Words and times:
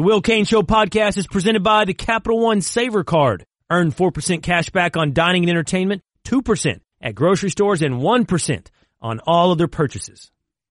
The 0.00 0.06
Will 0.06 0.22
Cain 0.22 0.46
Show 0.46 0.62
podcast 0.62 1.18
is 1.18 1.26
presented 1.26 1.62
by 1.62 1.84
the 1.84 1.92
Capital 1.92 2.40
One 2.40 2.62
Saver 2.62 3.04
Card. 3.04 3.44
Earn 3.68 3.92
4% 3.92 4.42
cash 4.42 4.70
back 4.70 4.96
on 4.96 5.12
dining 5.12 5.42
and 5.42 5.50
entertainment, 5.50 6.00
2% 6.24 6.80
at 7.02 7.14
grocery 7.14 7.50
stores, 7.50 7.82
and 7.82 7.96
1% 7.96 8.66
on 9.02 9.20
all 9.26 9.50
other 9.50 9.68
purchases. 9.68 10.32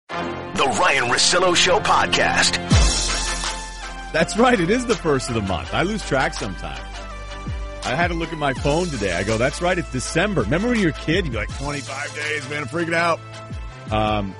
The 0.08 0.76
Ryen 0.76 1.04
Russillo 1.04 1.54
Show 1.54 1.78
podcast. 1.78 2.54
That's 4.12 4.36
right. 4.36 4.58
It 4.58 4.70
is 4.70 4.86
the 4.86 4.96
first 4.96 5.28
of 5.28 5.36
the 5.36 5.42
month. 5.42 5.72
I 5.72 5.84
lose 5.84 6.04
track 6.04 6.34
sometimes. 6.34 6.80
I 7.84 7.94
had 7.94 8.08
to 8.08 8.14
look 8.14 8.32
at 8.32 8.38
my 8.38 8.54
phone 8.54 8.88
today. 8.88 9.14
I 9.14 9.22
go, 9.22 9.38
that's 9.38 9.62
right. 9.62 9.78
It's 9.78 9.92
December. 9.92 10.40
Remember 10.40 10.66
when 10.66 10.80
you 10.80 10.86
were 10.86 10.90
a 10.90 10.94
kid? 10.94 11.26
You'd 11.26 11.30
be 11.30 11.38
like, 11.38 11.56
25 11.58 12.14
days, 12.16 12.50
man. 12.50 12.62
I'm 12.62 12.68
freaking 12.68 12.92
out. 12.92 13.20
Um, 13.92 14.34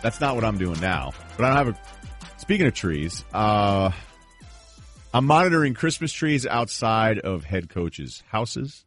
that's 0.00 0.22
not 0.22 0.36
what 0.36 0.44
I'm 0.44 0.56
doing 0.56 0.80
now. 0.80 1.12
But 1.36 1.44
I 1.44 1.48
don't 1.48 1.66
have 1.66 1.68
a, 1.76 1.95
speaking 2.46 2.68
of 2.68 2.74
trees, 2.74 3.24
uh, 3.34 3.90
I'm 5.12 5.24
monitoring 5.24 5.74
Christmas 5.74 6.12
trees 6.12 6.46
outside 6.46 7.18
of 7.18 7.42
head 7.42 7.68
coaches' 7.68 8.22
houses. 8.28 8.84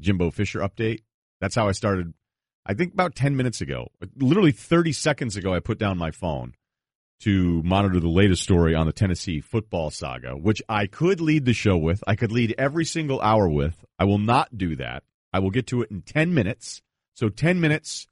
Jimbo 0.00 0.30
Fisher 0.30 0.60
update. 0.60 1.00
That's 1.40 1.56
how 1.56 1.66
I 1.66 1.72
started. 1.72 2.14
I 2.64 2.74
think 2.74 2.92
about 2.92 3.16
10 3.16 3.36
minutes 3.36 3.62
ago, 3.62 3.88
literally 4.16 4.52
30 4.52 4.92
seconds 4.92 5.34
ago, 5.34 5.52
I 5.52 5.58
put 5.58 5.80
down 5.80 5.98
my 5.98 6.12
phone 6.12 6.54
to 7.22 7.64
monitor 7.64 7.98
the 7.98 8.08
latest 8.08 8.44
story 8.44 8.76
on 8.76 8.86
the 8.86 8.92
Tennessee 8.92 9.40
football 9.40 9.90
saga, 9.90 10.36
which 10.36 10.62
I 10.68 10.86
could 10.86 11.20
lead 11.20 11.46
the 11.46 11.52
show 11.52 11.76
with. 11.76 12.04
I 12.06 12.14
could 12.14 12.30
lead 12.30 12.54
every 12.56 12.84
single 12.84 13.20
hour 13.20 13.48
with. 13.48 13.84
I 13.98 14.04
will 14.04 14.18
not 14.18 14.56
do 14.56 14.76
that. 14.76 15.02
I 15.32 15.40
will 15.40 15.50
get 15.50 15.66
to 15.68 15.82
it 15.82 15.90
in 15.90 16.02
10 16.02 16.32
minutes. 16.32 16.80
So 17.14 17.28
10 17.28 17.60
minutes. 17.60 18.06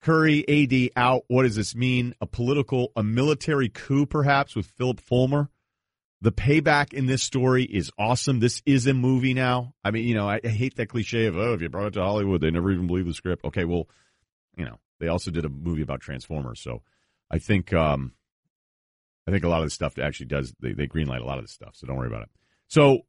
Currie, 0.00 0.44
AD 0.48 0.90
out. 0.96 1.24
What 1.28 1.42
does 1.42 1.56
this 1.56 1.74
mean? 1.74 2.14
A 2.20 2.26
political, 2.26 2.92
a 2.96 3.02
military 3.02 3.68
coup, 3.68 4.06
perhaps, 4.06 4.54
with 4.54 4.66
Phillip 4.66 5.00
Fulmer. 5.00 5.50
The 6.20 6.32
payback 6.32 6.92
in 6.92 7.06
this 7.06 7.22
story 7.22 7.64
is 7.64 7.92
awesome. 7.98 8.40
This 8.40 8.60
is 8.66 8.86
a 8.86 8.94
movie 8.94 9.34
now. 9.34 9.74
I 9.84 9.92
mean, 9.92 10.06
you 10.06 10.14
know, 10.14 10.28
I, 10.28 10.40
I 10.42 10.48
hate 10.48 10.76
that 10.76 10.88
cliche 10.88 11.26
of, 11.26 11.36
oh, 11.36 11.54
if 11.54 11.62
you 11.62 11.68
brought 11.68 11.86
it 11.86 11.94
to 11.94 12.02
Hollywood, 12.02 12.40
they 12.40 12.50
never 12.50 12.72
even 12.72 12.88
believe 12.88 13.06
the 13.06 13.14
script. 13.14 13.44
Okay, 13.44 13.64
well, 13.64 13.88
you 14.56 14.64
know, 14.64 14.78
they 14.98 15.08
also 15.08 15.30
did 15.30 15.44
a 15.44 15.48
movie 15.48 15.82
about 15.82 16.00
Transformers. 16.00 16.60
So 16.60 16.82
I 17.30 17.38
think, 17.38 17.72
um, 17.72 18.14
I 19.28 19.30
think 19.30 19.44
a 19.44 19.48
lot 19.48 19.60
of 19.60 19.66
this 19.66 19.74
stuff 19.74 19.96
actually 19.98 20.26
does, 20.26 20.52
they, 20.60 20.72
they 20.72 20.88
greenlight 20.88 21.20
a 21.20 21.24
lot 21.24 21.38
of 21.38 21.44
this 21.44 21.52
stuff. 21.52 21.74
So 21.74 21.86
don't 21.86 21.96
worry 21.96 22.08
about 22.08 22.22
it. 22.22 22.30
So 22.66 23.02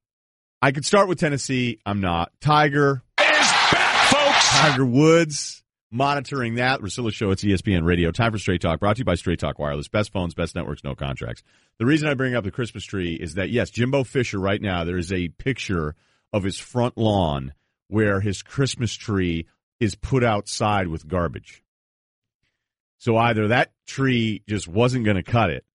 I 0.61 0.71
could 0.71 0.85
start 0.85 1.07
with 1.07 1.19
Tennessee. 1.19 1.79
I'm 1.85 2.01
not. 2.01 2.31
Tiger 2.41 3.03
Is 3.19 3.25
back, 3.71 4.11
folks. 4.11 4.49
Tiger 4.49 4.85
Woods 4.85 5.63
monitoring 5.91 6.55
that. 6.55 6.81
Russillo 6.81 7.11
Show, 7.11 7.31
it's 7.31 7.43
ESPN 7.43 7.83
Radio. 7.83 8.11
Time 8.11 8.31
for 8.31 8.37
Straight 8.37 8.61
Talk, 8.61 8.79
brought 8.79 8.97
to 8.97 8.99
you 8.99 9.05
by 9.05 9.15
Straight 9.15 9.39
Talk 9.39 9.59
Wireless. 9.59 9.87
Best 9.87 10.11
phones, 10.11 10.33
best 10.33 10.55
networks, 10.55 10.83
no 10.83 10.95
contracts. 10.95 11.43
The 11.77 11.85
reason 11.85 12.07
I 12.07 12.13
bring 12.13 12.35
up 12.35 12.43
the 12.43 12.51
Christmas 12.51 12.83
tree 12.83 13.13
is 13.13 13.35
that, 13.35 13.49
yes, 13.49 13.69
Jimbo 13.69 14.03
Fisher 14.03 14.39
right 14.39 14.61
now, 14.61 14.83
there 14.83 14.97
is 14.97 15.11
a 15.11 15.29
picture 15.29 15.95
of 16.31 16.43
his 16.43 16.57
front 16.57 16.97
lawn 16.97 17.53
where 17.87 18.21
his 18.21 18.41
Christmas 18.41 18.93
tree 18.93 19.47
is 19.79 19.95
put 19.95 20.23
outside 20.23 20.87
with 20.87 21.07
garbage. 21.07 21.63
So 22.99 23.17
either 23.17 23.47
that 23.47 23.71
tree 23.87 24.43
just 24.47 24.67
wasn't 24.67 25.05
going 25.05 25.17
to 25.17 25.23
cut 25.23 25.49
it, 25.49 25.65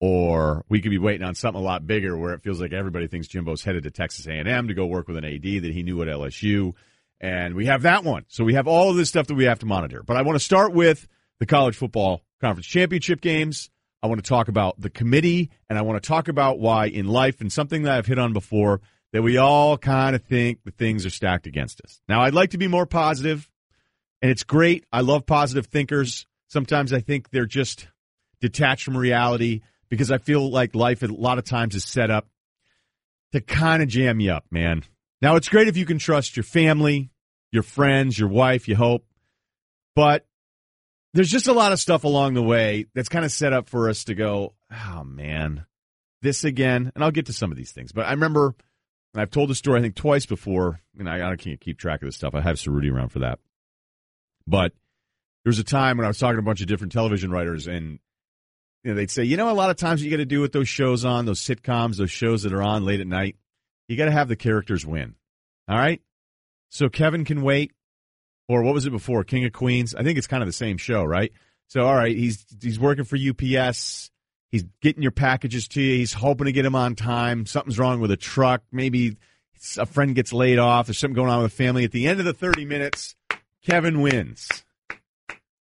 or 0.00 0.64
we 0.68 0.80
could 0.80 0.90
be 0.90 0.98
waiting 0.98 1.26
on 1.26 1.34
something 1.34 1.60
a 1.60 1.64
lot 1.64 1.86
bigger 1.86 2.16
where 2.16 2.34
it 2.34 2.42
feels 2.42 2.60
like 2.60 2.72
everybody 2.72 3.08
thinks 3.08 3.28
Jimbo's 3.28 3.64
headed 3.64 3.84
to 3.84 3.90
Texas 3.90 4.26
A&M 4.26 4.68
to 4.68 4.74
go 4.74 4.86
work 4.86 5.08
with 5.08 5.16
an 5.16 5.24
AD 5.24 5.42
that 5.42 5.72
he 5.72 5.82
knew 5.82 6.00
at 6.02 6.08
LSU. 6.08 6.74
And 7.20 7.54
we 7.54 7.66
have 7.66 7.82
that 7.82 8.04
one. 8.04 8.24
So 8.28 8.44
we 8.44 8.54
have 8.54 8.68
all 8.68 8.90
of 8.90 8.96
this 8.96 9.08
stuff 9.08 9.26
that 9.26 9.34
we 9.34 9.44
have 9.44 9.58
to 9.60 9.66
monitor. 9.66 10.02
But 10.02 10.16
I 10.16 10.22
want 10.22 10.36
to 10.36 10.44
start 10.44 10.72
with 10.72 11.08
the 11.40 11.46
college 11.46 11.76
football 11.76 12.22
conference 12.40 12.66
championship 12.66 13.20
games. 13.20 13.70
I 14.02 14.06
want 14.06 14.22
to 14.22 14.28
talk 14.28 14.48
about 14.48 14.80
the 14.80 14.90
committee 14.90 15.50
and 15.68 15.78
I 15.78 15.82
want 15.82 16.00
to 16.00 16.06
talk 16.06 16.28
about 16.28 16.60
why 16.60 16.86
in 16.86 17.08
life 17.08 17.40
and 17.40 17.52
something 17.52 17.82
that 17.82 17.96
I've 17.96 18.06
hit 18.06 18.18
on 18.18 18.32
before 18.32 18.80
that 19.12 19.22
we 19.22 19.38
all 19.38 19.76
kind 19.76 20.14
of 20.14 20.22
think 20.22 20.62
the 20.64 20.70
things 20.70 21.04
are 21.04 21.10
stacked 21.10 21.46
against 21.46 21.80
us. 21.80 22.00
Now 22.08 22.22
I'd 22.22 22.34
like 22.34 22.50
to 22.50 22.58
be 22.58 22.68
more 22.68 22.86
positive 22.86 23.48
and 24.22 24.30
it's 24.30 24.44
great. 24.44 24.84
I 24.92 25.00
love 25.00 25.26
positive 25.26 25.66
thinkers. 25.66 26.26
Sometimes 26.48 26.92
I 26.92 27.00
think 27.00 27.30
they're 27.30 27.46
just 27.46 27.88
detached 28.40 28.84
from 28.84 28.96
reality 28.96 29.62
because 29.88 30.10
I 30.10 30.18
feel 30.18 30.50
like 30.50 30.74
life 30.74 31.02
a 31.02 31.06
lot 31.06 31.38
of 31.38 31.44
times 31.44 31.74
is 31.74 31.84
set 31.84 32.10
up 32.10 32.28
to 33.32 33.40
kind 33.40 33.82
of 33.82 33.88
jam 33.88 34.20
you 34.20 34.32
up, 34.32 34.44
man. 34.50 34.84
Now, 35.20 35.36
it's 35.36 35.48
great 35.48 35.68
if 35.68 35.76
you 35.76 35.84
can 35.84 35.98
trust 35.98 36.36
your 36.36 36.44
family, 36.44 37.10
your 37.50 37.62
friends, 37.62 38.18
your 38.18 38.28
wife, 38.28 38.68
you 38.68 38.76
hope, 38.76 39.04
but 39.96 40.26
there's 41.14 41.30
just 41.30 41.48
a 41.48 41.52
lot 41.52 41.72
of 41.72 41.80
stuff 41.80 42.04
along 42.04 42.34
the 42.34 42.42
way 42.42 42.86
that's 42.94 43.08
kind 43.08 43.24
of 43.24 43.32
set 43.32 43.52
up 43.52 43.68
for 43.68 43.88
us 43.88 44.04
to 44.04 44.14
go, 44.14 44.54
oh 44.70 45.02
man, 45.04 45.66
this 46.22 46.44
again. 46.44 46.92
And 46.94 47.02
I'll 47.02 47.10
get 47.10 47.26
to 47.26 47.32
some 47.32 47.50
of 47.50 47.56
these 47.56 47.72
things, 47.72 47.92
but 47.92 48.06
I 48.06 48.12
remember, 48.12 48.54
and 49.14 49.20
I've 49.20 49.30
told 49.30 49.50
the 49.50 49.54
story 49.54 49.80
I 49.80 49.82
think 49.82 49.96
twice 49.96 50.26
before, 50.26 50.80
and 50.98 51.08
I, 51.08 51.32
I 51.32 51.36
can't 51.36 51.60
keep 51.60 51.78
track 51.78 52.02
of 52.02 52.06
this 52.06 52.16
stuff. 52.16 52.34
I 52.34 52.40
have 52.40 52.56
Cerruti 52.56 52.92
around 52.92 53.08
for 53.08 53.20
that. 53.20 53.40
But 54.46 54.72
there 55.44 55.50
was 55.50 55.58
a 55.58 55.64
time 55.64 55.96
when 55.96 56.04
I 56.04 56.08
was 56.08 56.18
talking 56.18 56.36
to 56.36 56.40
a 56.40 56.44
bunch 56.44 56.60
of 56.60 56.68
different 56.68 56.92
television 56.92 57.30
writers, 57.30 57.66
and 57.66 57.98
you 58.84 58.90
know, 58.90 58.94
they'd 58.94 59.10
say, 59.10 59.24
you 59.24 59.36
know, 59.36 59.50
a 59.50 59.52
lot 59.52 59.70
of 59.70 59.76
times 59.76 60.02
you 60.02 60.10
got 60.10 60.18
to 60.18 60.24
do 60.24 60.40
with 60.40 60.52
those 60.52 60.68
shows 60.68 61.04
on, 61.04 61.26
those 61.26 61.40
sitcoms, 61.40 61.96
those 61.96 62.10
shows 62.10 62.44
that 62.44 62.52
are 62.52 62.62
on 62.62 62.84
late 62.84 63.00
at 63.00 63.06
night 63.06 63.36
you 63.88 63.96
got 63.96 64.04
to 64.04 64.12
have 64.12 64.28
the 64.28 64.36
characters 64.36 64.86
win. 64.86 65.14
All 65.68 65.76
right? 65.76 66.00
So 66.68 66.88
Kevin 66.88 67.24
can 67.24 67.42
wait. 67.42 67.72
Or 68.48 68.62
what 68.62 68.74
was 68.74 68.86
it 68.86 68.90
before? 68.90 69.24
King 69.24 69.44
of 69.44 69.52
Queens? 69.52 69.94
I 69.94 70.02
think 70.02 70.16
it's 70.16 70.26
kind 70.26 70.42
of 70.42 70.46
the 70.48 70.54
same 70.54 70.78
show, 70.78 71.04
right? 71.04 71.32
So 71.68 71.84
all 71.84 71.94
right, 71.94 72.16
he's 72.16 72.46
he's 72.62 72.80
working 72.80 73.04
for 73.04 73.16
UPS. 73.16 74.10
He's 74.50 74.64
getting 74.80 75.02
your 75.02 75.12
packages 75.12 75.68
to 75.68 75.82
you. 75.82 75.98
He's 75.98 76.14
hoping 76.14 76.46
to 76.46 76.52
get 76.52 76.62
them 76.62 76.74
on 76.74 76.94
time. 76.94 77.44
Something's 77.44 77.78
wrong 77.78 78.00
with 78.00 78.10
a 78.10 78.16
truck. 78.16 78.62
Maybe 78.72 79.18
a 79.76 79.84
friend 79.84 80.14
gets 80.14 80.32
laid 80.32 80.58
off. 80.58 80.86
There's 80.86 80.98
something 80.98 81.14
going 81.14 81.28
on 81.30 81.42
with 81.42 81.52
the 81.52 81.62
family. 81.62 81.84
At 81.84 81.92
the 81.92 82.06
end 82.06 82.20
of 82.20 82.24
the 82.24 82.32
30 82.32 82.64
minutes, 82.64 83.14
Kevin 83.62 84.00
wins. 84.00 84.48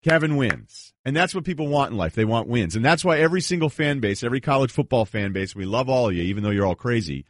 Kevin 0.05 0.37
wins. 0.37 0.93
And 1.05 1.17
that's 1.17 1.35
what 1.35 1.45
people 1.45 1.67
want 1.67 1.91
in 1.91 1.97
life. 1.97 2.15
They 2.15 2.25
want 2.25 2.47
wins. 2.47 2.77
And 2.77 2.85
that's 2.85 3.05
why 3.05 3.19
every 3.19 3.41
single 3.41 3.69
fan 3.69 3.99
base, 3.99 4.23
every 4.23 4.41
college 4.41 4.71
football 4.71 5.05
fan 5.05 5.33
base, 5.33 5.57
we 5.57 5.65
love 5.65 5.89
all 5.89 6.09
of 6.09 6.15
you, 6.15 6.23
even 6.23 6.45
though 6.45 6.51
you're 6.51 6.67
all 6.67 6.77
crazy. 6.77 7.25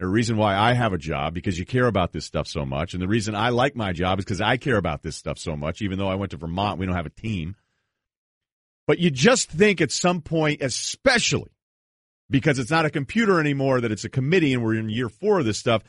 The 0.00 0.06
reason 0.08 0.36
why 0.36 0.56
I 0.56 0.72
have 0.72 0.92
a 0.92 0.98
job 0.98 1.34
because 1.34 1.58
you 1.58 1.64
care 1.64 1.86
about 1.86 2.12
this 2.12 2.24
stuff 2.24 2.48
so 2.48 2.64
much, 2.66 2.94
and 2.94 3.02
the 3.02 3.08
reason 3.08 3.34
I 3.34 3.50
like 3.50 3.76
my 3.76 3.92
job 3.92 4.18
is 4.18 4.24
because 4.24 4.40
I 4.40 4.56
care 4.56 4.76
about 4.76 5.02
this 5.02 5.16
stuff 5.16 5.38
so 5.38 5.56
much. 5.56 5.82
Even 5.82 5.98
though 5.98 6.08
I 6.08 6.16
went 6.16 6.32
to 6.32 6.36
Vermont, 6.36 6.78
we 6.78 6.86
don't 6.86 6.96
have 6.96 7.06
a 7.06 7.10
team. 7.10 7.54
But 8.86 8.98
you 8.98 9.10
just 9.10 9.50
think 9.50 9.80
at 9.80 9.92
some 9.92 10.20
point, 10.20 10.62
especially 10.62 11.50
because 12.28 12.58
it's 12.58 12.70
not 12.70 12.84
a 12.84 12.90
computer 12.90 13.38
anymore, 13.38 13.80
that 13.80 13.92
it's 13.92 14.04
a 14.04 14.08
committee, 14.08 14.52
and 14.52 14.62
we're 14.62 14.74
in 14.74 14.88
year 14.88 15.08
four 15.08 15.38
of 15.38 15.44
this 15.44 15.58
stuff, 15.58 15.82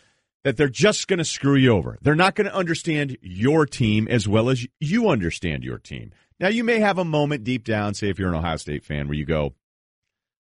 that 0.44 0.58
they're 0.58 0.70
just 0.70 1.08
going 1.08 1.18
to 1.18 1.26
screw 1.26 1.56
you 1.56 1.72
over. 1.72 1.98
They're 2.02 2.16
not 2.16 2.36
going 2.36 2.48
to 2.48 2.56
understand 2.56 3.18
your 3.22 3.66
team 3.66 4.08
as 4.08 4.28
well 4.28 4.50
as 4.50 4.66
you 4.80 5.10
understand 5.10 5.64
your 5.64 5.80
team. 5.80 6.12
Now, 6.40 6.50
you 6.50 6.64
may 6.64 6.80
have 6.80 7.00
a 7.00 7.06
moment 7.06 7.44
deep 7.44 7.64
down, 7.64 7.96
say 7.96 8.10
if 8.10 8.20
you're 8.20 8.30
an 8.30 8.36
Ohio 8.36 8.58
State 8.58 8.86
fan, 8.86 9.08
where 9.08 9.18
you 9.18 9.26
go, 9.26 9.54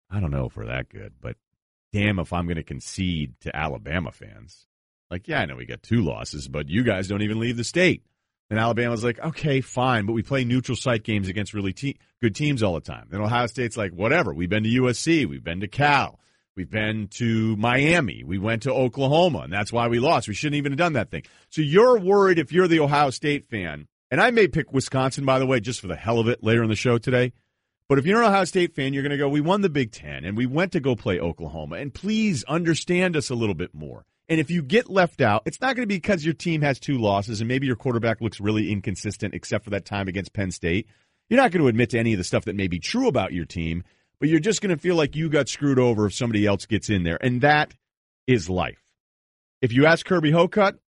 I 0.09 0.21
don't 0.21 0.31
know 0.31 0.47
if 0.47 0.57
we're 0.57 0.67
that 0.67 0.89
good, 0.89 1.15
but 1.21 1.37
damn 1.93 2.19
if 2.19 2.33
I'm 2.33 2.47
going 2.47 2.57
to 2.57 2.63
concede 2.63 3.35
to 3.41 3.55
Alabama 3.55 4.13
fans. 4.13 4.67
Like, 5.11 5.27
yeah, 5.27 5.41
I 5.41 5.47
know 5.47 5.57
we 5.57 5.67
got 5.67 5.83
two 5.83 6.03
losses, 6.03 6.49
but 6.49 6.69
you 6.69 6.85
guys 6.85 7.09
don't 7.09 7.23
even 7.23 7.41
leave 7.41 7.57
the 7.57 7.65
state. 7.65 8.05
And 8.49 8.59
Alabama's 8.59 9.05
like, 9.05 9.19
okay, 9.21 9.61
fine, 9.61 10.07
but 10.07 10.13
we 10.13 10.23
play 10.23 10.45
neutral 10.45 10.77
site 10.77 11.05
games 11.05 11.29
against 11.29 11.55
really 11.55 11.73
te- 11.73 11.99
good 12.21 12.35
teams 12.35 12.63
all 12.63 12.75
the 12.75 12.81
time. 12.81 13.09
And 13.13 13.23
Ohio 13.23 13.47
State's 13.47 13.77
like, 13.77 13.93
whatever. 13.93 14.35
We've 14.35 14.49
been 14.49 14.65
to 14.65 14.69
USC, 14.69 15.27
we've 15.27 15.45
been 15.45 15.61
to 15.61 15.69
Cal, 15.69 16.19
we've 16.57 16.71
been 16.71 17.07
to 17.13 17.57
Miami, 17.57 18.25
we 18.25 18.39
went 18.39 18.63
to 18.63 18.73
Oklahoma, 18.73 19.41
and 19.41 19.53
that's 19.53 19.73
why 19.73 19.87
we 19.87 20.01
lost. 20.01 20.27
We 20.27 20.35
shouldn't 20.35 20.57
even 20.57 20.73
have 20.73 20.79
done 20.79 20.95
that 20.95 21.13
thing. 21.13 21.23
So 21.51 21.63
you're 21.63 21.99
worried 21.99 22.41
if 22.41 22.53
you're 22.53 22.67
the 22.67 22.81
Ohio 22.81 23.11
State 23.11 23.49
fan, 23.49 23.87
and 24.11 24.21
I 24.21 24.33
may 24.33 24.49
pick 24.49 24.73
Wisconsin, 24.73 25.25
by 25.25 25.39
the 25.39 25.47
way, 25.47 25.61
just 25.61 25.81
for 25.81 25.87
the 25.87 25.95
hell 25.95 26.19
of 26.19 26.27
it 26.27 26.43
later 26.43 26.65
in 26.65 26.71
the 26.71 26.77
show 26.77 26.99
today. 26.99 27.33
But 27.91 27.99
if 27.99 28.07
you're 28.07 28.23
an 28.23 28.29
Ohio 28.29 28.45
State 28.45 28.77
fan, 28.77 28.95
you're 28.95 29.03
going 29.03 29.11
to 29.11 29.17
go, 29.17 29.29
we 29.29 29.41
won 29.41 29.63
the 29.63 29.69
Big 29.69 29.91
Ten 29.91 30.25
and 30.25 30.37
we 30.37 30.47
went 30.47 30.71
to 30.73 30.81
go 30.81 30.95
play 30.95 31.19
Oklahoma. 31.19 31.75
And 31.75 31.93
please 31.93 32.45
understand 32.45 33.17
us 33.17 33.31
a 33.31 33.35
little 33.35 33.57
bit 33.57 33.75
more. 33.75 34.07
And 34.29 34.39
if 34.39 34.49
you 34.49 34.63
get 34.63 34.89
left 34.89 35.21
out, 35.21 35.43
it's 35.45 35.61
not 35.61 35.75
going 35.75 35.83
to 35.83 35.93
be 35.93 35.97
because 35.97 36.25
your 36.25 36.35
team 36.35 36.63
has 36.63 36.79
two 36.79 36.99
losses 36.99 37.41
and 37.41 37.49
maybe 37.49 37.67
your 37.67 37.75
quarterback 37.75 38.21
looks 38.21 38.39
really 38.39 38.71
inconsistent 38.71 39.35
except 39.35 39.65
for 39.65 39.71
that 39.71 39.87
time 39.87 40.07
against 40.07 40.33
Penn 40.33 40.53
State. 40.53 40.87
You're 41.29 41.41
not 41.41 41.51
going 41.51 41.63
to 41.63 41.69
admit 41.69 41.91
to 41.91 41.99
any 41.99 42.13
of 42.13 42.19
the 42.19 42.23
stuff 42.23 42.45
that 42.45 42.55
may 42.55 42.69
be 42.69 42.79
true 42.79 43.09
about 43.09 43.33
your 43.33 43.45
team, 43.45 43.83
but 44.21 44.29
you're 44.29 44.39
just 44.39 44.63
going 44.63 44.73
to 44.73 44.81
feel 44.81 44.95
like 44.95 45.17
you 45.17 45.29
got 45.29 45.49
screwed 45.49 45.81
over 45.81 46.07
if 46.07 46.15
somebody 46.15 46.47
else 46.47 46.67
gets 46.67 46.91
in 46.91 47.03
there. 47.03 47.19
And 47.21 47.41
that 47.41 47.75
is 48.29 48.49
life. 48.49 48.85
If 49.63 49.73
you 49.73 49.87
ask 49.87 50.07
Kirby 50.07 50.31
Hocutt, 50.31 50.79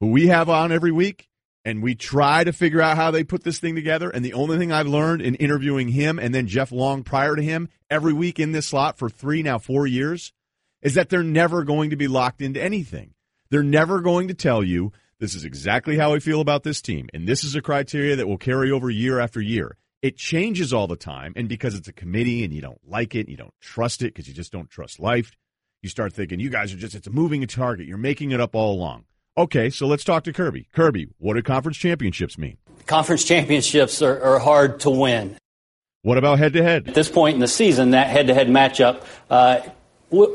who 0.00 0.08
we 0.08 0.26
have 0.26 0.48
on 0.50 0.72
every 0.72 0.90
week, 0.90 1.28
and 1.66 1.82
we 1.82 1.96
try 1.96 2.44
to 2.44 2.52
figure 2.52 2.80
out 2.80 2.96
how 2.96 3.10
they 3.10 3.24
put 3.24 3.42
this 3.42 3.58
thing 3.58 3.74
together. 3.74 4.08
And 4.08 4.24
the 4.24 4.34
only 4.34 4.56
thing 4.56 4.70
I've 4.70 4.86
learned 4.86 5.20
in 5.20 5.34
interviewing 5.34 5.88
him 5.88 6.18
and 6.18 6.32
then 6.32 6.46
Jeff 6.46 6.70
Long 6.70 7.02
prior 7.02 7.34
to 7.34 7.42
him 7.42 7.68
every 7.90 8.12
week 8.12 8.38
in 8.38 8.52
this 8.52 8.68
slot 8.68 8.96
for 8.98 9.10
three, 9.10 9.42
now 9.42 9.58
four 9.58 9.84
years, 9.86 10.32
is 10.80 10.94
that 10.94 11.08
they're 11.08 11.24
never 11.24 11.64
going 11.64 11.90
to 11.90 11.96
be 11.96 12.06
locked 12.06 12.40
into 12.40 12.62
anything. 12.62 13.14
They're 13.50 13.64
never 13.64 14.00
going 14.00 14.28
to 14.28 14.34
tell 14.34 14.62
you 14.62 14.92
this 15.18 15.34
is 15.34 15.44
exactly 15.44 15.98
how 15.98 16.14
I 16.14 16.20
feel 16.20 16.40
about 16.40 16.62
this 16.62 16.80
team. 16.80 17.08
And 17.12 17.26
this 17.26 17.42
is 17.42 17.56
a 17.56 17.62
criteria 17.62 18.14
that 18.14 18.28
will 18.28 18.38
carry 18.38 18.70
over 18.70 18.88
year 18.88 19.18
after 19.18 19.40
year. 19.40 19.76
it 20.02 20.16
changes 20.16 20.72
all 20.72 20.86
the 20.86 20.96
time. 20.96 21.32
And 21.36 21.48
because 21.48 21.74
it's 21.74 21.88
a 21.88 21.92
committee 21.92 22.44
and 22.44 22.52
you 22.52 22.60
don't 22.60 22.80
like 22.86 23.14
it, 23.14 23.20
and 23.20 23.28
you 23.28 23.36
don't 23.36 23.54
trust 23.60 24.02
it 24.02 24.14
because 24.14 24.28
you 24.28 24.34
just 24.34 24.52
don't 24.52 24.70
trust 24.70 25.00
life, 25.00 25.32
you 25.82 25.88
start 25.88 26.12
thinking, 26.12 26.38
you 26.38 26.50
guys 26.50 26.72
are 26.72 26.76
just, 26.76 26.94
it's 26.94 27.06
a 27.06 27.10
moving 27.10 27.44
target. 27.46 27.86
You're 27.86 27.98
making 27.98 28.30
it 28.30 28.40
up 28.40 28.54
all 28.54 28.74
along. 28.74 29.04
Okay, 29.38 29.68
so 29.68 29.86
let's 29.86 30.02
talk 30.02 30.24
to 30.24 30.32
Kirby. 30.32 30.68
Kirby, 30.72 31.08
what 31.18 31.34
do 31.34 31.42
conference 31.42 31.76
championships 31.76 32.38
mean? 32.38 32.56
Conference 32.86 33.22
championships 33.24 34.00
are, 34.00 34.22
are 34.22 34.38
hard 34.38 34.80
to 34.80 34.90
win. 34.90 35.36
What 36.02 36.16
about 36.16 36.38
head 36.38 36.54
to 36.54 36.62
head? 36.62 36.88
At 36.88 36.94
this 36.94 37.10
point 37.10 37.34
in 37.34 37.40
the 37.40 37.48
season, 37.48 37.90
that 37.90 38.08
head 38.08 38.28
to 38.28 38.34
head 38.34 38.48
matchup 38.48 39.04
uh, 39.28 39.60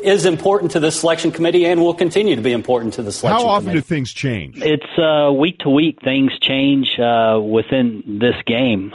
is 0.04 0.26
important 0.26 0.72
to 0.72 0.80
the 0.80 0.92
selection 0.92 1.32
committee 1.32 1.66
and 1.66 1.82
will 1.82 1.94
continue 1.94 2.36
to 2.36 2.42
be 2.42 2.52
important 2.52 2.94
to 2.96 3.04
the 3.04 3.12
selection 3.12 3.38
committee. 3.38 3.48
How 3.48 3.56
often 3.56 3.70
committee. 3.70 3.80
do 3.80 3.88
things 3.88 4.14
change? 4.14 4.62
It's 4.62 5.00
uh, 5.00 5.32
week 5.32 5.60
to 5.60 5.70
week. 5.70 6.00
Things 6.04 6.32
change 6.40 7.00
uh, 7.00 7.40
within 7.42 8.20
this 8.20 8.36
game. 8.46 8.94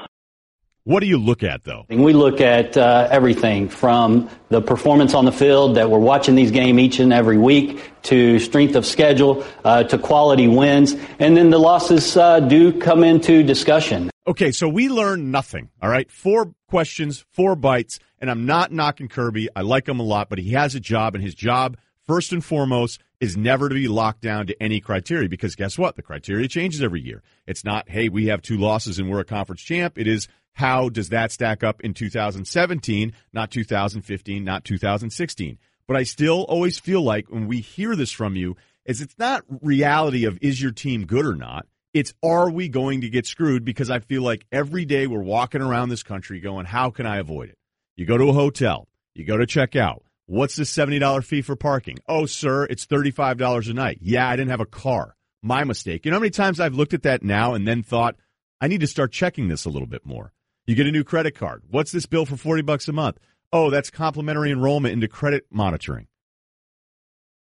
What 0.87 1.01
do 1.01 1.09
you 1.09 1.19
look 1.19 1.43
at, 1.43 1.65
though? 1.65 1.85
We 1.89 2.13
look 2.13 2.41
at 2.41 2.77
uh, 2.77 3.09
everything 3.11 3.69
from 3.69 4.31
the 4.51 4.63
performance 4.63 5.15
on 5.15 5.25
the 5.25 5.33
field 5.33 5.75
that 5.79 5.91
we're 5.91 5.99
watching 5.99 6.37
these 6.37 6.53
games 6.53 6.79
each 6.79 7.01
and 7.01 7.13
every 7.13 7.39
week 7.39 7.91
to 8.05 8.39
strength 8.39 8.77
of 8.77 8.87
schedule 8.87 9.45
uh, 9.65 9.83
to 9.83 9.99
quality 9.99 10.47
wins. 10.47 10.95
And 11.19 11.37
then 11.37 11.51
the 11.51 11.59
losses 11.59 12.17
uh, 12.17 12.39
do 12.39 12.79
come 12.79 13.03
into 13.03 13.43
discussion. 13.43 14.11
Okay, 14.29 14.53
so 14.53 14.69
we 14.69 14.89
learn 14.89 15.33
nothing. 15.33 15.71
All 15.83 15.91
right, 15.91 16.09
four 16.09 16.55
questions, 16.69 17.27
four 17.33 17.57
bites, 17.57 17.99
and 18.21 18.31
I'm 18.31 18.47
not 18.47 18.71
knocking 18.71 19.09
Kirby. 19.09 19.49
I 19.57 19.63
like 19.63 19.89
him 19.89 19.99
a 19.99 20.05
lot, 20.05 20.29
but 20.29 20.39
he 20.39 20.53
has 20.53 20.77
a 20.77 20.81
job, 20.81 21.17
and 21.17 21.25
his 21.25 21.35
job, 21.35 21.79
first 22.07 22.33
and 22.33 22.45
foremost, 22.45 23.03
is 23.19 23.37
never 23.37 23.69
to 23.69 23.75
be 23.75 23.89
locked 23.89 24.21
down 24.21 24.47
to 24.47 24.63
any 24.63 24.81
criteria 24.81 25.29
because 25.29 25.57
guess 25.57 25.77
what? 25.77 25.97
The 25.97 26.03
criteria 26.03 26.47
changes 26.47 26.81
every 26.81 27.01
year. 27.01 27.25
It's 27.45 27.65
not, 27.65 27.89
hey, 27.89 28.09
we 28.09 28.27
have 28.27 28.41
two 28.41 28.57
losses 28.57 29.01
and 29.01 29.11
we're 29.11 29.19
a 29.19 29.25
conference 29.25 29.63
champ. 29.63 29.99
It 29.99 30.07
is, 30.07 30.29
how 30.57 30.89
does 30.89 31.11
that 31.11 31.33
stack 31.33 31.63
up 31.63 31.83
in 31.83 31.93
2017, 31.93 33.13
not 33.35 33.51
2015, 33.51 34.43
not 34.43 34.65
2016? 34.65 35.59
But 35.87 35.99
I 35.99 36.03
still 36.03 36.45
always 36.45 36.79
feel 36.79 37.03
like 37.03 37.31
when 37.31 37.47
we 37.47 37.61
hear 37.61 37.95
this 37.95 38.11
from 38.11 38.37
you, 38.37 38.57
is 38.87 39.03
it's 39.03 39.19
not 39.19 39.45
reality 39.61 40.25
of 40.25 40.39
is 40.41 40.61
your 40.61 40.73
team 40.73 41.05
good 41.05 41.27
or 41.27 41.35
not. 41.35 41.67
It's 41.93 42.15
are 42.23 42.49
we 42.49 42.71
going 42.71 43.03
to 43.03 43.11
get 43.11 43.27
screwed? 43.27 43.67
Because 43.67 43.91
I 43.91 43.99
feel 43.99 44.23
like 44.23 44.47
every 44.51 44.87
day 44.87 45.07
we're 45.07 45.21
walking 45.21 45.61
around 45.61 45.91
this 45.91 46.03
country 46.03 46.41
going, 46.41 46.65
how 46.65 46.89
can 46.89 47.05
I 47.05 47.19
avoid 47.19 47.51
it? 47.51 47.59
You 47.95 48.07
go 48.07 48.17
to 48.17 48.31
a 48.31 48.33
hotel, 48.33 48.89
you 49.15 49.27
go 49.27 49.37
to 49.37 49.47
check 49.47 49.77
out. 49.77 50.05
What's 50.25 50.57
the 50.57 50.63
$70 50.63 51.23
fee 51.23 51.43
for 51.43 51.55
parking? 51.55 51.99
Oh, 52.09 52.25
sir, 52.25 52.65
it's 52.65 52.87
$35 52.87 53.71
a 53.71 53.75
night. 53.75 53.99
Yeah, 54.01 54.27
I 54.27 54.37
didn't 54.37 54.53
have 54.53 54.61
a 54.61 54.67
car. 54.67 55.17
My 55.43 55.65
mistake. 55.65 56.07
You 56.07 56.13
know 56.13 56.17
how 56.17 56.21
many 56.21 56.31
times 56.31 56.61
I've 56.61 56.75
looked 56.75 56.95
at 56.95 57.03
that 57.03 57.23
now 57.23 57.53
and 57.53 57.69
then 57.69 57.83
thought, 57.83 58.17
I 58.59 58.69
need 58.69 58.81
to 58.81 58.87
start 58.87 59.13
checking 59.13 59.49
this 59.49 59.67
a 59.67 59.71
little 59.71 59.87
bit 59.87 60.07
more. 60.07 60.33
You 60.67 60.75
get 60.75 60.87
a 60.87 60.93
new 60.93 61.05
credit 61.05 61.37
card. 61.37 61.63
What's 61.71 61.93
this 61.93 62.07
bill 62.07 62.27
for 62.27 62.37
40 62.37 62.63
bucks 62.63 62.89
a 62.89 62.93
month? 62.93 63.19
Oh, 63.53 63.71
that's 63.71 63.91
complimentary 63.91 64.51
enrollment 64.51 64.93
into 64.93 65.07
credit 65.07 65.47
monitoring. 65.51 66.09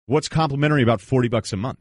What's 0.06 0.30
complimentary 0.30 0.84
about 0.84 1.02
40 1.02 1.28
bucks 1.28 1.52
a 1.52 1.58
month? 1.58 1.80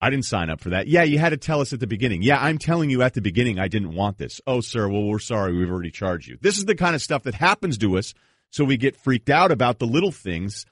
I 0.00 0.10
didn't 0.10 0.24
sign 0.24 0.50
up 0.50 0.60
for 0.60 0.70
that. 0.70 0.88
Yeah, 0.88 1.02
you 1.02 1.18
had 1.18 1.30
to 1.30 1.36
tell 1.36 1.60
us 1.60 1.72
at 1.72 1.80
the 1.80 1.86
beginning. 1.86 2.22
Yeah, 2.22 2.38
I'm 2.40 2.58
telling 2.58 2.90
you 2.90 3.02
at 3.02 3.14
the 3.14 3.20
beginning 3.20 3.58
I 3.58 3.68
didn't 3.68 3.94
want 3.94 4.18
this. 4.18 4.40
Oh, 4.46 4.60
sir, 4.60 4.88
well, 4.88 5.04
we're 5.04 5.18
sorry. 5.18 5.56
We've 5.56 5.70
already 5.70 5.90
charged 5.90 6.28
you. 6.28 6.38
This 6.40 6.58
is 6.58 6.64
the 6.64 6.74
kind 6.74 6.94
of 6.94 7.02
stuff 7.02 7.22
that 7.24 7.34
happens 7.34 7.76
to 7.78 7.98
us. 7.98 8.14
So 8.50 8.64
we 8.64 8.76
get 8.76 8.96
freaked 8.96 9.30
out 9.30 9.50
about 9.50 9.78
the 9.78 9.86
little 9.86 10.12
things 10.12 10.64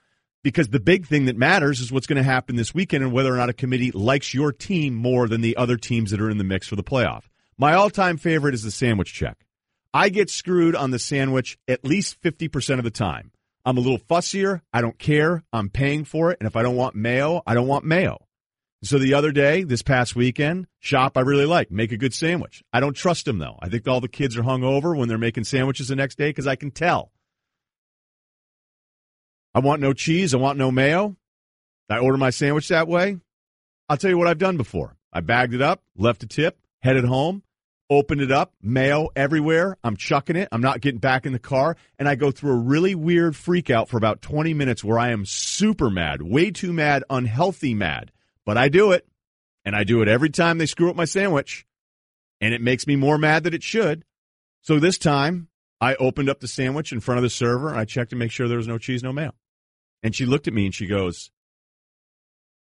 because 0.42 0.68
the 0.68 0.80
big 0.80 1.06
thing 1.06 1.24
that 1.26 1.36
matters 1.36 1.80
is 1.80 1.90
what's 1.90 2.06
going 2.06 2.16
to 2.16 2.22
happen 2.22 2.56
this 2.56 2.74
weekend 2.74 3.02
and 3.02 3.12
whether 3.12 3.32
or 3.32 3.36
not 3.36 3.48
a 3.48 3.54
committee 3.54 3.90
likes 3.90 4.32
your 4.32 4.52
team 4.52 4.94
more 4.94 5.26
than 5.28 5.40
the 5.40 5.56
other 5.56 5.76
teams 5.76 6.10
that 6.10 6.20
are 6.20 6.30
in 6.30 6.38
the 6.38 6.44
mix 6.44 6.68
for 6.68 6.76
the 6.76 6.84
playoff. 6.84 7.24
My 7.56 7.74
all 7.74 7.90
time 7.90 8.16
favorite 8.16 8.54
is 8.54 8.62
the 8.62 8.70
sandwich 8.70 9.12
check. 9.12 9.44
I 9.92 10.08
get 10.08 10.28
screwed 10.28 10.74
on 10.74 10.90
the 10.90 10.98
sandwich 10.98 11.56
at 11.68 11.84
least 11.84 12.20
50% 12.20 12.78
of 12.78 12.84
the 12.84 12.90
time. 12.90 13.30
I'm 13.64 13.78
a 13.78 13.80
little 13.80 13.98
fussier. 13.98 14.60
I 14.72 14.80
don't 14.80 14.98
care. 14.98 15.44
I'm 15.52 15.70
paying 15.70 16.04
for 16.04 16.30
it. 16.30 16.38
And 16.40 16.46
if 16.48 16.56
I 16.56 16.62
don't 16.62 16.76
want 16.76 16.96
mayo, 16.96 17.42
I 17.46 17.54
don't 17.54 17.68
want 17.68 17.84
mayo. 17.84 18.26
So 18.82 18.98
the 18.98 19.14
other 19.14 19.32
day, 19.32 19.62
this 19.62 19.82
past 19.82 20.14
weekend, 20.14 20.66
shop 20.78 21.16
I 21.16 21.20
really 21.20 21.46
like. 21.46 21.70
Make 21.70 21.92
a 21.92 21.96
good 21.96 22.12
sandwich. 22.12 22.62
I 22.72 22.80
don't 22.80 22.96
trust 22.96 23.24
them 23.24 23.38
though. 23.38 23.56
I 23.62 23.68
think 23.68 23.86
all 23.86 24.00
the 24.00 24.08
kids 24.08 24.36
are 24.36 24.42
hung 24.42 24.64
over 24.64 24.94
when 24.94 25.08
they're 25.08 25.16
making 25.16 25.44
sandwiches 25.44 25.88
the 25.88 25.96
next 25.96 26.18
day 26.18 26.28
because 26.28 26.46
I 26.46 26.56
can 26.56 26.70
tell. 26.72 27.12
I 29.54 29.60
want 29.60 29.80
no 29.80 29.92
cheese. 29.92 30.34
I 30.34 30.38
want 30.38 30.58
no 30.58 30.72
mayo. 30.72 31.16
I 31.88 31.98
order 31.98 32.18
my 32.18 32.30
sandwich 32.30 32.68
that 32.68 32.88
way. 32.88 33.18
I'll 33.88 33.96
tell 33.96 34.10
you 34.10 34.18
what 34.18 34.26
I've 34.26 34.38
done 34.38 34.56
before. 34.56 34.96
I 35.12 35.20
bagged 35.20 35.54
it 35.54 35.62
up, 35.62 35.82
left 35.96 36.24
a 36.24 36.26
tip, 36.26 36.58
headed 36.82 37.04
home, 37.04 37.43
opened 37.90 38.20
it 38.20 38.32
up, 38.32 38.54
mayo 38.62 39.08
everywhere. 39.14 39.76
I'm 39.84 39.96
chucking 39.96 40.36
it. 40.36 40.48
I'm 40.50 40.60
not 40.60 40.80
getting 40.80 41.00
back 41.00 41.26
in 41.26 41.32
the 41.32 41.38
car. 41.38 41.76
And 41.98 42.08
I 42.08 42.14
go 42.14 42.30
through 42.30 42.52
a 42.52 42.58
really 42.58 42.94
weird 42.94 43.36
freak 43.36 43.70
out 43.70 43.88
for 43.88 43.96
about 43.96 44.22
20 44.22 44.54
minutes 44.54 44.82
where 44.82 44.98
I 44.98 45.10
am 45.10 45.24
super 45.26 45.90
mad, 45.90 46.22
way 46.22 46.50
too 46.50 46.72
mad, 46.72 47.04
unhealthy 47.10 47.74
mad. 47.74 48.12
But 48.44 48.56
I 48.56 48.68
do 48.68 48.92
it. 48.92 49.06
And 49.64 49.74
I 49.74 49.84
do 49.84 50.02
it 50.02 50.08
every 50.08 50.28
time 50.28 50.58
they 50.58 50.66
screw 50.66 50.90
up 50.90 50.96
my 50.96 51.06
sandwich. 51.06 51.66
And 52.40 52.52
it 52.52 52.60
makes 52.60 52.86
me 52.86 52.96
more 52.96 53.16
mad 53.16 53.44
than 53.44 53.54
it 53.54 53.62
should. 53.62 54.04
So 54.60 54.78
this 54.78 54.98
time, 54.98 55.48
I 55.80 55.94
opened 55.96 56.28
up 56.28 56.40
the 56.40 56.48
sandwich 56.48 56.92
in 56.92 57.00
front 57.00 57.18
of 57.18 57.22
the 57.22 57.30
server 57.30 57.68
and 57.68 57.78
I 57.78 57.84
checked 57.84 58.10
to 58.10 58.16
make 58.16 58.30
sure 58.30 58.48
there 58.48 58.58
was 58.58 58.68
no 58.68 58.78
cheese, 58.78 59.02
no 59.02 59.12
mayo. 59.12 59.32
And 60.02 60.14
she 60.14 60.26
looked 60.26 60.48
at 60.48 60.54
me 60.54 60.66
and 60.66 60.74
she 60.74 60.86
goes, 60.86 61.30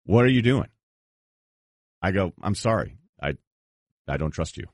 What 0.05 0.25
are 0.25 0.29
you 0.29 0.41
doing? 0.41 0.69
I 2.01 2.11
go, 2.11 2.33
I'm 2.41 2.55
sorry. 2.55 2.97
I 3.21 3.33
I 4.07 4.17
don't 4.17 4.31
trust 4.31 4.57
you. 4.57 4.65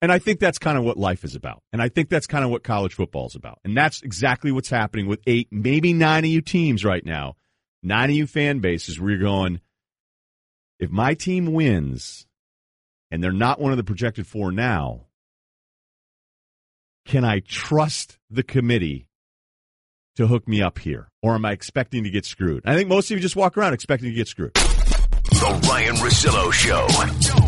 And 0.00 0.12
I 0.12 0.18
think 0.18 0.38
that's 0.38 0.58
kind 0.58 0.78
of 0.78 0.84
what 0.84 0.96
life 0.96 1.24
is 1.24 1.34
about. 1.34 1.62
And 1.72 1.82
I 1.82 1.88
think 1.88 2.08
that's 2.08 2.26
kind 2.26 2.44
of 2.44 2.50
what 2.50 2.62
college 2.62 2.94
football 2.94 3.26
is 3.26 3.34
about. 3.34 3.58
And 3.64 3.76
that's 3.76 4.02
exactly 4.02 4.52
what's 4.52 4.70
happening 4.70 5.06
with 5.06 5.20
eight, 5.26 5.48
maybe 5.50 5.92
nine 5.92 6.24
of 6.24 6.30
you 6.30 6.40
teams 6.40 6.84
right 6.84 7.04
now, 7.04 7.34
nine 7.82 8.10
of 8.10 8.16
you 8.16 8.26
fan 8.26 8.60
bases 8.60 9.00
where 9.00 9.10
you're 9.10 9.20
going, 9.20 9.60
if 10.78 10.90
my 10.90 11.14
team 11.14 11.52
wins 11.52 12.26
and 13.10 13.22
they're 13.22 13.32
not 13.32 13.60
one 13.60 13.72
of 13.72 13.76
the 13.76 13.84
projected 13.84 14.26
four 14.26 14.52
now, 14.52 15.06
can 17.04 17.24
I 17.24 17.40
trust 17.40 18.18
the 18.30 18.42
committee 18.42 19.08
to 20.16 20.26
hook 20.26 20.46
me 20.46 20.62
up 20.62 20.78
here? 20.78 21.08
Or 21.22 21.34
am 21.34 21.44
I 21.44 21.52
expecting 21.52 22.04
to 22.04 22.10
get 22.10 22.24
screwed? 22.24 22.62
I 22.66 22.76
think 22.76 22.88
most 22.88 23.10
of 23.10 23.16
you 23.16 23.20
just 23.20 23.34
walk 23.34 23.56
around 23.56 23.72
expecting 23.72 24.10
to 24.10 24.14
get 24.14 24.28
screwed. 24.28 24.54
The 24.54 25.68
Ryen 25.68 25.96
Russillo 25.96 26.52
Show. 26.52 26.86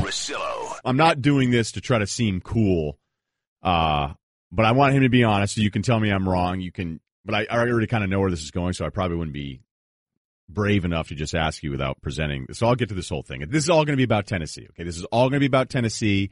Russillo. 0.00 0.69
I'm 0.84 0.96
not 0.96 1.20
doing 1.20 1.50
this 1.50 1.72
to 1.72 1.80
try 1.80 1.98
to 1.98 2.06
seem 2.06 2.40
cool, 2.40 2.98
uh, 3.62 4.14
but 4.52 4.64
I 4.64 4.72
want 4.72 4.94
him 4.94 5.02
to 5.02 5.08
be 5.08 5.24
honest. 5.24 5.56
You 5.56 5.70
can 5.70 5.82
tell 5.82 5.98
me 5.98 6.10
I'm 6.10 6.28
wrong. 6.28 6.60
You 6.60 6.72
can, 6.72 7.00
but 7.24 7.34
I, 7.34 7.46
I 7.50 7.58
already 7.58 7.86
kind 7.86 8.04
of 8.04 8.10
know 8.10 8.20
where 8.20 8.30
this 8.30 8.42
is 8.42 8.50
going, 8.50 8.72
so 8.72 8.84
I 8.84 8.90
probably 8.90 9.16
wouldn't 9.16 9.34
be 9.34 9.60
brave 10.48 10.84
enough 10.84 11.08
to 11.08 11.14
just 11.14 11.34
ask 11.34 11.62
you 11.62 11.70
without 11.70 12.00
presenting. 12.02 12.46
So 12.52 12.66
I'll 12.66 12.74
get 12.74 12.88
to 12.88 12.94
this 12.94 13.08
whole 13.08 13.22
thing. 13.22 13.44
This 13.48 13.64
is 13.64 13.70
all 13.70 13.84
going 13.84 13.94
to 13.94 13.96
be 13.96 14.04
about 14.04 14.26
Tennessee. 14.26 14.66
Okay, 14.70 14.84
this 14.84 14.96
is 14.96 15.04
all 15.06 15.28
going 15.28 15.34
to 15.34 15.40
be 15.40 15.46
about 15.46 15.70
Tennessee. 15.70 16.30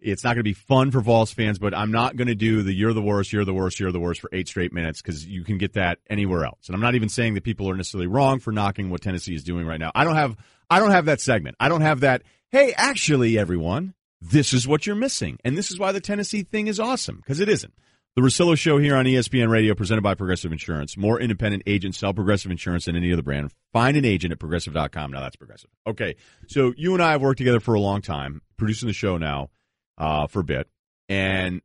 It's 0.00 0.22
not 0.22 0.30
going 0.30 0.40
to 0.40 0.42
be 0.42 0.52
fun 0.52 0.90
for 0.90 1.00
Vols 1.00 1.32
fans, 1.32 1.58
but 1.58 1.72
I'm 1.72 1.90
not 1.90 2.16
going 2.16 2.28
to 2.28 2.34
do 2.34 2.62
the 2.62 2.74
"you're 2.74 2.92
the 2.92 3.00
worst, 3.00 3.32
you're 3.32 3.44
the 3.44 3.54
worst, 3.54 3.80
you're 3.80 3.92
the 3.92 4.00
worst" 4.00 4.20
for 4.20 4.28
eight 4.32 4.48
straight 4.48 4.72
minutes 4.72 5.00
because 5.00 5.24
you 5.24 5.44
can 5.44 5.56
get 5.56 5.74
that 5.74 5.98
anywhere 6.10 6.44
else. 6.44 6.66
And 6.66 6.74
I'm 6.74 6.82
not 6.82 6.94
even 6.94 7.08
saying 7.08 7.34
that 7.34 7.44
people 7.44 7.70
are 7.70 7.76
necessarily 7.76 8.06
wrong 8.06 8.38
for 8.38 8.52
knocking 8.52 8.90
what 8.90 9.00
Tennessee 9.00 9.34
is 9.34 9.44
doing 9.44 9.66
right 9.66 9.80
now. 9.80 9.92
I 9.94 10.04
don't 10.04 10.16
have 10.16 10.36
I 10.68 10.78
don't 10.78 10.90
have 10.90 11.06
that 11.06 11.20
segment. 11.20 11.56
I 11.58 11.68
don't 11.68 11.80
have 11.80 12.00
that. 12.00 12.22
Hey, 12.54 12.72
actually, 12.76 13.36
everyone, 13.36 13.94
this 14.20 14.52
is 14.52 14.68
what 14.68 14.86
you're 14.86 14.94
missing, 14.94 15.38
and 15.44 15.58
this 15.58 15.72
is 15.72 15.78
why 15.80 15.90
the 15.90 15.98
Tennessee 15.98 16.44
thing 16.44 16.68
is 16.68 16.78
awesome 16.78 17.16
because 17.16 17.40
it 17.40 17.48
isn't. 17.48 17.74
The 18.14 18.22
Russillo 18.22 18.56
Show 18.56 18.78
here 18.78 18.94
on 18.94 19.06
ESPN 19.06 19.48
Radio, 19.48 19.74
presented 19.74 20.02
by 20.02 20.14
Progressive 20.14 20.52
Insurance. 20.52 20.96
More 20.96 21.20
independent 21.20 21.64
agents 21.66 21.98
sell 21.98 22.14
Progressive 22.14 22.52
Insurance 22.52 22.84
than 22.84 22.94
any 22.94 23.12
other 23.12 23.22
brand. 23.22 23.50
Find 23.72 23.96
an 23.96 24.04
agent 24.04 24.30
at 24.30 24.38
progressive.com. 24.38 25.10
Now 25.10 25.20
that's 25.20 25.34
Progressive. 25.34 25.68
Okay, 25.84 26.14
so 26.46 26.72
you 26.76 26.94
and 26.94 27.02
I 27.02 27.10
have 27.10 27.22
worked 27.22 27.38
together 27.38 27.58
for 27.58 27.74
a 27.74 27.80
long 27.80 28.02
time, 28.02 28.40
producing 28.56 28.86
the 28.86 28.92
show 28.92 29.18
now 29.18 29.50
uh, 29.98 30.28
for 30.28 30.38
a 30.38 30.44
bit. 30.44 30.68
And 31.08 31.60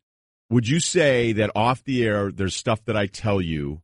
would 0.50 0.68
you 0.68 0.80
say 0.80 1.34
that 1.34 1.52
off 1.54 1.84
the 1.84 2.04
air, 2.04 2.32
there's 2.32 2.56
stuff 2.56 2.84
that 2.86 2.98
I 2.98 3.06
tell 3.06 3.40
you 3.40 3.84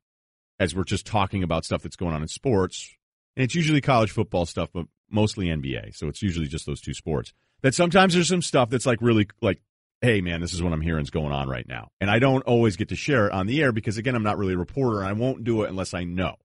as 0.59 0.75
we're 0.75 0.85
just 0.85 1.05
talking 1.05 1.43
about 1.43 1.65
stuff 1.65 1.83
that's 1.83 1.97
going 1.97 2.15
on 2.15 2.23
in 2.23 2.29
sports, 2.29 2.95
and 3.37 3.43
it's 3.43 3.53
usually 3.53 3.79
college 3.79 4.09
football 4.09 4.47
stuff, 4.47 4.69
but 4.73 4.87
mostly 5.09 5.47
NBA. 5.47 5.95
So 5.95 6.07
it's 6.07 6.21
usually 6.21 6.47
just 6.47 6.65
those 6.65 6.81
two 6.81 6.93
sports. 6.93 7.33
That 7.61 7.73
sometimes 7.73 8.13
there's 8.13 8.27
some 8.27 8.41
stuff 8.41 8.69
that's 8.69 8.85
like 8.85 8.99
really 9.01 9.27
like, 9.41 9.61
hey 10.01 10.21
man, 10.21 10.41
this 10.41 10.53
is 10.53 10.61
what 10.61 10.73
I'm 10.73 10.81
hearing 10.81 11.03
is 11.03 11.09
going 11.09 11.31
on 11.31 11.47
right 11.47 11.67
now, 11.67 11.89
and 11.99 12.11
I 12.11 12.19
don't 12.19 12.43
always 12.43 12.75
get 12.75 12.89
to 12.89 12.95
share 12.95 13.27
it 13.27 13.31
on 13.33 13.47
the 13.47 13.61
air 13.63 13.71
because 13.71 13.97
again, 13.97 14.13
I'm 14.15 14.23
not 14.23 14.37
really 14.37 14.53
a 14.53 14.57
reporter, 14.57 14.99
and 14.99 15.07
I 15.07 15.13
won't 15.13 15.43
do 15.43 15.63
it 15.63 15.69
unless 15.69 15.93
I 15.93 16.03
know, 16.03 16.35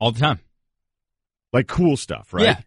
all 0.00 0.10
the 0.12 0.20
time. 0.20 0.40
like 1.52 1.66
cool 1.68 1.96
stuff, 1.96 2.32
right? 2.32 2.44
Yeah. 2.44 2.60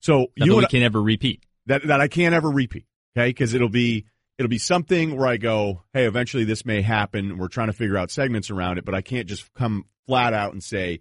So 0.00 0.28
That 0.36 0.46
you 0.46 0.52
we 0.56 0.58
and 0.62 0.68
can 0.68 0.80
never 0.80 1.02
repeat. 1.02 1.42
that 1.66 1.86
that 1.86 2.00
I 2.00 2.08
can't 2.08 2.34
ever 2.34 2.50
repeat. 2.50 2.84
Okay, 3.16 3.30
because 3.30 3.52
it'll 3.54 3.68
be 3.68 4.04
it'll 4.38 4.48
be 4.50 4.58
something 4.58 5.16
where 5.16 5.26
I 5.26 5.38
go, 5.38 5.82
hey, 5.92 6.04
eventually 6.06 6.44
this 6.44 6.64
may 6.64 6.82
happen. 6.82 7.36
We're 7.38 7.48
trying 7.48 7.66
to 7.68 7.72
figure 7.72 7.96
out 7.98 8.10
segments 8.12 8.50
around 8.50 8.78
it, 8.78 8.84
but 8.84 8.94
I 8.94 9.00
can't 9.00 9.26
just 9.26 9.52
come 9.54 9.86
flat 10.06 10.34
out 10.34 10.52
and 10.52 10.62
say 10.62 11.00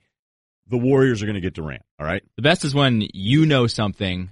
the 0.69 0.77
Warriors 0.77 1.21
are 1.21 1.25
going 1.25 1.35
to 1.35 1.41
get 1.41 1.53
Durant. 1.53 1.83
All 1.99 2.05
right, 2.05 2.23
The 2.35 2.41
best 2.41 2.65
is 2.65 2.75
when 2.75 3.03
you 3.13 3.45
know 3.45 3.67
something, 3.67 4.31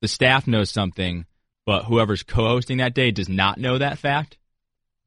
the 0.00 0.08
staff 0.08 0.46
knows 0.46 0.70
something, 0.70 1.26
but 1.66 1.84
whoever's 1.84 2.22
co-hosting 2.22 2.78
that 2.78 2.94
day 2.94 3.10
does 3.10 3.28
not 3.28 3.58
know 3.58 3.78
that 3.78 3.98
fact 3.98 4.38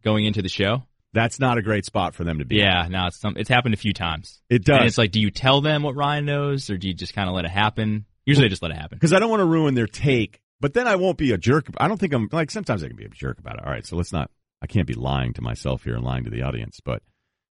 going 0.04 0.26
into 0.26 0.42
the 0.42 0.50
show. 0.50 0.84
That's 1.14 1.40
not 1.40 1.58
a 1.58 1.62
great 1.62 1.86
spot 1.86 2.16
for 2.16 2.24
them 2.24 2.40
to 2.40 2.46
be. 2.46 2.56
Yeah, 2.56 2.88
no, 2.90 3.08
it's 3.08 3.20
some, 3.20 3.36
it's 3.38 3.50
happened 3.50 3.74
a 3.76 3.78
few 3.78 3.94
times. 3.94 4.42
It 4.50 4.64
does. 4.66 4.78
And 4.78 4.88
it's 4.88 4.98
like, 4.98 5.12
do 5.12 5.20
you 5.20 5.30
tell 5.30 5.62
them 5.62 5.84
what 5.84 5.96
Ryen 5.96 6.26
knows, 6.26 6.70
or 6.70 6.78
do 6.78 6.88
you 6.88 6.94
just 6.94 7.14
kind 7.14 7.30
of 7.30 7.36
let 7.36 7.46
it 7.46 7.52
happen? 7.52 8.06
Usually, 8.26 8.46
I 8.46 8.50
just 8.50 8.62
let 8.64 8.72
it 8.72 8.78
happen. 8.78 8.98
because 8.98 9.14
I 9.14 9.20
don't 9.20 9.30
want 9.30 9.42
to 9.42 9.46
ruin 9.46 9.76
their 9.76 9.88
take. 9.88 10.40
But 10.60 10.74
then 10.74 10.88
I 10.88 10.96
won't 10.96 11.18
be 11.18 11.34
a 11.34 11.38
jerk. 11.38 11.68
I 11.78 11.90
don't 11.90 12.00
think 12.00 12.14
I'm 12.14 12.30
like 12.32 12.50
sometimes 12.50 12.84
I 12.84 12.88
can 12.88 12.96
be 12.96 13.04
a 13.04 13.10
jerk 13.10 13.38
about 13.38 13.58
it. 13.58 13.66
All 13.66 13.72
right, 13.72 13.86
so 13.86 13.98
let's 13.98 14.14
not. 14.14 14.32
I 14.62 14.66
can't 14.66 14.88
be 14.88 14.94
lying 14.94 15.34
to 15.34 15.42
myself 15.42 15.84
here 15.84 15.96
and 15.96 16.06
lying 16.06 16.24
to 16.24 16.30
the 16.30 16.44
audience. 16.44 16.80
But 16.84 17.04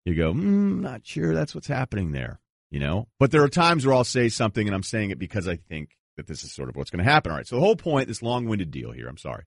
you 0.04 0.14
go, 0.14 0.34
mm, 0.34 0.80
not 0.80 1.06
sure 1.06 1.34
that's 1.34 1.54
what's 1.54 1.68
happening 1.68 2.12
there. 2.12 2.38
You 2.70 2.80
know. 2.80 3.08
But 3.18 3.30
there 3.30 3.42
are 3.42 3.48
times 3.48 3.86
where 3.86 3.94
I'll 3.94 4.04
say 4.04 4.28
something 4.28 4.66
and 4.66 4.74
I'm 4.74 4.82
saying 4.82 5.10
it 5.10 5.18
because 5.18 5.48
I 5.48 5.56
think 5.56 5.96
that 6.16 6.26
this 6.26 6.44
is 6.44 6.52
sort 6.52 6.68
of 6.68 6.76
what's 6.76 6.90
going 6.90 7.04
to 7.04 7.10
happen. 7.10 7.30
All 7.30 7.38
right. 7.38 7.46
So 7.46 7.56
the 7.56 7.62
whole 7.62 7.76
point, 7.76 8.08
this 8.08 8.22
long-winded 8.22 8.70
deal 8.70 8.90
here. 8.92 9.08
I'm 9.08 9.18
sorry, 9.18 9.44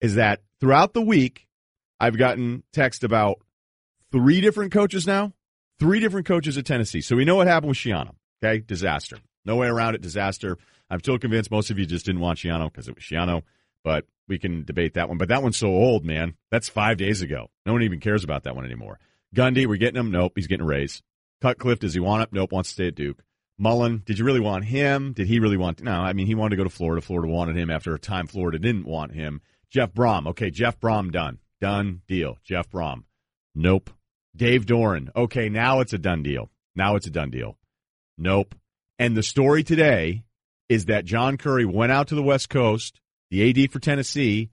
is 0.00 0.16
that 0.16 0.42
throughout 0.60 0.92
the 0.92 1.02
week 1.02 1.46
I've 1.98 2.18
gotten 2.18 2.62
text 2.72 3.04
about 3.04 3.38
three 4.12 4.40
different 4.40 4.72
coaches 4.72 5.06
now, 5.06 5.32
three 5.78 6.00
different 6.00 6.26
coaches 6.26 6.58
at 6.58 6.66
Tennessee. 6.66 7.00
So 7.00 7.16
we 7.16 7.24
know 7.24 7.36
what 7.36 7.46
happened 7.46 7.70
with 7.70 7.78
Schiano. 7.78 8.14
Okay, 8.42 8.62
disaster. 8.66 9.18
No 9.44 9.56
way 9.56 9.68
around 9.68 9.94
it. 9.94 10.02
Disaster. 10.02 10.58
I'm 10.90 10.98
still 11.00 11.18
convinced 11.18 11.50
most 11.50 11.70
of 11.70 11.78
you 11.78 11.86
just 11.86 12.06
didn't 12.06 12.20
want 12.20 12.38
Schiano 12.38 12.70
because 12.70 12.88
it 12.88 12.94
was 12.94 13.02
Schiano, 13.04 13.42
but 13.82 14.04
we 14.28 14.38
can 14.38 14.64
debate 14.64 14.94
that 14.94 15.08
one. 15.08 15.18
But 15.18 15.28
that 15.28 15.42
one's 15.42 15.56
so 15.56 15.68
old, 15.68 16.04
man. 16.04 16.34
That's 16.50 16.68
five 16.68 16.96
days 16.96 17.22
ago. 17.22 17.48
No 17.64 17.72
one 17.72 17.82
even 17.82 18.00
cares 18.00 18.24
about 18.24 18.44
that 18.44 18.54
one 18.54 18.64
anymore. 18.64 18.98
Gundy, 19.34 19.66
we're 19.66 19.76
getting 19.76 19.98
him. 19.98 20.10
Nope, 20.10 20.32
he's 20.36 20.46
getting 20.46 20.64
a 20.64 20.68
raise. 20.68 21.02
Cutcliffe, 21.40 21.80
does 21.80 21.94
he 21.94 22.00
want 22.00 22.22
it? 22.22 22.28
Nope, 22.32 22.52
wants 22.52 22.70
to 22.70 22.74
stay 22.74 22.88
at 22.88 22.94
Duke. 22.94 23.22
Mullen, 23.58 24.02
did 24.04 24.18
you 24.18 24.24
really 24.24 24.40
want 24.40 24.66
him? 24.66 25.12
Did 25.12 25.26
he 25.26 25.38
really 25.38 25.56
want? 25.56 25.82
No, 25.82 25.92
I 25.92 26.12
mean 26.12 26.26
he 26.26 26.34
wanted 26.34 26.50
to 26.50 26.56
go 26.56 26.64
to 26.64 26.70
Florida. 26.70 27.00
Florida 27.00 27.32
wanted 27.32 27.56
him 27.56 27.70
after 27.70 27.94
a 27.94 27.98
time 27.98 28.26
Florida 28.26 28.58
didn't 28.58 28.86
want 28.86 29.12
him. 29.12 29.40
Jeff 29.70 29.92
Brohm, 29.92 30.26
okay, 30.28 30.50
Jeff 30.50 30.78
Brohm 30.78 31.10
done, 31.10 31.38
done 31.60 32.02
deal. 32.06 32.38
Jeff 32.44 32.70
Brohm, 32.70 33.04
nope. 33.54 33.90
Dave 34.34 34.66
Doeren, 34.66 35.08
okay, 35.16 35.48
now 35.48 35.80
it's 35.80 35.94
a 35.94 35.98
done 35.98 36.22
deal. 36.22 36.50
Now 36.74 36.96
it's 36.96 37.06
a 37.06 37.10
done 37.10 37.30
deal. 37.30 37.56
Nope. 38.18 38.54
And 38.98 39.16
the 39.16 39.22
story 39.22 39.62
today 39.62 40.24
is 40.68 40.86
that 40.86 41.04
John 41.04 41.38
Currie 41.38 41.64
went 41.64 41.92
out 41.92 42.08
to 42.08 42.14
the 42.14 42.22
West 42.22 42.50
Coast, 42.50 43.00
the 43.30 43.48
AD 43.48 43.70
for 43.70 43.78
Tennessee, 43.78 44.50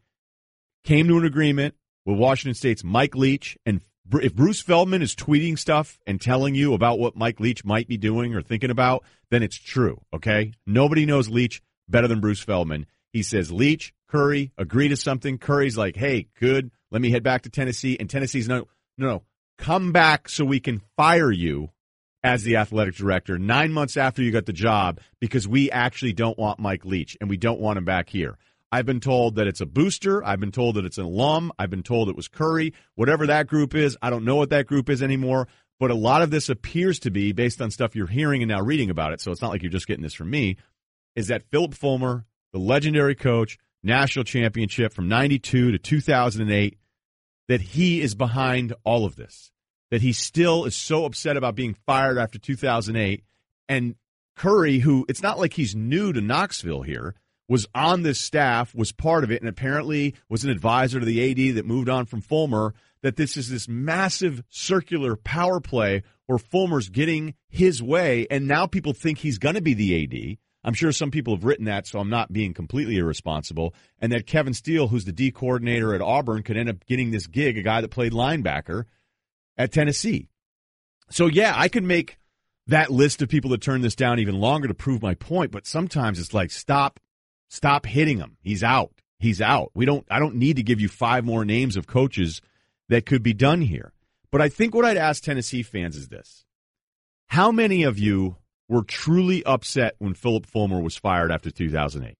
came 0.83 1.07
to 1.07 1.17
an 1.17 1.25
agreement 1.25 1.75
with 2.05 2.17
Washington 2.17 2.55
State's 2.55 2.83
Mike 2.83 3.15
Leach. 3.15 3.57
And 3.65 3.81
if 4.11 4.35
Bruce 4.35 4.61
Feldman 4.61 5.01
is 5.01 5.15
tweeting 5.15 5.57
stuff 5.57 5.99
and 6.05 6.19
telling 6.19 6.55
you 6.55 6.73
about 6.73 6.99
what 6.99 7.15
Mike 7.15 7.39
Leach 7.39 7.63
might 7.63 7.87
be 7.87 7.97
doing 7.97 8.35
or 8.35 8.41
thinking 8.41 8.69
about, 8.69 9.03
then 9.29 9.43
it's 9.43 9.57
true, 9.57 10.01
okay? 10.13 10.53
Nobody 10.65 11.05
knows 11.05 11.29
Leach 11.29 11.61
better 11.87 12.07
than 12.07 12.19
Bruce 12.19 12.41
Feldman. 12.41 12.85
He 13.11 13.23
says, 13.23 13.51
Leach, 13.51 13.93
Currie, 14.07 14.51
agree 14.57 14.89
to 14.89 14.97
something. 14.97 15.37
Currie's 15.37 15.77
like, 15.77 15.95
hey, 15.95 16.27
good, 16.39 16.71
let 16.91 17.01
me 17.01 17.11
head 17.11 17.23
back 17.23 17.43
to 17.43 17.49
Tennessee. 17.49 17.97
And 17.99 18.09
Tennessee's 18.09 18.47
no, 18.47 18.67
no, 18.97 19.07
no, 19.07 19.23
come 19.57 19.91
back 19.91 20.29
so 20.29 20.43
we 20.45 20.59
can 20.59 20.81
fire 20.97 21.31
you 21.31 21.69
as 22.23 22.43
the 22.43 22.55
athletic 22.55 22.95
director 22.95 23.37
nine 23.37 23.71
months 23.71 23.97
after 23.97 24.21
you 24.21 24.31
got 24.31 24.45
the 24.45 24.53
job 24.53 24.99
because 25.19 25.47
we 25.47 25.69
actually 25.71 26.13
don't 26.13 26.37
want 26.37 26.59
Mike 26.59 26.85
Leach 26.85 27.17
and 27.19 27.29
we 27.29 27.37
don't 27.37 27.59
want 27.59 27.77
him 27.77 27.85
back 27.85 28.09
here. 28.09 28.37
I've 28.73 28.87
been 28.87 29.01
told 29.01 29.35
that 29.35 29.45
it's 29.45 29.61
a 29.61 29.67
booster. 29.67 30.25
I've 30.25 30.39
been 30.39 30.51
told 30.51 30.77
that 30.77 30.85
it's 30.85 30.97
an 30.97 31.05
alum. 31.05 31.51
I've 31.59 31.69
been 31.69 31.83
told 31.83 32.09
it 32.09 32.15
was 32.15 32.27
Currie. 32.27 32.73
Whatever 32.95 33.27
that 33.27 33.45
group 33.45 33.75
is, 33.75 33.95
I 34.01 34.09
don't 34.09 34.25
know 34.25 34.35
what 34.35 34.49
that 34.49 34.65
group 34.65 34.89
is 34.89 35.03
anymore. 35.03 35.47
But 35.79 35.91
a 35.91 35.95
lot 35.95 36.23
of 36.23 36.31
this 36.31 36.49
appears 36.49 36.97
to 37.01 37.11
be 37.11 37.33
based 37.33 37.61
on 37.61 37.69
stuff 37.69 37.95
you're 37.95 38.07
hearing 38.07 38.41
and 38.41 38.49
now 38.49 38.61
reading 38.61 38.89
about 38.89 39.13
it. 39.13 39.21
So 39.21 39.31
it's 39.31 39.43
not 39.43 39.51
like 39.51 39.61
you're 39.61 39.69
just 39.69 39.85
getting 39.85 40.01
this 40.01 40.15
from 40.15 40.31
me. 40.31 40.57
Is 41.15 41.27
that 41.27 41.43
Phillip 41.51 41.75
Fulmer, 41.75 42.25
the 42.51 42.57
legendary 42.57 43.13
coach, 43.13 43.59
national 43.83 44.25
championship 44.25 44.91
from 44.91 45.07
92 45.07 45.73
to 45.73 45.77
2008, 45.77 46.75
that 47.49 47.61
he 47.61 48.01
is 48.01 48.15
behind 48.15 48.73
all 48.83 49.05
of 49.05 49.15
this? 49.15 49.51
That 49.91 50.01
he 50.01 50.13
still 50.13 50.65
is 50.65 50.75
so 50.75 51.05
upset 51.05 51.37
about 51.37 51.53
being 51.53 51.75
fired 51.85 52.17
after 52.17 52.39
2008. 52.39 53.23
And 53.69 53.93
Currie, 54.35 54.79
who 54.79 55.05
it's 55.07 55.21
not 55.21 55.37
like 55.37 55.53
he's 55.53 55.75
new 55.75 56.11
to 56.11 56.21
Knoxville 56.21 56.81
here, 56.81 57.13
was 57.47 57.67
on 57.75 58.03
this 58.03 58.19
staff, 58.19 58.73
was 58.73 58.91
part 58.91 59.23
of 59.23 59.31
it, 59.31 59.41
and 59.41 59.49
apparently 59.49 60.15
was 60.29 60.43
an 60.43 60.49
advisor 60.49 60.99
to 60.99 61.05
the 61.05 61.31
AD 61.31 61.55
that 61.55 61.65
moved 61.65 61.89
on 61.89 62.05
from 62.05 62.21
Fulmer. 62.21 62.73
That 63.01 63.17
this 63.17 63.35
is 63.35 63.49
this 63.49 63.67
massive 63.67 64.43
circular 64.49 65.17
power 65.17 65.59
play 65.59 66.03
where 66.25 66.37
Fulmer's 66.37 66.87
getting 66.87 67.33
his 67.49 67.83
way, 67.83 68.25
and 68.31 68.47
now 68.47 68.65
people 68.65 68.93
think 68.93 69.17
he's 69.17 69.37
going 69.37 69.55
to 69.55 69.61
be 69.61 69.73
the 69.73 70.03
AD. 70.03 70.37
I'm 70.63 70.73
sure 70.73 70.91
some 70.93 71.11
people 71.11 71.35
have 71.35 71.43
written 71.43 71.65
that, 71.65 71.85
so 71.85 71.99
I'm 71.99 72.09
not 72.09 72.31
being 72.31 72.53
completely 72.53 72.97
irresponsible. 72.97 73.73
And 73.99 74.11
that 74.13 74.25
Kevin 74.25 74.53
Steele, 74.53 74.87
who's 74.87 75.05
the 75.05 75.11
D 75.11 75.31
coordinator 75.31 75.93
at 75.93 76.01
Auburn, 76.01 76.43
could 76.43 76.55
end 76.55 76.69
up 76.69 76.85
getting 76.85 77.11
this 77.11 77.27
gig, 77.27 77.57
a 77.57 77.61
guy 77.61 77.81
that 77.81 77.89
played 77.89 78.13
linebacker 78.13 78.85
at 79.57 79.73
Tennessee. 79.73 80.29
So, 81.09 81.27
yeah, 81.27 81.53
I 81.55 81.67
could 81.67 81.83
make 81.83 82.17
that 82.67 82.89
list 82.89 83.21
of 83.21 83.27
people 83.27 83.51
that 83.51 83.61
turn 83.61 83.81
this 83.81 83.95
down 83.95 84.19
even 84.19 84.39
longer 84.39 84.69
to 84.69 84.73
prove 84.73 85.01
my 85.01 85.15
point, 85.15 85.51
but 85.51 85.67
sometimes 85.67 86.17
it's 86.19 86.33
like, 86.33 86.49
stop 86.49 86.99
Stop 87.49 87.85
hitting 87.85 88.17
him. 88.17 88.37
He's 88.41 88.63
out. 88.63 88.91
He's 89.19 89.41
out. 89.41 89.71
We 89.73 89.85
don't 89.85 90.05
I 90.09 90.19
don't 90.19 90.35
need 90.35 90.57
to 90.57 90.63
give 90.63 90.81
you 90.81 90.89
five 90.89 91.23
more 91.23 91.45
names 91.45 91.77
of 91.77 91.87
coaches 91.87 92.41
that 92.89 93.05
could 93.05 93.23
be 93.23 93.33
done 93.33 93.61
here. 93.61 93.93
But 94.31 94.41
I 94.41 94.49
think 94.49 94.73
what 94.73 94.85
I'd 94.85 94.97
ask 94.97 95.23
Tennessee 95.23 95.63
fans 95.63 95.95
is 95.95 96.09
this. 96.09 96.45
How 97.27 97.51
many 97.51 97.83
of 97.83 97.97
you 97.97 98.37
were 98.67 98.83
truly 98.83 99.43
upset 99.43 99.95
when 99.99 100.13
Phillip 100.13 100.45
Fulmer 100.45 100.81
was 100.81 100.97
fired 100.97 101.31
after 101.31 101.51
2008? 101.51 102.15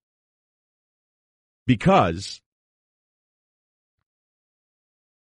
Because 1.66 2.42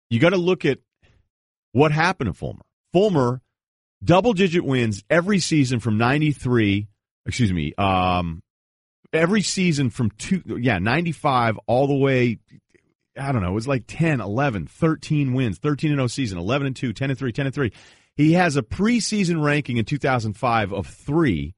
you 0.09 0.19
got 0.19 0.29
to 0.29 0.37
look 0.37 0.65
at 0.65 0.79
what 1.71 1.91
happened 1.91 2.29
to 2.29 2.33
Fulmer. 2.33 2.63
Fulmer 2.93 3.41
double 4.03 4.33
digit 4.33 4.63
wins 4.63 5.03
every 5.09 5.39
season 5.39 5.79
from 5.79 5.97
93, 5.97 6.87
excuse 7.25 7.53
me, 7.53 7.73
um, 7.77 8.41
every 9.13 9.41
season 9.41 9.89
from 9.89 10.11
two, 10.11 10.41
yeah, 10.59 10.79
95 10.79 11.59
all 11.67 11.87
the 11.87 11.95
way, 11.95 12.39
I 13.17 13.31
don't 13.31 13.41
know, 13.41 13.49
it 13.49 13.55
was 13.55 13.67
like 13.67 13.85
10, 13.87 14.21
11, 14.21 14.67
13 14.67 15.33
wins, 15.33 15.57
13 15.57 15.91
and 15.91 15.99
0 15.99 16.07
season, 16.07 16.37
11 16.37 16.67
and 16.67 16.75
2, 16.75 16.93
10 16.93 17.09
and 17.09 17.19
3, 17.19 17.31
10 17.31 17.45
and 17.45 17.55
3. 17.55 17.71
He 18.15 18.33
has 18.33 18.57
a 18.57 18.61
preseason 18.61 19.41
ranking 19.41 19.77
in 19.77 19.85
2005 19.85 20.73
of 20.73 20.87
three, 20.87 21.55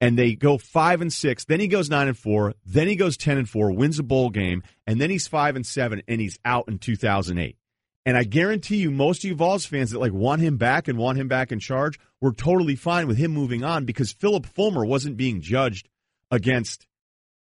and 0.00 0.18
they 0.18 0.34
go 0.34 0.58
five 0.58 1.00
and 1.00 1.12
six. 1.12 1.44
Then 1.44 1.60
he 1.60 1.68
goes 1.68 1.88
nine 1.88 2.08
and 2.08 2.18
four. 2.18 2.54
Then 2.66 2.88
he 2.88 2.96
goes 2.96 3.16
10 3.16 3.38
and 3.38 3.48
four, 3.48 3.70
wins 3.70 4.00
a 4.00 4.02
bowl 4.02 4.30
game, 4.30 4.64
and 4.84 5.00
then 5.00 5.10
he's 5.10 5.28
five 5.28 5.54
and 5.54 5.64
seven, 5.64 6.02
and 6.08 6.20
he's 6.20 6.40
out 6.44 6.66
in 6.66 6.78
2008. 6.78 7.56
And 8.04 8.16
I 8.16 8.24
guarantee 8.24 8.78
you, 8.78 8.90
most 8.90 9.22
of 9.22 9.30
you 9.30 9.36
Vols 9.36 9.64
fans 9.64 9.92
that 9.92 10.00
like 10.00 10.12
want 10.12 10.42
him 10.42 10.56
back 10.56 10.88
and 10.88 10.98
want 10.98 11.18
him 11.18 11.28
back 11.28 11.52
in 11.52 11.60
charge 11.60 12.00
were 12.20 12.32
totally 12.32 12.74
fine 12.74 13.06
with 13.06 13.16
him 13.16 13.30
moving 13.30 13.62
on 13.62 13.84
because 13.84 14.12
Phillip 14.12 14.44
Fulmer 14.44 14.84
wasn't 14.84 15.16
being 15.16 15.40
judged 15.40 15.88
against 16.32 16.88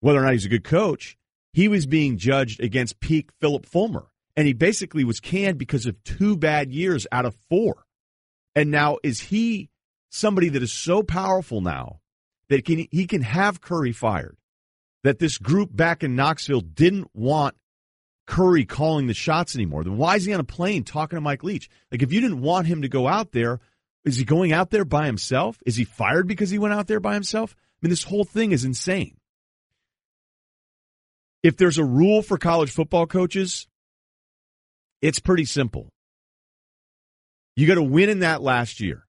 whether 0.02 0.20
or 0.20 0.24
not 0.24 0.34
he's 0.34 0.46
a 0.46 0.50
good 0.50 0.66
coach. 0.66 1.16
He 1.54 1.70
was 1.70 1.86
being 1.86 2.18
judged 2.18 2.60
against 2.60 3.00
peak 3.00 3.30
Phillip 3.40 3.66
Fulmer. 3.66 4.08
And 4.36 4.48
he 4.48 4.54
basically 4.54 5.04
was 5.04 5.20
canned 5.20 5.60
because 5.60 5.86
of 5.86 6.04
two 6.04 6.36
bad 6.36 6.72
years 6.72 7.06
out 7.12 7.26
of 7.26 7.38
four. 7.50 7.86
And 8.56 8.72
now 8.72 8.98
is 9.04 9.22
he 9.22 9.70
somebody 10.10 10.50
that 10.50 10.64
is 10.64 10.74
so 10.74 11.04
powerful 11.04 11.62
now 11.62 12.02
that 12.50 12.66
can, 12.66 12.88
he 12.92 13.06
can 13.06 13.22
have 13.22 13.62
Currie 13.62 13.94
fired? 13.94 14.36
That 15.04 15.20
this 15.20 15.38
group 15.38 15.70
back 15.76 16.04
in 16.04 16.16
Knoxville 16.16 16.62
didn't 16.62 17.10
want 17.14 17.56
Currie 18.26 18.66
calling 18.66 19.08
the 19.08 19.14
shots 19.14 19.54
anymore. 19.54 19.84
Then 19.84 19.98
why 19.98 20.16
is 20.16 20.26
he 20.26 20.34
on 20.34 20.40
a 20.40 20.46
plane 20.46 20.84
talking 20.84 21.18
to 21.18 21.22
Mike 21.22 21.44
Leach? 21.44 21.70
Like 21.92 22.02
if 22.02 22.12
you 22.12 22.22
didn't 22.22 22.42
want 22.42 22.68
him 22.68 22.82
to 22.82 22.90
go 22.90 23.08
out 23.08 23.34
there, 23.34 23.60
is 24.06 24.18
he 24.18 24.24
going 24.24 24.52
out 24.52 24.72
there 24.72 24.86
by 24.86 25.06
himself? 25.06 25.60
Is 25.66 25.76
he 25.76 25.84
fired 25.84 26.28
because 26.28 26.50
he 26.50 26.58
went 26.58 26.74
out 26.74 26.88
there 26.88 27.00
by 27.00 27.14
himself? 27.14 27.56
Mean, 27.84 27.90
this 27.90 28.04
whole 28.04 28.24
thing 28.24 28.54
is 28.54 28.64
insane. 28.64 29.18
If 31.44 31.58
there's 31.58 31.78
a 31.78 31.84
rule 31.84 32.22
for 32.22 32.38
college 32.38 32.72
football 32.72 33.06
coaches, 33.06 33.68
it's 35.02 35.20
pretty 35.20 35.44
simple. 35.44 35.90
You 37.58 37.68
got 37.68 37.76
to 37.76 37.84
win 37.84 38.10
in 38.10 38.20
that 38.20 38.42
last 38.42 38.80
year. 38.80 39.06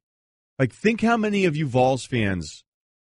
Like, 0.58 0.72
think 0.72 1.00
how 1.00 1.16
many 1.16 1.44
of 1.44 1.56
you 1.56 1.68
Vols 1.68 2.04
fans 2.04 2.64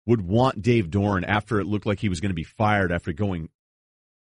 would 0.06 0.20
want 0.20 0.62
Dave 0.62 0.88
Doeren 0.88 1.24
after 1.26 1.58
it 1.58 1.66
looked 1.66 1.84
like 1.84 1.98
he 1.98 2.08
was 2.08 2.20
going 2.20 2.30
to 2.30 2.34
be 2.34 2.44
fired 2.44 2.92
after 2.92 3.12
going, 3.12 3.48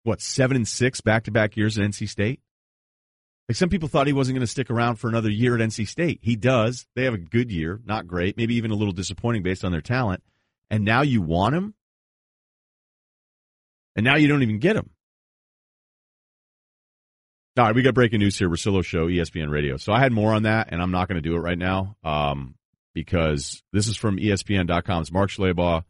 what, 0.03 0.23
seven 0.23 0.57
and 0.57 0.67
six 0.67 1.03
back 1.03 1.25
to 1.25 1.31
back 1.31 1.59
years 1.59 1.79
at 1.79 1.85
NC 1.85 2.09
State? 2.09 2.41
Like, 3.51 3.57
some 3.57 3.69
people 3.69 3.91
thought 3.91 4.07
he 4.07 4.15
wasn't 4.15 4.37
going 4.37 4.47
to 4.47 4.51
stick 4.51 4.71
around 4.71 4.97
for 4.97 5.09
another 5.09 5.31
year 5.31 5.55
at 5.55 5.61
NC 5.61 5.87
State. 5.89 6.21
He 6.23 6.37
does. 6.37 6.87
They 6.97 7.05
have 7.05 7.13
a 7.13 7.19
good 7.19 7.53
year, 7.53 7.81
not 7.85 8.07
great, 8.07 8.39
maybe 8.39 8.55
even 8.55 8.71
a 8.71 8.77
little 8.77 8.95
disappointing 8.95 9.43
based 9.43 9.63
on 9.63 9.73
their 9.73 9.83
talent. 9.83 10.23
And 10.71 10.85
now 10.85 11.03
you 11.03 11.23
want 11.23 11.55
him? 11.55 11.75
And 13.97 14.05
now 14.05 14.17
you 14.17 14.29
don't 14.29 14.43
even 14.43 14.59
get 14.59 14.77
him. 14.77 14.91
All 17.57 17.67
right, 17.67 17.75
we 17.75 17.83
got 17.83 17.95
breaking 17.95 18.19
news 18.19 18.37
here. 18.37 18.49
Russillo 18.49 18.85
Show, 18.85 19.07
ESPN 19.07 19.49
Radio. 19.49 19.77
So 19.77 19.93
I 19.93 20.01
had 20.01 20.13
more 20.13 20.33
on 20.33 20.43
that, 20.43 20.69
and 20.73 20.83
I'm 20.83 20.91
not 20.91 21.07
going 21.07 21.23
to 21.23 21.29
do 21.29 21.37
it 21.37 21.41
right 21.41 21.59
now 21.59 21.97
um, 22.03 22.57
because 22.95 23.63
this 23.73 23.87
is 23.87 23.97
from 23.97 24.17
ESPN.com's 24.17 25.13
Mark 25.13 25.31
Schlabach. 25.31 25.85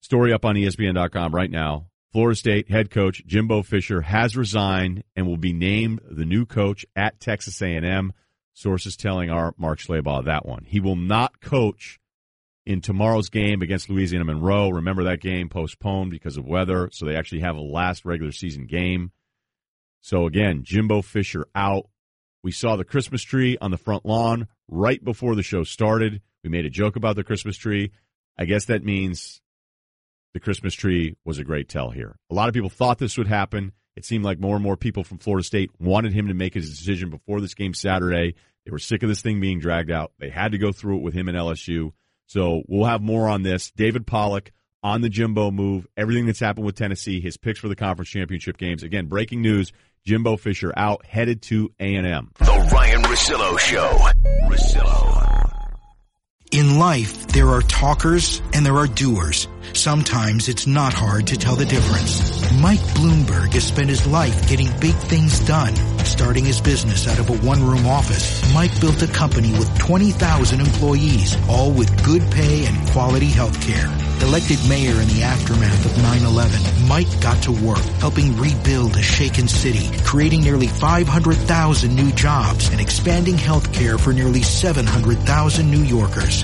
Story 0.00 0.32
up 0.32 0.46
on 0.46 0.54
ESPN.com 0.54 1.34
right 1.34 1.50
now. 1.50 1.88
Florida 2.10 2.36
State 2.36 2.70
head 2.70 2.90
coach 2.90 3.22
Jimbo 3.26 3.62
Fisher 3.62 4.00
has 4.00 4.34
resigned 4.36 5.02
and 5.14 5.26
will 5.26 5.36
be 5.36 5.52
named 5.52 6.00
the 6.08 6.24
new 6.24 6.46
coach 6.46 6.86
at 6.96 7.20
Texas 7.20 7.60
A&M. 7.60 8.12
Sources 8.54 8.96
telling 8.96 9.30
our 9.30 9.52
Mark 9.58 9.78
Schlabach 9.80 10.24
that 10.24 10.46
one. 10.46 10.64
He 10.64 10.80
will 10.80 10.96
not 10.96 11.40
coach 11.40 11.98
in 12.66 12.80
tomorrow's 12.80 13.28
game 13.28 13.62
against 13.62 13.90
Louisiana 13.90 14.24
Monroe. 14.24 14.70
Remember 14.70 15.04
that 15.04 15.20
game 15.20 15.48
postponed 15.48 16.10
because 16.10 16.36
of 16.36 16.46
weather, 16.46 16.88
so 16.92 17.06
they 17.06 17.16
actually 17.16 17.40
have 17.40 17.56
a 17.56 17.60
last 17.60 18.04
regular 18.04 18.32
season 18.32 18.66
game. 18.66 19.12
So 20.00 20.26
again, 20.26 20.62
Jimbo 20.64 21.02
Fisher 21.02 21.46
out. 21.54 21.88
We 22.42 22.52
saw 22.52 22.76
the 22.76 22.84
Christmas 22.84 23.22
tree 23.22 23.56
on 23.60 23.70
the 23.70 23.78
front 23.78 24.04
lawn 24.04 24.48
right 24.68 25.02
before 25.02 25.34
the 25.34 25.42
show 25.42 25.62
started. 25.62 26.20
We 26.42 26.50
made 26.50 26.66
a 26.66 26.70
joke 26.70 26.96
about 26.96 27.16
the 27.16 27.24
Christmas 27.24 27.56
tree. 27.56 27.92
I 28.36 28.44
guess 28.44 28.66
that 28.66 28.84
means 28.84 29.40
the 30.34 30.40
Christmas 30.40 30.74
tree 30.74 31.16
was 31.24 31.38
a 31.38 31.44
great 31.44 31.68
tell 31.68 31.90
here. 31.90 32.16
A 32.30 32.34
lot 32.34 32.48
of 32.48 32.54
people 32.54 32.68
thought 32.68 32.98
this 32.98 33.16
would 33.16 33.28
happen. 33.28 33.72
It 33.96 34.04
seemed 34.04 34.24
like 34.24 34.40
more 34.40 34.56
and 34.56 34.62
more 34.62 34.76
people 34.76 35.04
from 35.04 35.18
Florida 35.18 35.44
State 35.44 35.70
wanted 35.78 36.12
him 36.12 36.28
to 36.28 36.34
make 36.34 36.52
his 36.52 36.68
decision 36.68 37.08
before 37.08 37.40
this 37.40 37.54
game 37.54 37.72
Saturday. 37.72 38.34
They 38.64 38.70
were 38.70 38.78
sick 38.78 39.02
of 39.02 39.08
this 39.08 39.22
thing 39.22 39.40
being 39.40 39.60
dragged 39.60 39.90
out. 39.90 40.12
They 40.18 40.30
had 40.30 40.52
to 40.52 40.58
go 40.58 40.72
through 40.72 40.98
it 40.98 41.02
with 41.02 41.14
him 41.14 41.28
and 41.28 41.38
LSU. 41.38 41.92
So 42.26 42.62
we'll 42.68 42.86
have 42.86 43.02
more 43.02 43.28
on 43.28 43.42
this. 43.42 43.70
David 43.72 44.06
Pollack 44.06 44.52
on 44.82 45.00
the 45.00 45.08
Jimbo 45.08 45.50
move, 45.50 45.86
everything 45.96 46.26
that's 46.26 46.40
happened 46.40 46.66
with 46.66 46.76
Tennessee, 46.76 47.20
his 47.20 47.36
picks 47.36 47.58
for 47.58 47.68
the 47.68 47.76
conference 47.76 48.10
championship 48.10 48.56
games. 48.58 48.82
Again, 48.82 49.06
breaking 49.06 49.42
news: 49.42 49.72
Jimbo 50.04 50.36
Fisher 50.36 50.72
out, 50.76 51.04
headed 51.06 51.42
to 51.42 51.72
A 51.80 51.94
and 51.94 52.06
M. 52.06 52.30
The 52.38 52.70
Ryen 52.72 53.02
Russillo 53.02 53.58
Show. 53.58 53.98
Russillo. 54.48 55.23
In 56.54 56.78
life, 56.78 57.26
there 57.26 57.48
are 57.48 57.62
talkers 57.62 58.40
and 58.52 58.64
there 58.64 58.76
are 58.76 58.86
doers. 58.86 59.48
Sometimes 59.72 60.48
it's 60.48 60.68
not 60.68 60.92
hard 60.92 61.26
to 61.26 61.36
tell 61.36 61.56
the 61.56 61.64
difference. 61.64 62.30
Mike 62.60 62.78
Bloomberg 62.94 63.54
has 63.54 63.64
spent 63.64 63.88
his 63.88 64.06
life 64.06 64.48
getting 64.48 64.68
big 64.78 64.94
things 64.94 65.40
done. 65.40 65.74
Starting 66.04 66.44
his 66.44 66.60
business 66.60 67.08
out 67.08 67.18
of 67.18 67.28
a 67.28 67.36
one-room 67.44 67.86
office, 67.86 68.54
Mike 68.54 68.80
built 68.80 69.02
a 69.02 69.08
company 69.08 69.50
with 69.58 69.76
20,000 69.80 70.60
employees, 70.60 71.36
all 71.48 71.72
with 71.72 71.90
good 72.04 72.22
pay 72.30 72.66
and 72.66 72.88
quality 72.90 73.26
health 73.26 73.60
care. 73.60 73.92
Elected 74.22 74.58
mayor 74.68 75.00
in 75.00 75.08
the 75.08 75.22
aftermath 75.22 75.84
of 75.84 75.90
9-11, 75.90 76.88
Mike 76.88 77.20
got 77.20 77.42
to 77.42 77.52
work 77.52 77.82
helping 77.98 78.36
rebuild 78.38 78.96
a 78.96 79.02
shaken 79.02 79.48
city, 79.48 79.90
creating 80.04 80.42
nearly 80.42 80.68
500,000 80.68 81.94
new 81.94 82.12
jobs 82.12 82.68
and 82.68 82.80
expanding 82.80 83.36
health 83.36 83.72
care 83.72 83.98
for 83.98 84.12
nearly 84.12 84.42
700,000 84.42 85.68
New 85.68 85.82
Yorkers. 85.82 86.43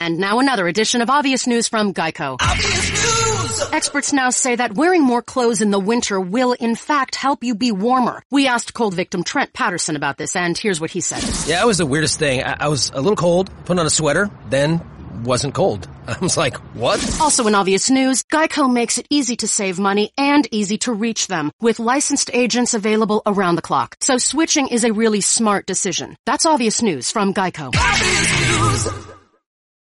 And 0.00 0.18
now 0.18 0.38
another 0.38 0.66
edition 0.66 1.02
of 1.02 1.10
Obvious 1.10 1.46
News 1.46 1.68
from 1.68 1.92
Geico. 1.92 2.38
Obvious 2.40 2.90
News! 2.90 3.70
Experts 3.70 4.14
now 4.14 4.30
say 4.30 4.56
that 4.56 4.74
wearing 4.74 5.02
more 5.02 5.20
clothes 5.20 5.60
in 5.60 5.70
the 5.70 5.78
winter 5.78 6.18
will 6.18 6.52
in 6.52 6.74
fact 6.74 7.14
help 7.14 7.44
you 7.44 7.54
be 7.54 7.70
warmer. 7.70 8.22
We 8.30 8.46
asked 8.48 8.72
cold 8.72 8.94
victim 8.94 9.24
Trent 9.24 9.52
Patterson 9.52 9.96
about 9.96 10.16
this 10.16 10.34
and 10.34 10.56
here's 10.56 10.80
what 10.80 10.90
he 10.90 11.02
said. 11.02 11.22
Yeah, 11.46 11.62
it 11.62 11.66
was 11.66 11.76
the 11.76 11.84
weirdest 11.84 12.18
thing. 12.18 12.42
I, 12.42 12.56
I 12.60 12.68
was 12.68 12.90
a 12.94 13.00
little 13.02 13.14
cold, 13.14 13.50
put 13.66 13.78
on 13.78 13.84
a 13.84 13.90
sweater, 13.90 14.30
then 14.48 14.80
wasn't 15.22 15.54
cold. 15.54 15.86
I 16.06 16.16
was 16.18 16.34
like, 16.38 16.56
what? 16.74 17.20
Also 17.20 17.46
in 17.46 17.54
obvious 17.54 17.90
news, 17.90 18.22
Geico 18.22 18.72
makes 18.72 18.96
it 18.96 19.06
easy 19.10 19.36
to 19.36 19.48
save 19.48 19.78
money 19.78 20.12
and 20.16 20.48
easy 20.50 20.78
to 20.78 20.94
reach 20.94 21.26
them 21.26 21.52
with 21.60 21.78
licensed 21.78 22.30
agents 22.32 22.72
available 22.72 23.20
around 23.26 23.56
the 23.56 23.62
clock. 23.62 23.96
So 24.00 24.16
switching 24.16 24.68
is 24.68 24.84
a 24.84 24.94
really 24.94 25.20
smart 25.20 25.66
decision. 25.66 26.16
That's 26.24 26.46
obvious 26.46 26.80
news 26.80 27.10
from 27.10 27.34
Geico. 27.34 27.74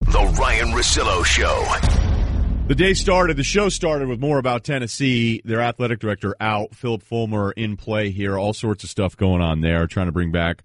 The 0.07 0.37
Ryen 0.39 0.69
Russillo 0.69 1.25
Show. 1.25 1.65
The 2.69 2.75
day 2.75 2.95
started, 2.95 3.37
the 3.37 3.43
show 3.43 3.69
started 3.69 4.09
with 4.09 4.21
more 4.21 4.39
about 4.39 4.65
Tennessee. 4.65 5.43
Their 5.45 5.61
athletic 5.61 5.99
director 5.99 6.35
out, 6.41 6.75
Phillip 6.75 7.03
Fulmer 7.03 7.53
in 7.53 7.77
play 7.77 8.11
here, 8.11 8.39
all 8.39 8.53
sorts 8.53 8.85
of 8.85 8.91
stuff 8.91 9.17
going 9.17 9.43
on 9.43 9.61
there, 9.61 9.87
trying 9.87 10.07
to 10.07 10.13
bring 10.13 10.33
back 10.33 10.63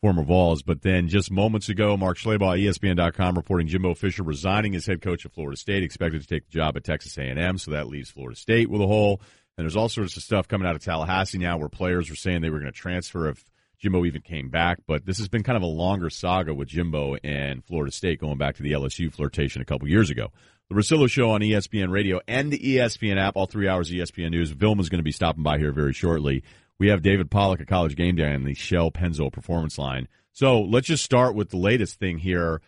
former 0.00 0.22
Vols. 0.22 0.62
But 0.62 0.82
then 0.82 1.08
just 1.08 1.30
moments 1.30 1.68
ago, 1.68 1.96
Mark 1.96 2.18
Schlabach, 2.18 2.60
ESPN.com, 2.60 3.36
reporting 3.36 3.66
Jimbo 3.66 3.94
Fisher 3.94 4.22
resigning 4.22 4.74
as 4.74 4.86
head 4.86 5.00
coach 5.00 5.24
of 5.24 5.32
Florida 5.32 5.56
State, 5.56 5.82
expected 5.82 6.20
to 6.20 6.26
take 6.26 6.46
the 6.46 6.52
job 6.52 6.76
at 6.76 6.84
Texas 6.84 7.16
A&M, 7.16 7.58
so 7.58 7.70
that 7.70 7.88
leaves 7.88 8.10
Florida 8.10 8.36
State 8.38 8.68
with 8.68 8.80
a 8.80 8.86
hole. 8.86 9.20
And 9.56 9.64
there's 9.64 9.76
all 9.76 9.88
sorts 9.88 10.16
of 10.16 10.22
stuff 10.22 10.48
coming 10.48 10.68
out 10.68 10.76
of 10.76 10.84
Tallahassee 10.84 11.38
now 11.38 11.56
where 11.58 11.68
players 11.68 12.10
were 12.10 12.16
saying 12.16 12.42
they 12.42 12.50
were 12.50 12.60
going 12.60 12.72
to 12.72 12.78
transfer 12.78 13.28
if 13.28 13.44
Jimbo 13.80 14.04
even 14.04 14.22
came 14.22 14.48
back. 14.48 14.78
But 14.86 15.06
this 15.06 15.18
has 15.18 15.28
been 15.28 15.42
kind 15.42 15.56
of 15.56 15.62
a 15.62 15.66
longer 15.66 16.10
saga 16.10 16.54
with 16.54 16.68
Jimbo 16.68 17.16
and 17.22 17.64
Florida 17.64 17.92
State 17.92 18.20
going 18.20 18.38
back 18.38 18.56
to 18.56 18.62
the 18.62 18.72
LSU 18.72 19.12
flirtation 19.12 19.62
a 19.62 19.64
couple 19.64 19.88
years 19.88 20.10
ago. 20.10 20.28
The 20.68 20.74
Russillo 20.74 21.08
Show 21.08 21.30
on 21.30 21.40
ESPN 21.40 21.90
Radio 21.90 22.20
and 22.28 22.52
the 22.52 22.58
ESPN 22.58 23.18
app, 23.18 23.36
all 23.36 23.46
three 23.46 23.68
hours 23.68 23.90
of 23.90 23.96
ESPN 23.96 24.30
News. 24.30 24.50
Vilma's 24.50 24.90
going 24.90 24.98
to 24.98 25.04
be 25.04 25.12
stopping 25.12 25.42
by 25.42 25.58
here 25.58 25.72
very 25.72 25.92
shortly. 25.92 26.42
We 26.78 26.88
have 26.88 27.02
David 27.02 27.30
Pollack 27.30 27.60
at 27.60 27.66
College 27.66 27.96
Game 27.96 28.16
Day 28.16 28.34
on 28.34 28.44
the 28.44 28.54
Shell 28.54 28.92
Pennzoil 28.92 29.32
Performance 29.32 29.78
Line. 29.78 30.08
So 30.32 30.60
let's 30.60 30.86
just 30.86 31.02
start 31.02 31.34
with 31.34 31.50
the 31.50 31.56
latest 31.56 31.98
thing 31.98 32.18
here. 32.18 32.60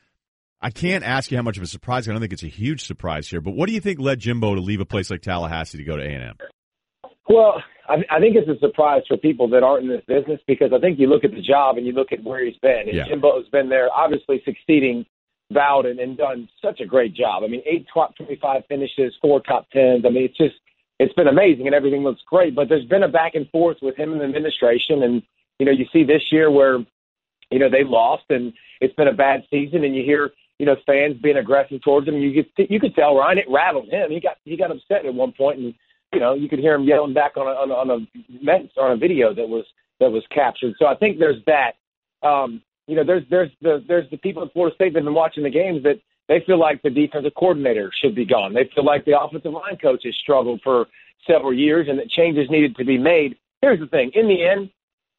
I 0.62 0.70
can't 0.70 1.04
ask 1.04 1.30
you 1.30 1.36
how 1.36 1.42
much 1.42 1.56
of 1.56 1.62
a 1.62 1.66
surprise. 1.66 2.08
I 2.08 2.12
don't 2.12 2.20
think 2.20 2.32
it's 2.32 2.42
a 2.42 2.48
huge 2.48 2.84
surprise 2.84 3.28
here, 3.28 3.40
but 3.40 3.52
what 3.52 3.66
do 3.66 3.74
you 3.74 3.80
think 3.80 4.00
led 4.00 4.18
Jimbo 4.20 4.54
to 4.54 4.60
leave 4.60 4.80
a 4.80 4.84
place 4.84 5.10
like 5.10 5.22
Tallahassee 5.22 5.78
to 5.78 5.84
go 5.84 5.96
to 5.96 6.02
A&M? 6.02 6.36
Well, 7.28 7.62
I, 7.90 8.16
I 8.16 8.20
think 8.20 8.36
it's 8.36 8.48
a 8.48 8.58
surprise 8.60 9.02
for 9.08 9.16
people 9.16 9.48
that 9.48 9.64
aren't 9.64 9.84
in 9.84 9.90
this 9.90 10.04
business 10.06 10.40
because 10.46 10.70
I 10.72 10.78
think 10.78 10.98
you 10.98 11.08
look 11.08 11.24
at 11.24 11.32
the 11.32 11.42
job 11.42 11.76
and 11.76 11.86
you 11.86 11.92
look 11.92 12.12
at 12.12 12.22
where 12.22 12.44
he's 12.44 12.56
been. 12.62 12.84
And 12.86 12.96
Yeah. 12.96 13.04
Jimbo's 13.08 13.48
been 13.48 13.68
there, 13.68 13.88
obviously 13.92 14.40
succeeding 14.44 15.04
Bowden 15.50 15.98
and 15.98 16.16
done 16.16 16.48
such 16.62 16.80
a 16.80 16.86
great 16.86 17.12
job. 17.14 17.42
I 17.42 17.48
mean, 17.48 17.62
eight 17.66 17.86
top 17.92 18.16
25 18.16 18.62
finishes, 18.68 19.12
four 19.20 19.40
top 19.40 19.68
tens. 19.70 20.04
I 20.06 20.10
mean, 20.10 20.24
it's 20.24 20.36
just, 20.36 20.54
it's 21.00 21.12
been 21.14 21.26
amazing 21.26 21.66
and 21.66 21.74
everything 21.74 22.04
looks 22.04 22.22
great. 22.26 22.54
But 22.54 22.68
there's 22.68 22.86
been 22.86 23.02
a 23.02 23.08
back 23.08 23.34
and 23.34 23.50
forth 23.50 23.78
with 23.82 23.96
him 23.96 24.12
and 24.12 24.20
the 24.20 24.24
administration. 24.24 25.02
And, 25.02 25.22
you 25.58 25.66
know, 25.66 25.72
you 25.72 25.86
see 25.92 26.04
this 26.04 26.22
year 26.30 26.50
where, 26.50 26.78
you 27.50 27.58
know, 27.58 27.68
they 27.68 27.82
lost 27.82 28.24
and 28.30 28.52
it's 28.80 28.94
been 28.94 29.08
a 29.08 29.12
bad 29.12 29.42
season 29.50 29.82
and 29.82 29.96
you 29.96 30.04
hear, 30.04 30.30
you 30.60 30.66
know, 30.66 30.76
fans 30.86 31.16
being 31.20 31.38
aggressive 31.38 31.82
towards 31.82 32.06
him. 32.06 32.16
You 32.16 32.44
could, 32.44 32.70
you 32.70 32.78
could 32.78 32.94
tell 32.94 33.16
Ryen, 33.16 33.38
it 33.38 33.46
rattled 33.50 33.88
him. 33.88 34.10
He 34.10 34.20
got, 34.20 34.36
he 34.44 34.56
got 34.56 34.70
upset 34.70 35.04
at 35.04 35.12
one 35.12 35.32
point 35.32 35.58
and, 35.58 35.74
you 36.12 36.20
know, 36.20 36.34
you 36.34 36.48
could 36.48 36.58
hear 36.58 36.74
him 36.74 36.84
yelling 36.84 37.14
back 37.14 37.36
on 37.36 37.46
a, 37.46 37.50
on 37.50 37.70
a, 37.70 37.74
on 37.74 37.90
a, 37.90 38.80
on 38.80 38.92
a 38.92 38.96
video 38.96 39.34
that 39.34 39.48
was, 39.48 39.64
that 40.00 40.10
was 40.10 40.24
captured. 40.34 40.74
So 40.78 40.86
I 40.86 40.96
think 40.96 41.18
there's 41.18 41.42
that. 41.46 41.72
Um, 42.26 42.62
you 42.86 42.96
know, 42.96 43.04
there's 43.04 43.22
there's 43.30 43.50
the 43.62 43.84
there's 43.86 44.10
the 44.10 44.16
people 44.16 44.42
at 44.42 44.52
Florida 44.52 44.74
State 44.74 44.94
that 44.94 44.98
have 44.98 45.04
been 45.04 45.14
watching 45.14 45.44
the 45.44 45.50
games 45.50 45.84
that 45.84 46.00
they 46.28 46.42
feel 46.44 46.58
like 46.58 46.82
the 46.82 46.90
defensive 46.90 47.32
coordinator 47.38 47.90
should 48.02 48.16
be 48.16 48.24
gone. 48.24 48.52
They 48.52 48.68
feel 48.74 48.84
like 48.84 49.04
the 49.04 49.18
offensive 49.18 49.52
line 49.52 49.76
coach 49.80 50.02
has 50.04 50.14
struggled 50.16 50.60
for 50.64 50.86
several 51.24 51.54
years 51.54 51.86
and 51.88 51.98
that 52.00 52.10
changes 52.10 52.50
needed 52.50 52.74
to 52.76 52.84
be 52.84 52.98
made. 52.98 53.36
Here's 53.62 53.78
the 53.78 53.86
thing: 53.86 54.10
in 54.14 54.26
the 54.26 54.44
end, 54.44 54.70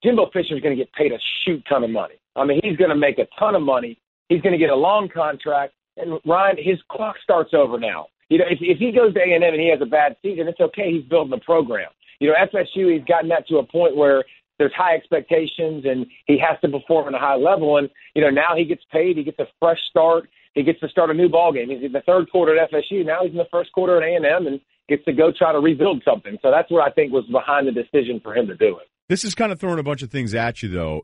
Jimbo 0.03 0.31
Fisher 0.33 0.55
is 0.55 0.61
going 0.61 0.75
to 0.75 0.83
get 0.83 0.91
paid 0.93 1.13
a 1.13 1.19
shoot 1.45 1.63
ton 1.69 1.85
of 1.85 1.91
money. 1.91 2.15
I 2.35 2.43
mean, 2.43 2.59
he's 2.63 2.75
going 2.75 2.89
to 2.89 2.95
make 2.95 3.19
a 3.19 3.27
ton 3.39 3.55
of 3.55 3.61
money. 3.61 3.97
He's 4.27 4.41
going 4.41 4.53
to 4.53 4.59
get 4.59 4.69
a 4.69 4.75
long 4.75 5.07
contract. 5.07 5.73
And 5.97 6.19
Ryen, 6.25 6.57
his 6.57 6.77
clock 6.89 7.15
starts 7.23 7.51
over 7.53 7.79
now. 7.79 8.07
You 8.31 8.37
know, 8.37 8.45
if, 8.49 8.59
if 8.61 8.79
he 8.79 8.93
goes 8.93 9.13
to 9.13 9.19
A 9.19 9.35
and 9.35 9.43
M 9.43 9.53
and 9.53 9.61
he 9.61 9.69
has 9.69 9.81
a 9.81 9.85
bad 9.85 10.15
season, 10.21 10.47
it's 10.47 10.61
okay. 10.61 10.89
He's 10.89 11.03
building 11.03 11.33
a 11.33 11.43
program. 11.43 11.89
You 12.21 12.29
know, 12.29 12.35
FSU, 12.39 12.95
he's 12.95 13.03
gotten 13.03 13.27
that 13.27 13.45
to 13.49 13.57
a 13.57 13.65
point 13.65 13.97
where 13.97 14.23
there's 14.57 14.71
high 14.73 14.95
expectations 14.95 15.83
and 15.83 16.05
he 16.27 16.39
has 16.39 16.57
to 16.61 16.69
perform 16.69 17.09
at 17.09 17.13
a 17.13 17.19
high 17.19 17.35
level. 17.35 17.75
And, 17.75 17.89
you 18.15 18.21
know, 18.21 18.29
now 18.29 18.55
he 18.55 18.63
gets 18.63 18.83
paid. 18.89 19.17
He 19.17 19.25
gets 19.25 19.39
a 19.39 19.47
fresh 19.59 19.79
start. 19.89 20.29
He 20.53 20.63
gets 20.63 20.79
to 20.79 20.87
start 20.87 21.09
a 21.09 21.13
new 21.13 21.27
ball 21.27 21.51
game. 21.51 21.69
He's 21.69 21.83
in 21.83 21.91
the 21.91 22.03
third 22.05 22.31
quarter 22.31 22.57
at 22.57 22.71
FSU. 22.71 23.05
Now 23.05 23.19
he's 23.23 23.31
in 23.31 23.37
the 23.37 23.51
first 23.51 23.73
quarter 23.73 24.01
at 24.01 24.07
A&M 24.07 24.47
and 24.47 24.61
gets 24.87 25.03
to 25.05 25.13
go 25.13 25.33
try 25.37 25.51
to 25.51 25.59
rebuild 25.59 26.01
something. 26.05 26.37
So 26.41 26.51
that's 26.51 26.71
what 26.71 26.87
I 26.87 26.91
think 26.93 27.11
was 27.11 27.25
behind 27.25 27.67
the 27.67 27.73
decision 27.73 28.21
for 28.23 28.33
him 28.33 28.47
to 28.47 28.55
do 28.55 28.77
it. 28.77 28.87
This 29.09 29.25
is 29.25 29.35
kind 29.35 29.51
of 29.51 29.59
throwing 29.59 29.79
a 29.79 29.83
bunch 29.83 30.03
of 30.03 30.09
things 30.09 30.33
at 30.33 30.63
you, 30.63 30.69
though, 30.69 31.01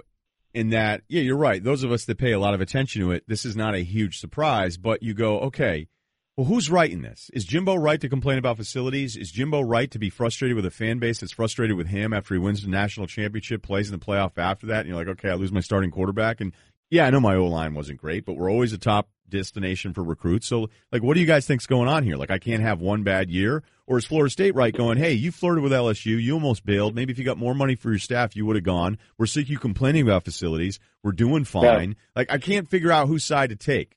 in 0.54 0.70
that, 0.70 1.02
yeah, 1.10 1.22
you're 1.22 1.36
right. 1.36 1.62
Those 1.62 1.84
of 1.84 1.92
us 1.92 2.06
that 2.06 2.18
pay 2.18 2.32
a 2.32 2.40
lot 2.40 2.54
of 2.54 2.62
attention 2.62 3.02
to 3.02 3.12
it, 3.12 3.24
this 3.28 3.44
is 3.44 3.58
not 3.58 3.76
a 3.76 3.80
huge 3.80 4.20
surprise, 4.20 4.78
but 4.78 5.04
you 5.04 5.14
go, 5.14 5.40
okay, 5.42 5.88
well, 6.38 6.46
who's 6.46 6.70
right 6.70 6.92
in 6.92 7.02
this? 7.02 7.32
Is 7.34 7.46
Jimbo 7.46 7.76
right 7.76 8.00
to 8.00 8.08
complain 8.08 8.38
about 8.38 8.58
facilities? 8.58 9.18
Is 9.18 9.32
Jimbo 9.32 9.62
right 9.62 9.90
to 9.90 9.98
be 9.98 10.12
frustrated 10.12 10.56
with 10.56 10.68
a 10.68 10.72
fan 10.72 11.00
base 11.00 11.20
that's 11.20 11.34
frustrated 11.34 11.76
with 11.76 11.88
him 11.88 12.14
after 12.14 12.36
he 12.36 12.40
wins 12.40 12.62
the 12.62 12.70
national 12.70 13.08
championship, 13.08 13.64
plays 13.64 13.92
in 13.92 14.00
the 14.00 14.06
playoff 14.06 14.38
after 14.38 14.68
that, 14.68 14.82
and 14.82 14.90
you're 14.90 14.98
like, 14.98 15.08
okay, 15.08 15.32
I 15.32 15.34
lose 15.34 15.52
my 15.52 15.62
starting 15.62 15.90
quarterback? 15.90 16.40
And 16.40 16.54
yeah, 16.92 17.08
I 17.08 17.10
know 17.10 17.20
my 17.20 17.36
O 17.36 17.48
line 17.48 17.74
wasn't 17.74 18.00
great, 18.00 18.24
but 18.24 18.34
we're 18.34 18.52
always 18.52 18.72
a 18.72 18.78
top 18.78 19.10
destination 19.28 19.96
for 19.96 20.04
recruits. 20.04 20.46
So, 20.46 20.70
like, 20.92 21.02
what 21.02 21.16
do 21.16 21.22
you 21.22 21.26
guys 21.26 21.48
think's 21.48 21.66
going 21.66 21.90
on 21.90 22.04
here? 22.04 22.18
Like, 22.18 22.32
I 22.32 22.38
can't 22.38 22.62
have 22.62 22.80
one 22.80 23.02
bad 23.02 23.32
year, 23.32 23.64
or 23.88 23.98
is 23.98 24.06
Florida 24.06 24.30
State 24.30 24.54
right 24.54 24.74
going, 24.74 25.00
hey, 25.00 25.14
you 25.14 25.32
flirted 25.32 25.64
with 25.64 25.72
LSU, 25.72 26.22
you 26.22 26.34
almost 26.36 26.66
bailed. 26.66 26.94
Maybe 26.94 27.12
if 27.12 27.18
you 27.18 27.26
got 27.26 27.40
more 27.40 27.56
money 27.56 27.76
for 27.76 27.90
your 27.90 28.00
staff, 28.00 28.36
you 28.36 28.46
would 28.46 28.56
have 28.56 28.64
gone. 28.64 29.00
We're 29.18 29.26
sick 29.26 29.46
of 29.46 29.50
you 29.50 29.58
complaining 29.58 30.04
about 30.04 30.24
facilities. 30.24 30.80
We're 31.02 31.14
doing 31.14 31.46
fine. 31.46 31.90
Yeah. 31.90 31.96
Like, 32.16 32.32
I 32.32 32.38
can't 32.38 32.70
figure 32.70 32.92
out 32.92 33.08
whose 33.08 33.26
side 33.26 33.50
to 33.50 33.56
take. 33.56 33.97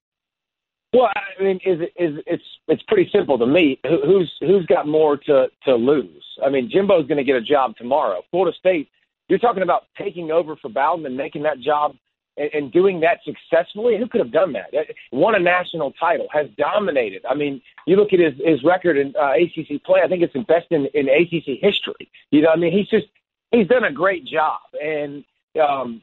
Well, 0.92 1.08
I 1.14 1.42
mean, 1.42 1.60
is 1.64 1.80
is 1.96 2.22
it's 2.26 2.42
it's 2.66 2.82
pretty 2.84 3.08
simple 3.12 3.38
to 3.38 3.46
me. 3.46 3.78
Who's 3.84 4.32
who's 4.40 4.66
got 4.66 4.88
more 4.88 5.16
to 5.16 5.46
to 5.64 5.74
lose? 5.74 6.24
I 6.44 6.50
mean, 6.50 6.68
Jimbo's 6.70 7.06
going 7.06 7.18
to 7.18 7.24
get 7.24 7.36
a 7.36 7.40
job 7.40 7.76
tomorrow. 7.76 8.22
Florida 8.30 8.56
State, 8.58 8.88
you're 9.28 9.38
talking 9.38 9.62
about 9.62 9.84
taking 9.96 10.32
over 10.32 10.56
for 10.56 10.68
Bowden 10.68 11.06
and 11.06 11.16
making 11.16 11.44
that 11.44 11.60
job 11.60 11.94
and, 12.36 12.50
and 12.52 12.72
doing 12.72 12.98
that 13.00 13.20
successfully. 13.24 13.98
Who 13.98 14.08
could 14.08 14.20
have 14.20 14.32
done 14.32 14.52
that? 14.54 14.74
Won 15.12 15.36
a 15.36 15.38
national 15.38 15.92
title, 15.92 16.26
has 16.32 16.48
dominated. 16.58 17.24
I 17.28 17.34
mean, 17.34 17.62
you 17.86 17.94
look 17.94 18.12
at 18.12 18.18
his 18.18 18.34
his 18.44 18.64
record 18.64 18.98
in 18.98 19.14
uh, 19.16 19.34
ACC 19.34 19.84
play. 19.84 20.00
I 20.04 20.08
think 20.08 20.24
it's 20.24 20.32
the 20.32 20.40
best 20.40 20.66
in 20.70 20.86
in 20.86 21.08
ACC 21.08 21.60
history. 21.60 22.10
You 22.32 22.42
know, 22.42 22.48
I 22.48 22.56
mean, 22.56 22.72
he's 22.76 22.88
just 22.88 23.06
he's 23.52 23.68
done 23.68 23.84
a 23.84 23.92
great 23.92 24.24
job, 24.26 24.60
and 24.82 25.24
um, 25.62 26.02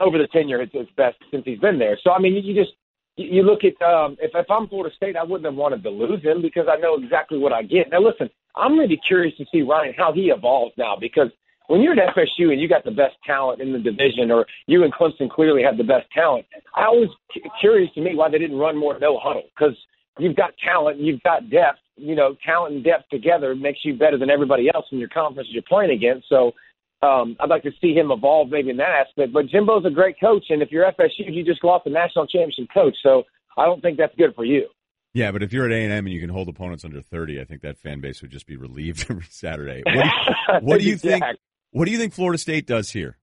over 0.00 0.18
the 0.18 0.26
tenure, 0.26 0.60
it's 0.60 0.72
his 0.72 0.88
best 0.96 1.16
since 1.30 1.44
he's 1.44 1.60
been 1.60 1.78
there. 1.78 1.96
So, 2.02 2.10
I 2.10 2.18
mean, 2.18 2.34
you 2.34 2.54
just 2.54 2.72
you 3.16 3.42
look 3.42 3.60
at 3.64 3.80
um, 3.82 4.16
if 4.20 4.32
if 4.34 4.50
I'm 4.50 4.68
Florida 4.68 4.94
State, 4.94 5.16
I 5.16 5.22
wouldn't 5.22 5.46
have 5.46 5.54
wanted 5.54 5.82
to 5.82 5.90
lose 5.90 6.22
him 6.22 6.42
because 6.42 6.66
I 6.70 6.76
know 6.76 6.96
exactly 6.96 7.38
what 7.38 7.52
I 7.52 7.62
get. 7.62 7.90
Now, 7.90 8.00
listen, 8.00 8.28
I'm 8.54 8.78
really 8.78 9.00
curious 9.06 9.36
to 9.38 9.46
see 9.50 9.62
Ryen 9.62 9.94
how 9.96 10.12
he 10.12 10.30
evolves 10.30 10.74
now 10.76 10.96
because 11.00 11.30
when 11.68 11.80
you're 11.80 11.98
at 11.98 12.14
FSU 12.14 12.52
and 12.52 12.60
you 12.60 12.68
got 12.68 12.84
the 12.84 12.90
best 12.90 13.16
talent 13.26 13.60
in 13.60 13.72
the 13.72 13.78
division, 13.78 14.30
or 14.30 14.46
you 14.66 14.84
and 14.84 14.92
Clemson 14.92 15.28
clearly 15.28 15.62
have 15.62 15.76
the 15.76 15.84
best 15.84 16.08
talent, 16.12 16.46
I 16.74 16.84
always 16.84 17.08
curious 17.60 17.92
to 17.94 18.00
me 18.00 18.14
why 18.14 18.30
they 18.30 18.38
didn't 18.38 18.58
run 18.58 18.76
more 18.76 18.98
no 18.98 19.18
huddle 19.18 19.44
because 19.56 19.76
you've 20.18 20.36
got 20.36 20.52
talent, 20.58 21.00
you've 21.00 21.22
got 21.22 21.50
depth. 21.50 21.78
You 21.98 22.14
know, 22.14 22.36
talent 22.44 22.74
and 22.74 22.84
depth 22.84 23.08
together 23.08 23.54
makes 23.54 23.78
you 23.82 23.94
better 23.94 24.18
than 24.18 24.28
everybody 24.28 24.70
else 24.74 24.84
in 24.92 24.98
your 24.98 25.08
conference 25.08 25.48
you're 25.50 25.62
playing 25.62 25.92
against. 25.92 26.28
So 26.28 26.52
um, 27.02 27.36
I'd 27.40 27.50
like 27.50 27.62
to 27.64 27.72
see 27.80 27.94
him 27.94 28.10
evolve 28.10 28.50
maybe 28.50 28.70
in 28.70 28.76
that 28.78 29.06
aspect. 29.06 29.32
But 29.32 29.46
Jimbo's 29.48 29.84
a 29.84 29.90
great 29.90 30.18
coach, 30.20 30.44
and 30.50 30.62
if 30.62 30.70
you're 30.70 30.90
FSU, 30.90 31.32
you 31.32 31.44
just 31.44 31.62
lost 31.62 31.84
the 31.84 31.90
national 31.90 32.26
championship 32.26 32.68
coach. 32.72 32.96
So 33.02 33.24
I 33.56 33.64
don't 33.64 33.80
think 33.82 33.98
that's 33.98 34.14
good 34.16 34.34
for 34.34 34.44
you. 34.44 34.68
Yeah, 35.14 35.30
but 35.32 35.42
if 35.42 35.52
you're 35.52 35.64
at 35.64 35.72
A 35.72 35.82
and 35.82 35.92
M 35.92 36.06
and 36.06 36.14
you 36.14 36.20
can 36.20 36.28
hold 36.28 36.48
opponents 36.48 36.84
under 36.84 37.00
30, 37.00 37.40
I 37.40 37.44
think 37.44 37.62
that 37.62 37.78
fan 37.78 38.00
base 38.00 38.20
would 38.20 38.30
just 38.30 38.46
be 38.46 38.56
relieved 38.56 39.06
every 39.10 39.24
Saturday. 39.30 39.82
What 39.84 39.94
do 39.94 39.98
you, 39.98 40.60
what 40.60 40.80
do 40.80 40.86
you 40.86 40.96
think? 40.96 41.24
What 41.70 41.86
do 41.86 41.90
you 41.90 41.98
think 41.98 42.12
Florida 42.12 42.38
State 42.38 42.66
does 42.66 42.90
here? 42.90 43.18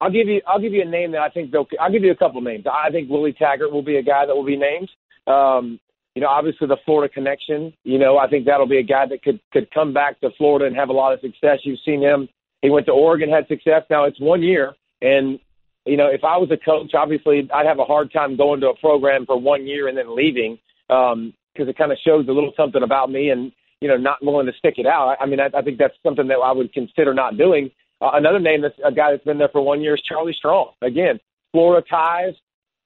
I'll 0.00 0.10
give 0.10 0.28
you 0.28 0.42
I'll 0.46 0.60
give 0.60 0.72
you 0.72 0.82
a 0.82 0.88
name 0.88 1.12
that 1.12 1.22
I 1.22 1.30
think 1.30 1.50
they'll 1.50 1.66
I'll 1.80 1.90
give 1.90 2.02
you 2.02 2.10
a 2.10 2.16
couple 2.16 2.40
names. 2.40 2.66
I 2.70 2.90
think 2.90 3.08
Willie 3.08 3.32
Taggart 3.32 3.72
will 3.72 3.82
be 3.82 3.96
a 3.96 4.02
guy 4.02 4.26
that 4.26 4.34
will 4.36 4.44
be 4.44 4.56
named. 4.56 4.90
Um, 5.26 5.80
you 6.16 6.22
know, 6.22 6.28
obviously 6.28 6.66
the 6.66 6.78
Florida 6.86 7.12
connection. 7.12 7.74
You 7.84 7.98
know, 7.98 8.16
I 8.16 8.26
think 8.26 8.46
that'll 8.46 8.66
be 8.66 8.78
a 8.78 8.82
guy 8.82 9.06
that 9.06 9.22
could 9.22 9.38
could 9.52 9.70
come 9.70 9.92
back 9.92 10.18
to 10.20 10.30
Florida 10.38 10.64
and 10.64 10.74
have 10.74 10.88
a 10.88 10.94
lot 10.94 11.12
of 11.12 11.20
success. 11.20 11.58
You've 11.62 11.78
seen 11.84 12.00
him. 12.00 12.26
He 12.62 12.70
went 12.70 12.86
to 12.86 12.92
Oregon, 12.92 13.28
had 13.28 13.46
success. 13.48 13.82
Now 13.90 14.04
it's 14.04 14.18
one 14.18 14.42
year, 14.42 14.74
and 15.02 15.38
you 15.84 15.98
know, 15.98 16.06
if 16.06 16.24
I 16.24 16.38
was 16.38 16.50
a 16.50 16.56
coach, 16.56 16.94
obviously 16.94 17.48
I'd 17.54 17.66
have 17.66 17.78
a 17.78 17.84
hard 17.84 18.10
time 18.12 18.34
going 18.34 18.60
to 18.62 18.70
a 18.70 18.76
program 18.76 19.26
for 19.26 19.38
one 19.38 19.66
year 19.66 19.88
and 19.88 19.96
then 19.96 20.16
leaving 20.16 20.58
because 20.88 21.12
um, 21.12 21.34
it 21.54 21.76
kind 21.76 21.92
of 21.92 21.98
shows 22.02 22.26
a 22.28 22.32
little 22.32 22.52
something 22.56 22.82
about 22.82 23.10
me 23.10 23.28
and 23.28 23.52
you 23.82 23.88
know 23.88 23.98
not 23.98 24.24
willing 24.24 24.46
to 24.46 24.52
stick 24.58 24.76
it 24.78 24.86
out. 24.86 25.18
I 25.20 25.26
mean, 25.26 25.38
I, 25.38 25.50
I 25.54 25.60
think 25.60 25.76
that's 25.76 25.94
something 26.02 26.28
that 26.28 26.38
I 26.42 26.52
would 26.52 26.72
consider 26.72 27.12
not 27.12 27.36
doing. 27.36 27.70
Uh, 28.00 28.12
another 28.14 28.40
name 28.40 28.62
that's 28.62 28.78
a 28.82 28.90
guy 28.90 29.10
that's 29.10 29.24
been 29.24 29.36
there 29.38 29.50
for 29.52 29.60
one 29.60 29.82
year 29.82 29.96
is 29.96 30.02
Charlie 30.02 30.32
Strong. 30.32 30.72
Again, 30.80 31.20
Florida 31.52 31.86
ties, 31.86 32.32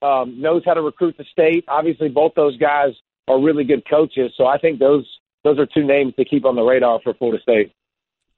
um, 0.03 0.41
knows 0.41 0.63
how 0.67 0.75
to 0.75 0.83
recruit 0.83 1.17
the 1.17 1.25
state. 1.31 1.65
Obviously, 1.69 2.09
both 2.09 2.33
those 2.35 2.57
guys 2.57 2.91
are 3.31 3.41
really 3.41 3.65
good 3.65 3.83
coaches. 3.89 4.33
So 4.37 4.47
I 4.47 4.59
think 4.59 4.79
those 4.79 5.07
those 5.45 5.59
are 5.59 5.67
two 5.67 5.85
names 5.85 6.15
to 6.17 6.25
keep 6.25 6.45
on 6.45 6.57
the 6.57 6.63
radar 6.63 7.01
for 7.03 7.15
Florida 7.15 7.41
State. 7.43 7.73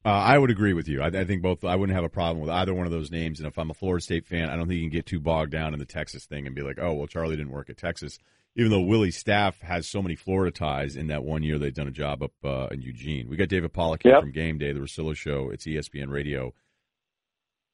Uh, 0.05 0.09
I 0.09 0.37
would 0.37 0.51
agree 0.51 0.73
with 0.73 0.89
you. 0.89 1.01
I, 1.01 1.07
I, 1.07 1.25
think 1.25 1.43
both. 1.43 1.65
I 1.65 1.77
wouldn't 1.77 1.95
have 1.95 2.05
a 2.05 2.09
problem 2.09 2.41
with 2.41 2.51
either 2.51 2.75
one 2.75 2.87
of 2.87 2.93
those 2.93 3.13
names. 3.13 3.39
And 3.39 3.47
if 3.47 3.57
I'm 3.57 3.71
a 3.71 3.75
Florida 3.75 4.03
State 4.03 4.27
fan, 4.27 4.51
I 4.51 4.57
don't 4.57 4.67
think 4.67 4.79
you 4.79 4.89
can 4.89 4.97
get 4.97 5.07
too 5.07 5.21
bogged 5.21 5.53
down 5.53 5.75
in 5.75 5.79
the 5.79 5.85
Texas 5.85 6.27
thing 6.27 6.47
and 6.47 6.57
be 6.57 6.63
like, 6.63 6.79
"Oh, 6.81 6.93
well, 6.95 7.07
Charlie 7.07 7.37
didn't 7.37 7.53
work 7.53 7.71
at 7.71 7.77
Texas." 7.77 8.19
Even 8.55 8.71
though 8.71 8.83
Willie's 8.83 9.17
staff 9.17 9.61
has 9.63 9.89
so 9.89 10.03
many 10.03 10.15
Florida 10.15 10.51
ties, 10.51 10.97
in 10.97 11.07
that 11.07 11.25
one 11.25 11.43
year 11.43 11.59
they've 11.59 11.73
done 11.73 11.89
a 11.89 11.93
job 11.93 12.23
up 12.23 12.33
uh, 12.45 12.67
in 12.71 12.83
Eugene. 12.83 13.29
We 13.29 13.37
got 13.37 13.49
David 13.49 13.73
Pollack 13.73 14.05
yep. 14.05 14.21
from 14.21 14.33
Game 14.33 14.59
Day, 14.59 14.73
the 14.73 14.81
Russillo 14.81 15.17
Show. 15.17 15.51
It's 15.51 15.65
ESPN 15.65 16.11
Radio. 16.11 16.53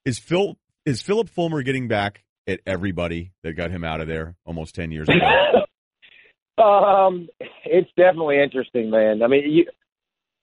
Is 0.04 0.18
Phil 0.18 0.59
is 0.85 1.00
Phillip 1.02 1.31
Fulmer 1.31 1.62
getting 1.62 1.88
back 1.88 2.24
at 2.46 2.61
everybody 2.66 3.33
that 3.42 3.54
got 3.54 3.70
him 3.70 3.85
out 3.85 4.02
of 4.02 4.07
there 4.07 4.37
almost 4.44 4.74
ten 4.74 4.92
years 4.92 5.09
ago? 5.09 5.18
Um, 6.58 7.28
it's 7.64 7.90
definitely 7.96 8.40
interesting, 8.42 8.90
man. 8.90 9.22
I 9.22 9.26
mean, 9.26 9.50
you 9.50 9.66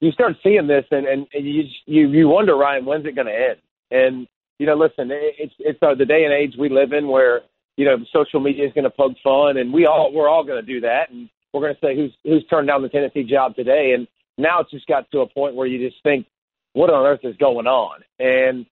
you 0.01 0.12
start 0.12 0.34
seeing 0.43 0.67
this, 0.67 0.86
and 0.91 1.06
and 1.08 1.28
you 1.32 1.63
you 1.86 2.10
you 2.10 2.28
wonder, 2.28 2.56
Ryen, 2.56 2.86
when's 2.86 3.06
it 3.06 3.15
going 3.15 3.28
to 3.28 3.34
end? 3.34 3.58
And 3.91 4.28
you 4.60 4.65
know, 4.65 4.75
listen, 4.75 5.10
it's 5.12 5.54
it's 5.60 5.80
uh, 5.82 5.95
the 5.95 6.06
day 6.06 6.23
and 6.23 6.34
age 6.34 6.56
we 6.58 6.69
live 6.69 6.93
in 6.93 7.08
where 7.08 7.41
you 7.78 7.86
know 7.86 7.97
social 8.13 8.39
media 8.39 8.65
is 8.65 8.73
going 8.73 8.84
to 8.84 8.89
poke 8.89 9.17
fun, 9.23 9.58
and 9.58 9.73
we 9.73 9.86
all 9.86 10.13
we're 10.13 10.30
all 10.30 10.43
going 10.43 10.63
to 10.63 10.73
do 10.73 10.82
that, 10.82 11.10
and 11.10 11.30
we're 11.54 11.62
going 11.62 11.75
to 11.75 11.82
say 11.82 11.95
who's 11.95 12.13
who's 12.23 12.45
turned 12.47 12.67
down 12.67 12.82
the 12.82 12.89
Tennessee 12.89 13.23
job 13.23 13.56
today, 13.56 13.93
and 13.95 14.08
now 14.38 14.60
it's 14.60 14.71
just 14.71 14.88
got 14.88 15.10
to 15.12 15.21
a 15.21 15.28
point 15.30 15.56
where 15.56 15.67
you 15.67 15.89
just 15.89 16.01
think, 16.04 16.25
what 16.73 16.89
on 16.89 17.06
earth 17.06 17.21
is 17.23 17.36
going 17.38 17.67
on? 17.67 18.01
And 18.19 18.65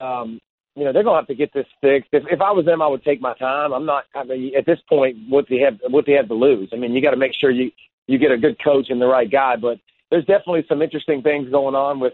um, 0.00 0.40
you 0.76 0.84
know, 0.84 0.92
they're 0.92 1.02
gonna 1.02 1.18
have 1.18 1.26
to 1.26 1.34
get 1.34 1.52
this 1.52 1.66
fixed. 1.80 2.10
If 2.12 2.24
if 2.30 2.40
I 2.40 2.52
was 2.52 2.64
them, 2.64 2.82
I 2.82 2.86
would 2.86 3.02
take 3.02 3.20
my 3.20 3.34
time. 3.34 3.72
I'm 3.72 3.86
not. 3.86 4.04
I 4.14 4.24
mean, 4.24 4.52
at 4.56 4.66
this 4.66 4.78
point, 4.88 5.16
what 5.28 5.46
they 5.48 5.58
have 5.58 5.78
what 5.90 6.06
they 6.06 6.12
have 6.12 6.28
to 6.28 6.34
lose. 6.34 6.70
I 6.72 6.76
mean, 6.76 6.92
you 6.92 7.02
got 7.02 7.10
to 7.10 7.16
make 7.16 7.32
sure 7.38 7.50
you 7.50 7.70
you 8.06 8.18
get 8.18 8.32
a 8.32 8.38
good 8.38 8.62
coach 8.62 8.86
and 8.88 9.00
the 9.00 9.06
right 9.06 9.30
guy. 9.30 9.56
But 9.56 9.78
there's 10.10 10.24
definitely 10.24 10.64
some 10.68 10.82
interesting 10.82 11.22
things 11.22 11.50
going 11.50 11.74
on 11.74 12.00
with, 12.00 12.12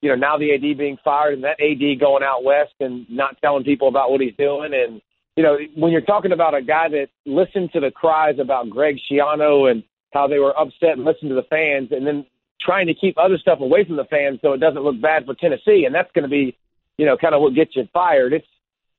you 0.00 0.08
know, 0.08 0.14
now 0.14 0.38
the 0.38 0.54
AD 0.54 0.78
being 0.78 0.96
fired 1.04 1.34
and 1.34 1.44
that 1.44 1.60
AD 1.60 2.00
going 2.00 2.22
out 2.22 2.44
west 2.44 2.74
and 2.80 3.06
not 3.10 3.36
telling 3.40 3.64
people 3.64 3.88
about 3.88 4.10
what 4.10 4.20
he's 4.20 4.36
doing. 4.36 4.72
And 4.74 5.00
you 5.36 5.42
know, 5.42 5.56
when 5.76 5.92
you're 5.92 6.00
talking 6.02 6.32
about 6.32 6.54
a 6.54 6.62
guy 6.62 6.88
that 6.90 7.08
listened 7.24 7.70
to 7.72 7.80
the 7.80 7.90
cries 7.90 8.38
about 8.38 8.68
Greg 8.68 8.96
Schiano 9.10 9.70
and 9.70 9.82
how 10.12 10.26
they 10.26 10.38
were 10.38 10.58
upset 10.58 10.96
and 10.96 11.04
listened 11.04 11.30
to 11.30 11.34
the 11.34 11.46
fans, 11.48 11.88
and 11.90 12.06
then 12.06 12.26
trying 12.60 12.86
to 12.86 12.94
keep 12.94 13.16
other 13.18 13.38
stuff 13.38 13.60
away 13.60 13.84
from 13.84 13.96
the 13.96 14.04
fans 14.04 14.38
so 14.42 14.52
it 14.52 14.58
doesn't 14.58 14.82
look 14.82 15.00
bad 15.00 15.24
for 15.24 15.34
Tennessee, 15.34 15.84
and 15.86 15.94
that's 15.94 16.12
going 16.14 16.24
to 16.24 16.28
be 16.28 16.56
you 16.96 17.06
know, 17.06 17.16
kind 17.16 17.34
of 17.34 17.40
what 17.40 17.54
gets 17.54 17.74
you 17.74 17.84
fired. 17.92 18.32
It's 18.32 18.46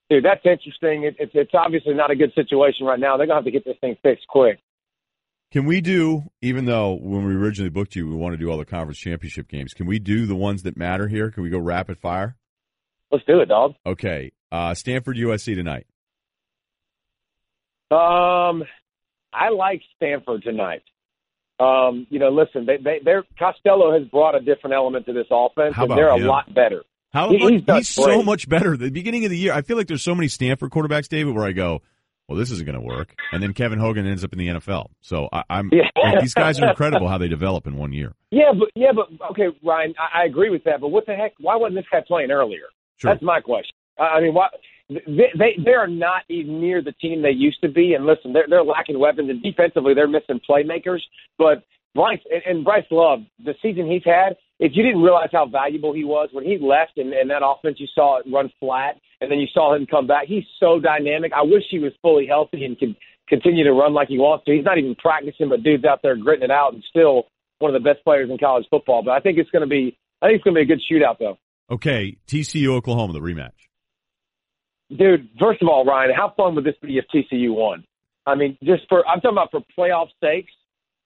dude, 0.10 0.25
that's 0.25 0.45
interesting. 0.45 1.03
It, 1.03 1.15
it's 1.19 1.32
it's 1.34 1.51
obviously 1.53 1.93
not 1.93 2.12
a 2.12 2.15
good 2.15 2.34
situation 2.36 2.86
right 2.86 2.99
now. 2.99 3.17
They're 3.17 3.27
gonna 3.27 3.39
have 3.39 3.45
to 3.45 3.51
get 3.51 3.65
this 3.65 3.77
thing 3.82 3.95
fixed 4.03 4.27
quick. 4.27 4.60
Can 5.51 5.65
we 5.65 5.82
do, 5.82 6.23
even 6.41 6.65
though 6.65 6.97
when 6.99 7.25
we 7.25 7.36
originally 7.36 7.69
booked 7.69 7.95
you, 7.95 8.08
we 8.08 8.15
want 8.15 8.34
to 8.34 8.38
do 8.38 8.49
all 8.49 8.58
the 8.58 8.65
conference 8.65 8.97
championship 8.97 9.47
games? 9.47 9.73
Can 9.73 9.86
we 9.86 9.99
do 9.99 10.25
the 10.25 10.36
ones 10.36 10.63
that 10.63 10.75
matter 10.75 11.08
here? 11.08 11.29
Can 11.29 11.43
we 11.43 11.51
go 11.51 11.60
rapid 11.60 11.99
fire? 11.99 12.36
Let's 13.12 13.23
do 13.25 13.39
it, 13.39 13.45
dog. 13.45 13.75
Okay, 13.86 14.32
uh, 14.51 14.73
Stanford 14.73 15.17
USC 15.17 15.53
tonight. 15.53 15.86
Um, 17.91 18.63
I 19.32 19.49
like 19.49 19.82
Stanford 19.95 20.41
tonight. 20.41 20.82
Um, 21.60 22.08
you 22.10 22.17
know, 22.17 22.29
listen, 22.29 22.65
they, 22.65 22.77
they, 22.77 22.99
they're 23.06 23.23
Costello 23.38 23.97
has 23.97 24.08
brought 24.10 24.34
a 24.36 24.39
different 24.39 24.73
element 24.73 25.06
to 25.06 25.13
this 25.13 25.27
offense, 25.29 25.75
and 25.77 25.91
they're 25.91 26.15
him? 26.15 26.23
a 26.23 26.27
lot 26.27 26.51
better. 26.53 26.84
How 27.13 27.30
he, 27.30 27.38
he's, 27.38 27.62
he's 27.65 27.89
so 27.89 28.23
much 28.23 28.49
better. 28.49 28.76
The 28.76 28.89
beginning 28.89 29.23
of 29.26 29.32
the 29.32 29.38
year, 29.38 29.54
I 29.54 29.62
feel 29.62 29.78
like 29.78 29.88
there's 29.88 30.02
so 30.02 30.15
many 30.15 30.28
Stanford 30.28 30.71
quarterbacks, 30.71 31.08
David, 31.08 31.36
where 31.36 31.45
I 31.45 31.52
go, 31.52 31.82
well, 32.28 32.38
this 32.38 32.52
isn't 32.52 32.65
going 32.65 32.80
to 32.80 32.86
work. 32.86 33.13
And 33.32 33.43
then 33.43 33.54
Kevin 33.54 33.80
Hogan 33.80 34.08
ends 34.08 34.23
up 34.23 34.34
in 34.34 34.39
the 34.39 34.47
NFL. 34.47 34.89
So 35.02 35.30
I, 35.32 35.43
am 35.49 35.69
yeah. 35.71 35.84
like, 35.95 36.21
these 36.21 36.34
guys 36.34 36.60
are 36.60 36.69
incredible 36.69 37.08
how 37.08 37.17
they 37.17 37.28
develop 37.28 37.67
in 37.67 37.76
one 37.76 37.93
year. 37.93 38.13
Yeah, 38.32 38.52
but 38.58 38.69
yeah, 38.76 38.91
but 38.95 39.10
okay, 39.32 39.56
Ryen, 39.63 39.93
I, 39.99 40.21
I 40.21 40.26
agree 40.26 40.49
with 40.49 40.63
that. 40.63 40.82
But 40.82 40.88
what 40.88 41.06
the 41.06 41.15
heck? 41.15 41.34
Why 41.39 41.56
wasn't 41.56 41.76
this 41.76 41.86
guy 41.91 42.02
playing 42.08 42.32
earlier? 42.32 42.65
Sure. 42.97 43.12
That's 43.12 43.23
my 43.23 43.41
question. 43.41 43.76
I 43.99 44.21
mean, 44.21 44.34
why? 44.34 44.47
They, 44.89 45.32
they 45.38 45.63
they 45.63 45.71
are 45.71 45.88
not 45.88 46.23
even 46.30 46.60
near 46.60 46.82
the 46.82 46.93
team 46.93 47.21
they 47.21 47.32
used 47.32 47.62
to 47.62 47.69
be. 47.69 47.93
And 47.93 48.06
listen, 48.06 48.34
they're 48.34 48.47
they're 48.49 48.63
lacking 48.63 48.99
weapons, 48.99 49.30
and 49.30 49.41
defensively 49.43 49.93
they're 49.93 50.08
missing 50.08 50.39
playmakers. 50.49 50.99
But 51.38 51.63
Bryce 51.93 52.21
and 52.45 52.63
Bryce 52.63 52.86
Love, 52.89 53.19
the 53.43 53.54
season 53.62 53.89
he's 53.89 54.04
had, 54.06 54.36
if 54.59 54.71
you 54.75 54.83
didn't 54.83 55.01
realize 55.01 55.29
how 55.31 55.45
valuable 55.45 55.93
he 55.93 56.03
was 56.03 56.29
when 56.31 56.45
he 56.45 56.57
left 56.57 56.97
and, 56.97 57.13
and 57.13 57.29
that 57.29 57.41
offense, 57.45 57.77
you 57.79 57.87
saw 57.93 58.19
it 58.19 58.25
run 58.31 58.51
flat, 58.59 58.99
and 59.19 59.31
then 59.31 59.39
you 59.39 59.47
saw 59.53 59.75
him 59.75 59.85
come 59.85 60.07
back. 60.07 60.27
He's 60.27 60.43
so 60.59 60.79
dynamic. 60.79 61.31
I 61.33 61.41
wish 61.43 61.63
he 61.69 61.79
was 61.79 61.91
fully 62.01 62.27
healthy 62.27 62.65
and 62.65 62.77
could 62.77 62.95
continue 63.27 63.63
to 63.63 63.71
run 63.71 63.93
like 63.93 64.09
he 64.09 64.17
wants 64.17 64.45
to. 64.45 64.53
He's 64.53 64.65
not 64.65 64.77
even 64.77 64.95
practicing, 64.95 65.49
but 65.49 65.63
dude's 65.63 65.85
out 65.85 66.01
there 66.03 66.15
gritting 66.15 66.45
it 66.45 66.51
out 66.51 66.73
and 66.73 66.83
still 66.89 67.23
one 67.59 67.73
of 67.73 67.81
the 67.81 67.87
best 67.87 68.03
players 68.03 68.29
in 68.29 68.37
college 68.37 68.65
football. 68.69 69.01
But 69.03 69.11
I 69.11 69.19
think 69.19 69.37
it's 69.37 69.49
going 69.49 69.61
to 69.61 69.67
be, 69.67 69.97
I 70.21 70.27
think 70.27 70.37
it's 70.37 70.43
going 70.43 70.55
to 70.55 70.59
be 70.59 70.71
a 70.71 70.75
good 70.75 70.83
shootout 70.89 71.19
though. 71.19 71.37
Okay, 71.71 72.17
TCU 72.27 72.67
Oklahoma, 72.67 73.13
the 73.13 73.19
rematch. 73.19 73.51
Dude, 74.89 75.29
first 75.39 75.61
of 75.61 75.69
all, 75.69 75.85
Ryen, 75.85 76.11
how 76.15 76.33
fun 76.35 76.55
would 76.55 76.65
this 76.65 76.75
be 76.81 76.97
if 76.97 77.05
TCU 77.13 77.55
won? 77.55 77.83
I 78.25 78.35
mean, 78.35 78.57
just 78.63 78.83
for 78.89 79.07
I'm 79.07 79.21
talking 79.21 79.37
about 79.37 79.51
for 79.51 79.61
playoff 79.77 80.07
sakes 80.21 80.51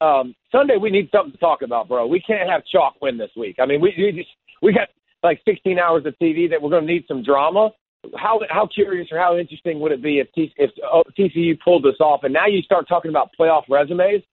um, 0.02 0.36
Sunday 0.52 0.78
we 0.78 0.90
need 0.90 1.10
something 1.12 1.32
to 1.32 1.38
talk 1.38 1.62
about, 1.62 1.88
bro. 1.88 2.08
We 2.08 2.20
can't 2.22 2.50
have 2.50 2.64
chalk 2.66 2.96
win 3.02 3.18
this 3.18 3.32
week. 3.36 3.58
I 3.60 3.66
mean, 3.66 3.82
we, 3.82 3.94
we 3.98 4.12
just 4.12 4.30
we 4.62 4.74
got 4.74 4.90
like 5.24 5.42
16 5.46 5.80
hours 5.80 6.06
of 6.06 6.16
TV 6.22 6.50
that 6.50 6.62
we're 6.62 6.70
going 6.70 6.86
to 6.86 6.94
need 6.94 7.06
some 7.08 7.24
drama. 7.24 7.72
how 8.16 8.40
how 8.50 8.68
curious 8.68 9.08
or 9.12 9.20
how 9.20 9.38
interesting 9.38 9.80
would 9.80 9.92
it 9.92 10.02
be 10.02 10.20
if 10.20 10.32
T, 10.34 10.54
if 10.58 10.72
uh, 10.84 11.04
TCU 11.18 11.60
pulled 11.60 11.84
this 11.84 12.00
off? 12.00 12.24
And 12.24 12.34
now 12.34 12.48
you 12.48 12.62
start 12.62 12.88
talking 12.88 13.10
about 13.10 13.32
playoff 13.40 13.64
resumes. 13.70 14.24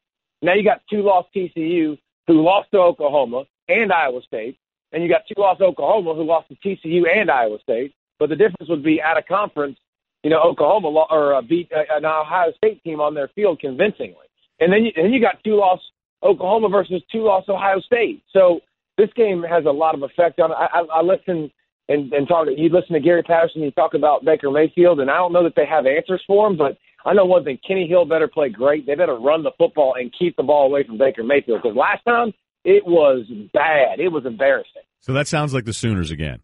Now 0.43 0.55
you 0.55 0.65
got 0.65 0.83
two 0.91 1.03
lost 1.03 1.29
TCU 1.35 1.99
who 2.27 2.43
lost 2.43 2.71
to 2.73 2.79
Oklahoma 2.79 3.45
and 3.69 3.93
Iowa 3.93 4.21
State, 4.27 4.59
and 4.93 5.03
you 5.03 5.09
got 5.09 5.23
two 5.27 5.41
lost 5.41 5.61
Oklahoma 5.63 6.15
who 6.15 6.25
lost 6.25 6.49
to 6.49 6.57
TCU 6.57 7.03
and 7.13 7.31
Iowa 7.31 7.59
State. 7.63 7.95
But 8.19 8.29
the 8.29 8.37
difference 8.37 8.69
would 8.69 8.85
be 8.85 9.03
out 9.03 9.19
of 9.19 9.27
conference. 9.27 9.79
You 10.23 10.31
know, 10.31 10.41
Oklahoma 10.41 10.89
lo- 10.89 11.07
or 11.11 11.35
uh, 11.35 11.43
beat 11.43 11.71
uh, 11.73 11.83
an 11.91 12.05
Ohio 12.05 12.53
State 12.57 12.83
team 12.83 13.01
on 13.01 13.15
their 13.15 13.29
field 13.29 13.61
convincingly, 13.61 14.24
and 14.61 14.73
then 14.73 14.85
you, 14.85 14.93
and 14.97 15.13
you 15.13 15.21
got 15.21 15.43
two 15.45 15.57
lost 15.57 15.83
Oklahoma 16.23 16.69
versus 16.69 17.03
two 17.11 17.25
lost 17.25 17.49
Ohio 17.49 17.81
State. 17.81 18.23
So 18.33 18.61
this 18.97 19.11
game 19.17 19.43
has 19.43 19.65
a 19.67 19.71
lot 19.71 19.95
of 19.95 20.03
effect 20.03 20.41
on. 20.41 20.53
I, 20.53 20.67
I, 20.73 20.99
I 20.99 21.03
listen 21.03 21.51
and 21.89 22.13
and 22.13 22.27
talk. 22.29 22.47
You 22.57 22.69
listen 22.69 22.95
to 22.95 23.01
Gary 23.01 23.23
Patterson. 23.23 23.63
You 23.63 23.71
talk 23.73 23.95
about 23.95 24.25
Baker 24.25 24.51
Mayfield, 24.51 25.01
and 25.01 25.11
I 25.11 25.17
don't 25.17 25.33
know 25.33 25.45
that 25.45 25.55
they 25.57 25.67
have 25.67 25.87
answers 25.87 26.23
for 26.27 26.49
him, 26.49 26.57
but 26.57 26.79
I 27.05 27.13
know 27.13 27.25
one 27.25 27.45
thing: 27.45 27.59
Kenny 27.67 27.87
Hill 27.87 28.05
better 28.05 28.29
play 28.29 28.49
great. 28.49 28.87
They 28.87 28.95
better 28.95 29.17
run 29.17 29.43
the 29.43 29.53
football 29.59 29.95
and 29.99 30.13
keep 30.19 30.37
the 30.37 30.43
ball 30.43 30.67
away 30.67 30.85
from 30.85 30.99
Baker 30.99 31.23
Mayfield 31.23 31.61
because 31.63 31.77
last 31.77 32.05
time 32.05 32.33
it 32.65 32.87
was 32.87 33.27
bad. 33.53 34.01
It 34.01 34.09
was 34.09 34.25
embarrassing. 34.25 34.83
So 35.01 35.13
that 35.13 35.29
sounds 35.29 35.53
like 35.53 35.65
the 35.65 35.75
Sooners 35.75 36.11
again. 36.11 36.41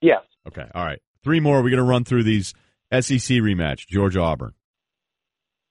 Yes. 0.00 0.22
Okay. 0.48 0.66
All 0.74 0.84
right. 0.84 1.00
Three 1.22 1.40
more. 1.40 1.62
We're 1.62 1.70
going 1.70 1.76
to 1.78 1.82
run 1.84 2.04
through 2.04 2.24
these 2.24 2.52
SEC 2.92 3.38
rematch. 3.38 3.86
Georgia 3.86 4.20
Auburn. 4.20 4.54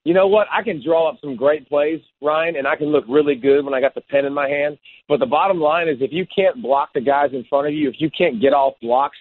You 0.05 0.13
know 0.13 0.27
what? 0.27 0.47
I 0.53 0.61
can 0.61 0.83
draw 0.83 1.09
up 1.09 1.17
some 1.19 1.35
great 1.35 1.67
plays, 1.67 1.99
Ryen, 2.21 2.55
and 2.55 2.67
I 2.67 2.75
can 2.75 2.87
look 2.87 3.05
really 3.09 3.33
good 3.33 3.65
when 3.65 3.73
I 3.73 3.81
got 3.81 3.95
the 3.95 4.01
pen 4.01 4.25
in 4.25 4.33
my 4.33 4.47
hand. 4.47 4.77
But 5.09 5.19
the 5.19 5.25
bottom 5.25 5.59
line 5.59 5.89
is 5.89 5.97
if 5.99 6.13
you 6.13 6.27
can't 6.33 6.61
block 6.61 6.89
the 6.93 7.01
guys 7.01 7.31
in 7.33 7.43
front 7.49 7.67
of 7.67 7.73
you, 7.73 7.89
if 7.89 7.95
you 7.97 8.11
can't 8.15 8.39
get 8.39 8.53
off 8.53 8.75
blocks, 8.81 9.17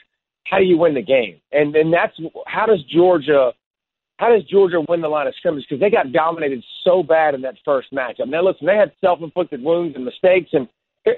how 0.46 0.58
do 0.58 0.64
you 0.64 0.76
win 0.76 0.92
the 0.92 1.02
game? 1.02 1.40
And 1.52 1.74
and 1.74 1.92
that's 1.92 2.14
how 2.46 2.66
does 2.66 2.82
Georgia 2.94 3.52
how 4.18 4.28
does 4.28 4.44
Georgia 4.44 4.80
win 4.86 5.00
the 5.00 5.08
line 5.08 5.26
of 5.26 5.34
scrimmage? 5.36 5.64
Because 5.68 5.80
they 5.80 5.90
got 5.90 6.12
dominated 6.12 6.62
so 6.84 7.02
bad 7.02 7.34
in 7.34 7.40
that 7.40 7.56
first 7.64 7.90
matchup. 7.92 8.28
Now 8.28 8.44
listen, 8.44 8.66
they 8.66 8.76
had 8.76 8.92
self 9.00 9.20
inflicted 9.22 9.62
wounds 9.62 9.96
and 9.96 10.04
mistakes 10.04 10.50
and 10.52 10.68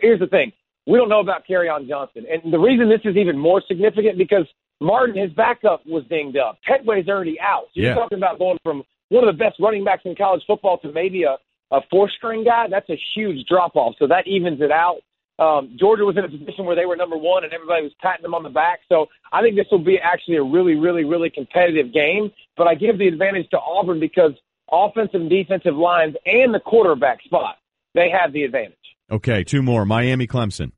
here's 0.00 0.20
the 0.20 0.29
thing. 0.29 0.52
We 0.87 0.96
don't 0.96 1.09
know 1.09 1.20
about 1.20 1.42
on 1.50 1.88
Johnson. 1.88 2.24
And 2.31 2.52
the 2.52 2.59
reason 2.59 2.88
this 2.88 3.00
is 3.05 3.16
even 3.16 3.37
more 3.37 3.61
significant 3.66 4.16
because 4.16 4.46
Martin, 4.81 5.16
his 5.16 5.33
backup, 5.33 5.85
was 5.87 6.05
dinged 6.09 6.37
up. 6.37 6.59
Pettway's 6.68 7.09
already 7.09 7.40
out. 7.40 7.64
So 7.74 7.81
yeah. 7.81 7.87
you're 7.87 7.94
talking 7.96 8.18
about 8.18 8.38
going 8.38 8.59
from 8.62 8.85
one 9.09 9.27
of 9.27 9.35
the 9.35 9.38
best 9.38 9.57
running 9.61 9.85
backs 9.85 10.03
in 10.05 10.14
college 10.14 10.42
football 10.47 10.79
to 10.79 10.92
maybe 10.92 11.25
a, 11.25 11.37
a 11.71 11.81
four 11.90 12.11
string 12.16 12.45
guy, 12.45 12.66
that's 12.71 12.88
a 12.90 12.99
huge 13.14 13.47
drop 13.47 13.77
off. 13.77 13.95
So 13.99 14.07
that 14.07 14.27
evens 14.27 14.61
it 14.61 14.71
out. 14.71 14.99
Um, 15.38 15.77
Georgia 15.79 16.05
was 16.05 16.16
in 16.16 16.25
a 16.25 16.29
position 16.29 16.64
where 16.64 16.75
they 16.75 16.87
were 16.87 16.97
number 16.97 17.16
one 17.16 17.45
and 17.45 17.53
everybody 17.53 17.83
was 17.83 17.92
patting 18.01 18.23
them 18.23 18.35
on 18.35 18.42
the 18.42 18.49
back. 18.49 18.81
So 18.88 19.07
I 19.33 19.42
think 19.42 19.55
this 19.57 19.66
will 19.71 19.85
be 19.85 19.99
actually 20.03 20.37
a 20.37 20.42
really, 20.42 20.77
really, 20.77 21.05
really 21.05 21.29
competitive 21.29 21.92
game. 21.92 22.33
But 22.57 22.69
I 22.69 22.75
give 22.75 22.99
the 22.99 23.07
advantage 23.07 23.49
to 23.51 23.59
Auburn 23.59 24.01
because 24.01 24.33
offensive 24.73 25.21
and 25.21 25.31
defensive 25.31 25.75
lines 25.75 26.16
and 26.25 26.55
the 26.55 26.61
quarterback 26.61 27.23
spot, 27.23 27.57
they 27.95 28.09
have 28.11 28.33
the 28.33 28.45
advantage. 28.45 28.77
Okay, 29.11 29.45
two 29.45 29.62
more. 29.62 29.85
Miami, 29.85 30.27
Clemson. 30.27 30.73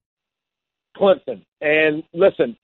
Clemson. 0.96 1.44
And 1.60 2.02
listen, 2.12 2.56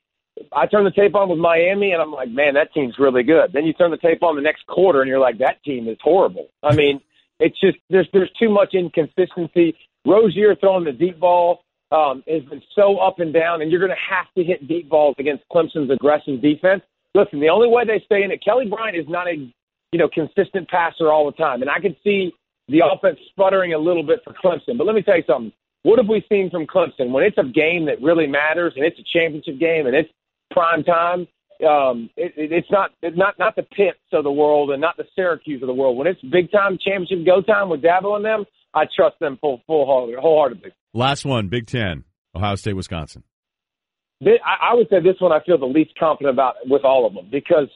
I 0.53 0.66
turn 0.66 0.85
the 0.85 0.90
tape 0.90 1.14
on 1.14 1.29
with 1.29 1.38
Miami, 1.38 1.92
and 1.92 2.03
I'm 2.03 2.11
like, 2.11 2.29
man, 2.29 2.55
that 2.55 2.73
team's 2.75 2.99
really 2.99 3.23
good. 3.23 3.53
Then 3.53 3.64
you 3.64 3.73
turn 3.73 3.90
the 3.90 3.97
tape 3.97 4.23
on 4.23 4.37
the 4.37 4.42
next 4.42 4.66
quarter, 4.66 5.01
and 5.01 5.09
you're 5.09 5.20
like, 5.20 5.38
that 5.38 5.62
team 5.64 5.88
is 5.88 5.99
horrible. 6.03 6.49
I 6.62 6.75
mean, 6.75 7.01
it's 7.38 7.59
just 7.61 7.79
there's 7.90 8.09
there's 8.12 8.31
too 8.38 8.51
much 8.51 8.75
inconsistency. 8.75 9.77
Rosier 10.07 10.55
throwing 10.57 10.85
the 10.85 10.92
deep 10.92 11.20
ball 11.20 11.61
um, 11.92 12.23
has 12.29 12.42
been 12.44 12.62
so 12.75 12.99
up 12.99 13.20
and 13.20 13.33
down, 13.33 13.62
and 13.62 13.70
you're 13.70 13.81
going 13.81 13.92
to 13.92 14.14
have 14.14 14.27
to 14.37 14.42
hit 14.44 14.66
deep 14.66 14.88
balls 14.88 15.14
against 15.18 15.44
Clemson's 15.53 15.90
aggressive 15.90 16.42
defense. 16.42 16.83
Listen, 17.14 17.40
the 17.40 17.49
only 17.49 17.68
way 17.68 17.85
they 17.85 18.03
stay 18.05 18.25
in 18.25 18.33
it, 18.33 18.44
Kelly 18.44 18.66
Bryant 18.68 18.97
is 18.97 19.07
not 19.09 19.29
a 19.29 19.35
you 19.35 19.99
know 19.99 20.09
consistent 20.09 20.68
passer 20.68 21.12
all 21.12 21.27
the 21.27 21.37
time, 21.37 21.62
and 21.62 21.70
I 21.70 21.79
could 21.79 21.97
see 22.03 22.33
the 22.68 22.83
offense 22.85 23.18
sputtering 23.31 23.75
a 23.75 23.79
little 23.79 24.03
bit 24.03 24.20
for 24.25 24.33
Clemson. 24.33 24.79
But 24.79 24.87
let 24.87 24.94
me 24.94 25.03
tell 25.03 25.16
you 25.16 25.25
something. 25.27 25.53
What 25.83 25.99
have 25.99 26.09
we 26.09 26.25
seen 26.31 26.51
from 26.51 26.66
Clemson 26.66 27.11
when 27.11 27.25
it's 27.25 27.37
a 27.37 27.44
game 27.44 27.85
that 27.87 28.01
really 28.01 28.27
matters 28.27 28.73
and 28.75 28.87
it's 28.87 28.99
a 28.99 29.05
championship 29.12 29.59
game 29.61 29.87
and 29.87 29.94
it's 29.94 30.09
prime 30.50 30.83
time. 30.85 31.26
Um, 31.66 32.11
it, 32.16 32.33
it, 32.37 32.52
it's 32.52 32.70
not 32.70 32.90
it's 33.02 33.16
not 33.16 33.38
not 33.38 33.57
the 33.57 33.62
Pitts 33.62 33.98
of 34.12 34.24
the 34.24 34.33
world 34.33 34.70
and 34.70 34.80
not 34.80 34.96
the 34.96 35.04
Syracuse 35.14 35.62
of 35.62 35.68
the 35.68 35.74
world. 35.74 35.96
When 35.96 36.07
it's 36.07 36.20
big 36.22 36.50
time 36.50 36.78
championship 36.85 37.24
go 37.24 37.40
time 37.42 37.68
with 37.68 37.80
Dabo 37.80 38.16
and 38.16 38.24
them, 38.24 38.44
I 38.74 38.85
trust 38.94 39.18
them 39.20 39.38
full 39.40 39.62
full 39.66 39.87
wholeheartedly. 39.87 40.72
Last 40.92 41.24
one, 41.24 41.48
Big 41.48 41.66
Ten, 41.66 42.04
Ohio 42.35 42.57
State, 42.57 42.74
Wisconsin. 42.74 43.22
I, 44.22 44.70
I 44.70 44.74
would 44.74 44.88
say 44.88 45.00
this 45.00 45.16
one 45.20 45.33
I 45.33 45.40
feel 45.44 45.59
the 45.59 45.66
least 45.66 45.92
confident 45.98 46.35
about 46.35 46.54
with 46.66 46.85
all 46.85 47.07
of 47.07 47.14
them 47.14 47.28
because 47.30 47.68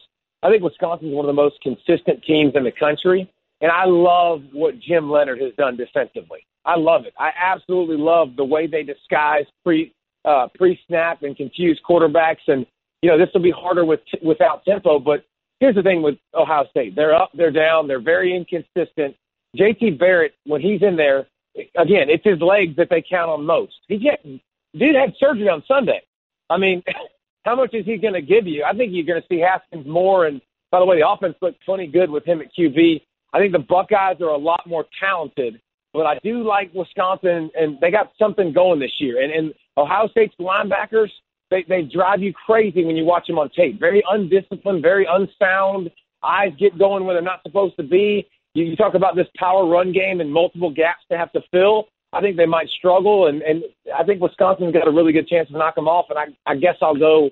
I 0.43 0.49
think 0.49 0.63
Wisconsin 0.63 1.09
is 1.09 1.15
one 1.15 1.25
of 1.25 1.35
the 1.35 1.41
most 1.41 1.55
consistent 1.61 2.23
teams 2.23 2.53
in 2.55 2.63
the 2.63 2.71
country, 2.71 3.31
and 3.61 3.71
I 3.71 3.83
love 3.85 4.41
what 4.53 4.79
Jim 4.79 5.09
Leonhard 5.09 5.41
has 5.41 5.53
done 5.57 5.77
defensively. 5.77 6.39
I 6.65 6.75
love 6.77 7.05
it. 7.05 7.13
I 7.17 7.29
absolutely 7.37 7.97
love 7.97 8.35
the 8.35 8.45
way 8.45 8.67
they 8.67 8.83
disguise 8.83 9.45
pre 9.63 9.93
uh, 10.25 10.47
pre-snap 10.55 11.23
and 11.23 11.35
confuse 11.35 11.79
quarterbacks. 11.87 12.47
And 12.47 12.65
you 13.01 13.09
know 13.09 13.17
this 13.17 13.29
will 13.33 13.41
be 13.41 13.53
harder 13.55 13.85
with 13.85 14.01
without 14.23 14.63
tempo. 14.65 14.99
But 14.99 15.25
here's 15.59 15.75
the 15.75 15.83
thing 15.83 16.01
with 16.01 16.15
Ohio 16.33 16.65
State: 16.69 16.95
they're 16.95 17.15
up, 17.15 17.31
they're 17.33 17.51
down, 17.51 17.87
they're 17.87 18.01
very 18.01 18.35
inconsistent. 18.35 19.15
JT 19.57 19.97
Barrett, 19.97 20.33
when 20.45 20.61
he's 20.61 20.81
in 20.81 20.95
there, 20.95 21.27
again, 21.55 22.07
it's 22.09 22.23
his 22.23 22.39
legs 22.39 22.75
that 22.77 22.87
they 22.89 23.03
count 23.07 23.31
on 23.31 23.45
most. 23.45 23.73
He 23.87 23.97
get, 23.97 24.23
dude 24.23 24.95
had 24.95 25.13
surgery 25.19 25.49
on 25.49 25.63
Sunday. 25.67 26.01
I 26.49 26.57
mean, 26.57 26.83
how 27.45 27.55
much 27.55 27.73
is 27.73 27.85
he 27.85 27.97
going 27.97 28.13
to 28.13 28.21
give 28.21 28.47
you? 28.47 28.63
I 28.63 28.75
think 28.75 28.91
you're 28.93 29.05
going 29.05 29.21
to 29.21 29.27
see 29.27 29.39
Haskins 29.39 29.87
more. 29.87 30.27
And 30.27 30.41
by 30.71 30.79
the 30.79 30.85
way, 30.85 30.99
the 30.99 31.07
offense 31.07 31.35
looked 31.41 31.63
plenty 31.65 31.87
good 31.87 32.09
with 32.09 32.25
him 32.25 32.41
at 32.41 32.47
QB. 32.57 33.01
I 33.33 33.39
think 33.39 33.53
the 33.53 33.59
Buckeyes 33.59 34.21
are 34.21 34.29
a 34.29 34.37
lot 34.37 34.61
more 34.65 34.85
talented, 34.99 35.59
but 35.93 36.05
I 36.05 36.17
do 36.23 36.43
like 36.43 36.73
Wisconsin, 36.73 37.51
and 37.55 37.77
they 37.79 37.91
got 37.91 38.11
something 38.17 38.53
going 38.53 38.79
this 38.79 38.93
year. 38.99 39.21
And, 39.21 39.31
and 39.31 39.53
Ohio 39.79 40.07
State's 40.09 40.35
linebackers, 40.39 41.09
they, 41.49 41.65
they 41.67 41.81
drive 41.81 42.21
you 42.21 42.33
crazy 42.33 42.85
when 42.85 42.95
you 42.95 43.05
watch 43.05 43.27
them 43.27 43.39
on 43.39 43.49
tape. 43.49 43.79
Very 43.79 44.03
undisciplined, 44.09 44.81
very 44.81 45.07
unsound. 45.09 45.89
Eyes 46.23 46.51
get 46.59 46.77
going 46.77 47.05
where 47.05 47.15
they're 47.15 47.23
not 47.23 47.41
supposed 47.43 47.77
to 47.77 47.83
be. 47.83 48.27
You, 48.53 48.65
you 48.65 48.75
talk 48.75 48.93
about 48.93 49.15
this 49.15 49.27
power 49.37 49.65
run 49.67 49.91
game 49.91 50.21
and 50.21 50.31
multiple 50.31 50.71
gaps 50.71 51.03
to 51.11 51.17
have 51.17 51.31
to 51.31 51.41
fill. 51.51 51.85
I 52.11 52.21
think 52.21 52.37
they 52.37 52.47
might 52.47 52.67
struggle, 52.69 53.27
and, 53.27 53.43
and 53.43 53.63
I 53.95 54.03
think 54.03 54.19
Wisconsin's 54.19 54.73
got 54.73 54.87
a 54.87 54.91
really 54.91 55.13
good 55.13 55.27
chance 55.27 55.47
to 55.49 55.57
knock 55.57 55.75
them 55.75 55.87
off. 55.87 56.07
And 56.09 56.17
I, 56.17 56.51
I 56.51 56.55
guess 56.55 56.75
I'll 56.81 56.95
go 56.95 57.29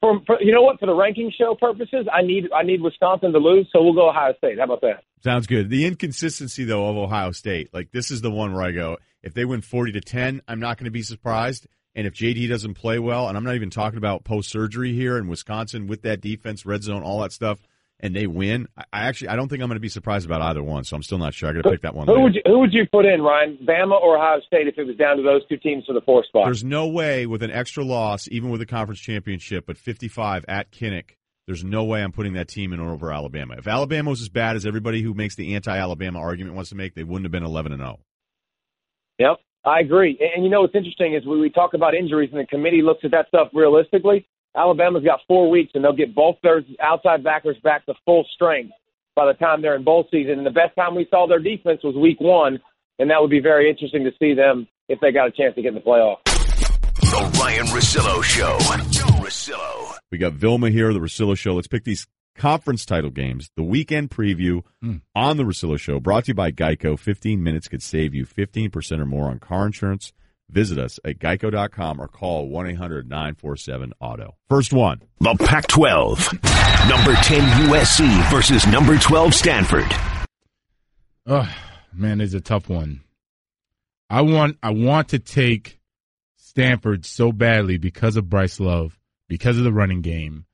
for, 0.00 0.20
for 0.26 0.40
you 0.40 0.50
know 0.52 0.62
what 0.62 0.80
for 0.80 0.86
the 0.86 0.94
ranking 0.94 1.30
show 1.36 1.54
purposes. 1.54 2.06
I 2.10 2.22
need 2.22 2.50
I 2.54 2.62
need 2.62 2.80
Wisconsin 2.80 3.32
to 3.32 3.38
lose, 3.38 3.68
so 3.70 3.82
we'll 3.82 3.92
go 3.92 4.08
Ohio 4.08 4.32
State. 4.38 4.58
How 4.58 4.64
about 4.64 4.80
that? 4.80 5.04
Sounds 5.22 5.46
good. 5.46 5.68
The 5.68 5.84
inconsistency 5.84 6.64
though 6.64 6.88
of 6.88 6.96
Ohio 6.96 7.32
State, 7.32 7.72
like 7.74 7.90
this 7.92 8.10
is 8.10 8.22
the 8.22 8.30
one 8.30 8.54
where 8.54 8.62
I 8.62 8.72
go. 8.72 8.96
If 9.22 9.34
they 9.34 9.44
win 9.44 9.60
forty 9.60 9.92
to 9.92 10.00
ten, 10.00 10.40
I'm 10.48 10.58
not 10.58 10.78
going 10.78 10.86
to 10.86 10.90
be 10.90 11.02
surprised. 11.02 11.66
And 11.94 12.06
if 12.06 12.14
JD 12.14 12.48
doesn't 12.48 12.74
play 12.74 12.98
well, 12.98 13.28
and 13.28 13.36
I'm 13.36 13.44
not 13.44 13.54
even 13.54 13.70
talking 13.70 13.98
about 13.98 14.24
post 14.24 14.50
surgery 14.50 14.92
here 14.92 15.16
in 15.16 15.28
Wisconsin 15.28 15.86
with 15.86 16.02
that 16.02 16.20
defense, 16.20 16.66
red 16.66 16.82
zone, 16.82 17.02
all 17.02 17.20
that 17.20 17.32
stuff, 17.32 17.60
and 18.00 18.14
they 18.14 18.26
win, 18.26 18.66
I 18.76 19.02
actually 19.02 19.28
I 19.28 19.36
don't 19.36 19.48
think 19.48 19.62
I'm 19.62 19.68
going 19.68 19.76
to 19.76 19.80
be 19.80 19.88
surprised 19.88 20.26
about 20.26 20.42
either 20.42 20.62
one. 20.62 20.84
So 20.84 20.96
I'm 20.96 21.02
still 21.02 21.18
not 21.18 21.34
sure. 21.34 21.48
I 21.48 21.52
got 21.52 21.62
to 21.62 21.70
pick 21.70 21.82
that 21.82 21.94
one. 21.94 22.06
Who 22.06 22.14
later. 22.14 22.22
would 22.24 22.34
you 22.34 22.42
Who 22.46 22.58
would 22.58 22.72
you 22.72 22.86
put 22.90 23.06
in, 23.06 23.22
Ryen? 23.22 23.58
Bama 23.64 24.00
or 24.00 24.18
Ohio 24.18 24.40
State 24.46 24.66
if 24.66 24.76
it 24.76 24.84
was 24.84 24.96
down 24.96 25.16
to 25.18 25.22
those 25.22 25.46
two 25.48 25.56
teams 25.56 25.84
for 25.86 25.92
the 25.92 26.00
fourth 26.00 26.26
spot? 26.26 26.46
There's 26.46 26.64
no 26.64 26.88
way 26.88 27.26
with 27.26 27.42
an 27.42 27.52
extra 27.52 27.84
loss, 27.84 28.28
even 28.30 28.50
with 28.50 28.60
a 28.60 28.66
conference 28.66 29.00
championship, 29.00 29.64
but 29.66 29.78
55 29.78 30.44
at 30.48 30.72
Kinnick. 30.72 31.16
There's 31.46 31.62
no 31.62 31.84
way 31.84 32.02
I'm 32.02 32.12
putting 32.12 32.34
that 32.34 32.48
team 32.48 32.72
in 32.72 32.80
over 32.80 33.12
Alabama. 33.12 33.56
If 33.58 33.68
Alabama 33.68 34.10
was 34.10 34.22
as 34.22 34.30
bad 34.30 34.56
as 34.56 34.64
everybody 34.64 35.02
who 35.02 35.12
makes 35.12 35.36
the 35.36 35.54
anti-Alabama 35.54 36.18
argument 36.18 36.54
wants 36.54 36.70
to 36.70 36.76
make, 36.76 36.94
they 36.94 37.04
wouldn't 37.04 37.24
have 37.24 37.32
been 37.32 37.44
11 37.44 37.72
and 37.72 37.82
0. 37.82 38.00
Yep. 39.18 39.36
I 39.64 39.80
agree. 39.80 40.18
And 40.34 40.44
you 40.44 40.50
know 40.50 40.60
what's 40.60 40.74
interesting 40.74 41.14
is 41.14 41.24
when 41.24 41.40
we 41.40 41.48
talk 41.48 41.74
about 41.74 41.94
injuries 41.94 42.30
and 42.32 42.40
the 42.40 42.46
committee 42.46 42.82
looks 42.82 43.04
at 43.04 43.10
that 43.12 43.28
stuff 43.28 43.48
realistically, 43.54 44.26
Alabama's 44.56 45.04
got 45.04 45.20
four 45.26 45.50
weeks 45.50 45.72
and 45.74 45.82
they'll 45.82 45.96
get 45.96 46.14
both 46.14 46.36
their 46.42 46.62
outside 46.82 47.24
backers 47.24 47.56
back 47.64 47.86
to 47.86 47.94
full 48.04 48.26
strength 48.34 48.72
by 49.16 49.26
the 49.26 49.32
time 49.34 49.62
they're 49.62 49.74
in 49.74 49.84
bowl 49.84 50.06
season. 50.10 50.38
And 50.38 50.46
the 50.46 50.50
best 50.50 50.76
time 50.76 50.94
we 50.94 51.06
saw 51.10 51.26
their 51.26 51.38
defense 51.38 51.80
was 51.82 51.96
week 51.96 52.20
one, 52.20 52.60
and 52.98 53.10
that 53.10 53.20
would 53.20 53.30
be 53.30 53.40
very 53.40 53.70
interesting 53.70 54.04
to 54.04 54.10
see 54.18 54.34
them 54.34 54.68
if 54.88 55.00
they 55.00 55.12
got 55.12 55.28
a 55.28 55.30
chance 55.30 55.54
to 55.54 55.62
get 55.62 55.68
in 55.68 55.74
the 55.74 55.80
playoff. 55.80 56.18
The 56.24 57.40
Ryen 57.40 57.66
Russillo 57.66 58.22
Show. 58.22 58.58
Russillo. 59.22 59.94
We 60.12 60.18
got 60.18 60.34
Vilma 60.34 60.70
here, 60.70 60.92
the 60.92 61.00
Russillo 61.00 61.36
Show. 61.36 61.54
Let's 61.54 61.68
pick 61.68 61.84
these 61.84 62.06
conference 62.36 62.84
title 62.84 63.10
games. 63.10 63.50
The 63.56 63.62
weekend 63.62 64.10
preview 64.10 64.62
Mm. 64.82 65.00
on 65.14 65.36
the 65.36 65.44
Russillo 65.44 65.78
Show, 65.78 66.00
brought 66.00 66.24
to 66.24 66.28
you 66.30 66.34
by 66.34 66.50
Geico. 66.52 66.98
15 66.98 67.42
minutes 67.42 67.68
could 67.68 67.82
save 67.82 68.14
you 68.14 68.24
15% 68.26 69.00
or 69.00 69.06
more 69.06 69.26
on 69.30 69.38
car 69.38 69.66
insurance. 69.66 70.12
Visit 70.50 70.78
us 70.78 71.00
at 71.04 71.18
geico.com 71.18 71.98
or 72.00 72.06
call 72.06 72.48
1 72.48 72.66
800 72.68 73.08
947 73.08 73.92
Auto. 73.98 74.34
First 74.50 74.72
one. 74.74 75.00
The 75.20 75.34
Pac 75.38 75.66
12. 75.68 76.32
Number 76.88 77.14
10 77.14 77.40
USC 77.68 78.30
versus 78.30 78.66
number 78.66 78.98
12 78.98 79.32
Stanford. 79.34 79.86
Oh 81.26 81.48
man, 81.94 82.20
it's 82.20 82.34
a 82.34 82.40
tough 82.40 82.68
one. 82.68 83.00
I 84.10 84.20
want 84.20 84.58
I 84.62 84.70
want 84.70 85.08
to 85.08 85.18
take 85.18 85.80
Stanford 86.36 87.06
so 87.06 87.32
badly 87.32 87.78
because 87.78 88.16
of 88.16 88.28
Bryce 88.28 88.60
Love, 88.60 88.98
because 89.28 89.56
of 89.56 89.64
the 89.64 89.72
running 89.72 90.02
game. 90.02 90.44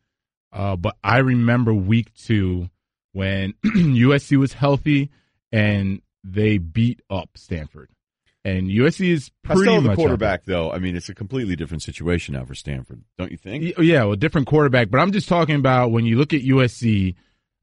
Uh, 0.53 0.77
but 0.77 0.97
I 1.03 1.19
remember 1.19 1.73
week 1.73 2.13
two 2.15 2.71
when 3.13 3.55
USC 3.65 4.37
was 4.37 4.53
healthy 4.53 5.11
and 5.53 6.03
they 6.25 6.59
beat 6.59 7.01
up 7.09 7.31
Stanford. 7.37 7.91
And 8.45 8.69
USC 8.69 9.11
is 9.11 9.31
pretty 9.43 9.61
Costello, 9.61 9.81
the 9.83 9.89
much 9.89 9.97
quarterback, 9.97 10.45
though. 10.47 10.73
I 10.73 10.79
mean, 10.79 10.97
it's 10.97 11.11
a 11.11 11.15
completely 11.15 11.57
different 11.57 11.83
situation 11.83 12.35
now 12.35 12.47
for 12.47 12.55
Stanford, 12.55 13.03
don't 13.19 13.31
you 13.31 13.37
think? 13.37 13.77
Yeah, 13.79 14.05
well, 14.05 14.17
different 14.17 14.47
quarterback. 14.47 14.91
But 14.91 14.99
I'm 14.99 15.13
just 15.13 15.29
talking 15.29 15.57
about 15.57 15.91
when 15.91 16.07
you 16.07 16.17
look 16.17 16.33
at 16.33 16.41
USC 16.41 17.17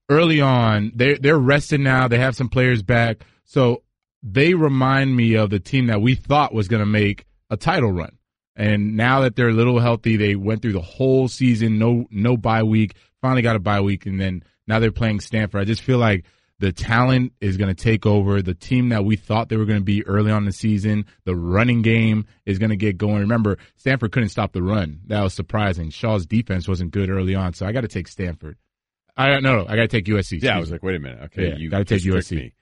early 0.07 0.39
on, 0.39 0.91
they're 0.93 1.17
they're 1.17 1.39
rested 1.39 1.79
now. 1.79 2.07
They 2.07 2.19
have 2.19 2.35
some 2.35 2.49
players 2.49 2.83
back, 2.83 3.25
so 3.43 3.81
they 4.21 4.53
remind 4.53 5.15
me 5.15 5.33
of 5.33 5.49
the 5.49 5.59
team 5.59 5.87
that 5.87 6.01
we 6.01 6.13
thought 6.13 6.53
was 6.53 6.67
going 6.67 6.81
to 6.81 6.85
make 6.85 7.25
a 7.49 7.57
title 7.57 7.91
run. 7.91 8.17
And 8.57 8.97
now 8.97 9.21
that 9.21 9.35
they're 9.35 9.49
a 9.49 9.53
little 9.53 9.79
healthy, 9.79 10.17
they 10.17 10.35
went 10.35 10.61
through 10.63 10.73
the 10.73 10.81
whole 10.81 11.27
season, 11.27 11.77
no 11.77 12.07
no 12.09 12.35
bye 12.35 12.63
week. 12.63 12.95
Finally 13.21 13.43
got 13.43 13.55
a 13.55 13.59
bye 13.59 13.81
week, 13.81 14.05
and 14.07 14.19
then 14.19 14.43
now 14.67 14.79
they're 14.79 14.91
playing 14.91 15.19
Stanford. 15.19 15.61
I 15.61 15.63
just 15.65 15.81
feel 15.83 15.99
like 15.99 16.25
the 16.59 16.71
talent 16.71 17.33
is 17.39 17.55
going 17.55 17.73
to 17.73 17.79
take 17.83 18.07
over. 18.07 18.41
The 18.41 18.55
team 18.55 18.89
that 18.89 19.05
we 19.05 19.15
thought 19.15 19.49
they 19.49 19.57
were 19.57 19.65
going 19.65 19.77
to 19.79 19.83
be 19.85 20.03
early 20.07 20.31
on 20.31 20.39
in 20.39 20.45
the 20.45 20.51
season, 20.51 21.05
the 21.23 21.35
running 21.35 21.83
game 21.83 22.25
is 22.47 22.57
going 22.57 22.71
to 22.71 22.75
get 22.75 22.97
going. 22.97 23.19
Remember, 23.21 23.59
Stanford 23.75 24.11
couldn't 24.11 24.29
stop 24.29 24.53
the 24.53 24.63
run. 24.63 25.01
That 25.05 25.21
was 25.21 25.35
surprising. 25.35 25.91
Shaw's 25.91 26.25
defense 26.25 26.67
wasn't 26.67 26.89
good 26.91 27.11
early 27.11 27.35
on, 27.35 27.53
so 27.53 27.67
I 27.67 27.71
got 27.71 27.81
to 27.81 27.87
take 27.87 28.07
Stanford. 28.07 28.57
I 29.15 29.39
no, 29.39 29.57
no, 29.57 29.65
I 29.67 29.75
got 29.75 29.83
to 29.83 29.87
take 29.87 30.05
USC. 30.05 30.41
Yeah, 30.41 30.57
I 30.57 30.59
was 30.59 30.69
me. 30.69 30.73
like, 30.73 30.83
wait 30.83 30.95
a 30.95 30.99
minute. 30.99 31.19
Okay, 31.25 31.49
Yeah, 31.49 31.55
you 31.57 31.69
gotta 31.69 31.85
take 31.85 32.01
USC. 32.01 32.35
me. 32.35 32.53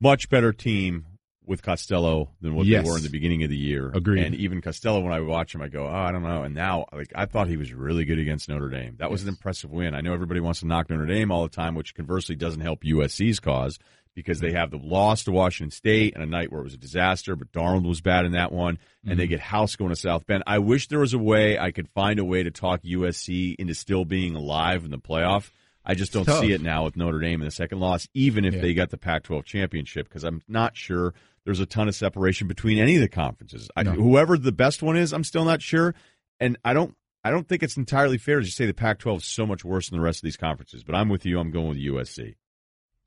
Much 0.00 0.28
better 0.30 0.52
team 0.52 1.06
with 1.46 1.62
Costello 1.62 2.30
than 2.40 2.54
what 2.54 2.66
Yes. 2.66 2.84
they 2.84 2.90
were 2.90 2.96
in 2.96 3.02
the 3.02 3.08
beginning 3.10 3.42
of 3.42 3.50
the 3.50 3.56
year. 3.56 3.90
Agreed. 3.92 4.22
And 4.24 4.34
even 4.34 4.60
Costello, 4.60 5.00
when 5.00 5.12
I 5.12 5.20
watch 5.20 5.54
him, 5.54 5.62
I 5.62 5.68
go, 5.68 5.86
oh, 5.86 5.92
I 5.92 6.12
don't 6.12 6.22
know. 6.22 6.42
And 6.42 6.54
now, 6.54 6.86
like, 6.92 7.12
I 7.14 7.26
thought 7.26 7.48
he 7.48 7.56
was 7.56 7.72
really 7.72 8.04
good 8.04 8.18
against 8.18 8.48
Notre 8.48 8.68
Dame. 8.68 8.96
That 8.98 9.10
was 9.10 9.22
an 9.22 9.28
impressive 9.28 9.70
win. 9.70 9.94
I 9.94 10.00
know 10.00 10.12
everybody 10.12 10.40
wants 10.40 10.60
to 10.60 10.66
knock 10.66 10.90
Notre 10.90 11.06
Dame 11.06 11.30
all 11.32 11.42
the 11.42 11.48
time, 11.48 11.74
which 11.74 11.94
conversely 11.94 12.36
doesn't 12.36 12.60
help 12.60 12.84
USC's 12.84 13.40
cause 13.40 13.78
because 14.14 14.40
they 14.40 14.52
have 14.52 14.70
the 14.70 14.76
loss 14.76 15.24
to 15.24 15.32
Washington 15.32 15.70
State 15.70 16.14
and 16.14 16.22
a 16.22 16.26
night 16.26 16.50
where 16.52 16.60
it 16.60 16.64
was 16.64 16.74
a 16.74 16.78
disaster, 16.78 17.36
but 17.36 17.52
Darnold 17.52 17.86
was 17.86 18.00
bad 18.00 18.24
in 18.26 18.32
that 18.32 18.52
one, 18.52 18.78
and 19.06 19.18
they 19.18 19.26
Mhm. 19.26 19.30
get 19.30 19.40
House 19.40 19.76
going 19.76 19.90
to 19.90 19.96
South 19.96 20.26
Bend. 20.26 20.42
I 20.46 20.58
wish 20.58 20.88
there 20.88 20.98
was 20.98 21.14
a 21.14 21.18
way 21.18 21.58
I 21.58 21.70
could 21.70 21.88
find 21.88 22.18
a 22.18 22.24
way 22.24 22.42
to 22.42 22.50
talk 22.50 22.80
USC 22.82 23.54
into 23.58 23.74
still 23.74 24.04
being 24.04 24.34
alive 24.34 24.84
in 24.84 24.90
the 24.90 24.98
playoff. 24.98 25.50
I 25.84 25.94
just 25.94 26.12
don't 26.12 26.28
see 26.28 26.52
it 26.52 26.60
now 26.60 26.84
with 26.84 26.96
Notre 26.96 27.20
Dame 27.20 27.40
in 27.40 27.46
the 27.46 27.50
second 27.52 27.80
loss, 27.80 28.06
even 28.12 28.44
if 28.44 28.54
Yeah. 28.54 28.60
they 28.60 28.74
got 28.74 28.90
the 28.90 28.98
Pac-12 28.98 29.44
championship, 29.46 30.08
because 30.08 30.24
I'm 30.24 30.42
not 30.46 30.76
sure 30.76 31.14
there's 31.44 31.60
a 31.60 31.66
ton 31.66 31.88
of 31.88 31.94
separation 31.94 32.48
between 32.48 32.78
any 32.78 32.96
of 32.96 33.02
the 33.02 33.08
conferences. 33.08 33.68
I, 33.76 33.82
No. 33.82 33.92
Whoever 33.92 34.36
the 34.36 34.52
best 34.52 34.82
one 34.82 34.96
is, 34.96 35.12
I'm 35.12 35.24
still 35.24 35.44
not 35.44 35.62
sure, 35.62 35.94
and 36.38 36.56
I 36.64 36.74
don't. 36.74 36.94
I 37.22 37.30
don't 37.30 37.46
think 37.46 37.62
it's 37.62 37.76
entirely 37.76 38.16
fair 38.16 38.38
to 38.38 38.44
just 38.46 38.56
say 38.56 38.64
the 38.64 38.72
Pac-12 38.72 39.18
is 39.18 39.24
so 39.26 39.44
much 39.44 39.62
worse 39.62 39.90
than 39.90 39.98
the 39.98 40.02
rest 40.02 40.20
of 40.20 40.22
these 40.22 40.38
conferences. 40.38 40.82
But 40.82 40.94
I'm 40.94 41.10
with 41.10 41.26
you. 41.26 41.38
I'm 41.38 41.50
going 41.50 41.68
with 41.68 41.76
USC. 41.76 42.36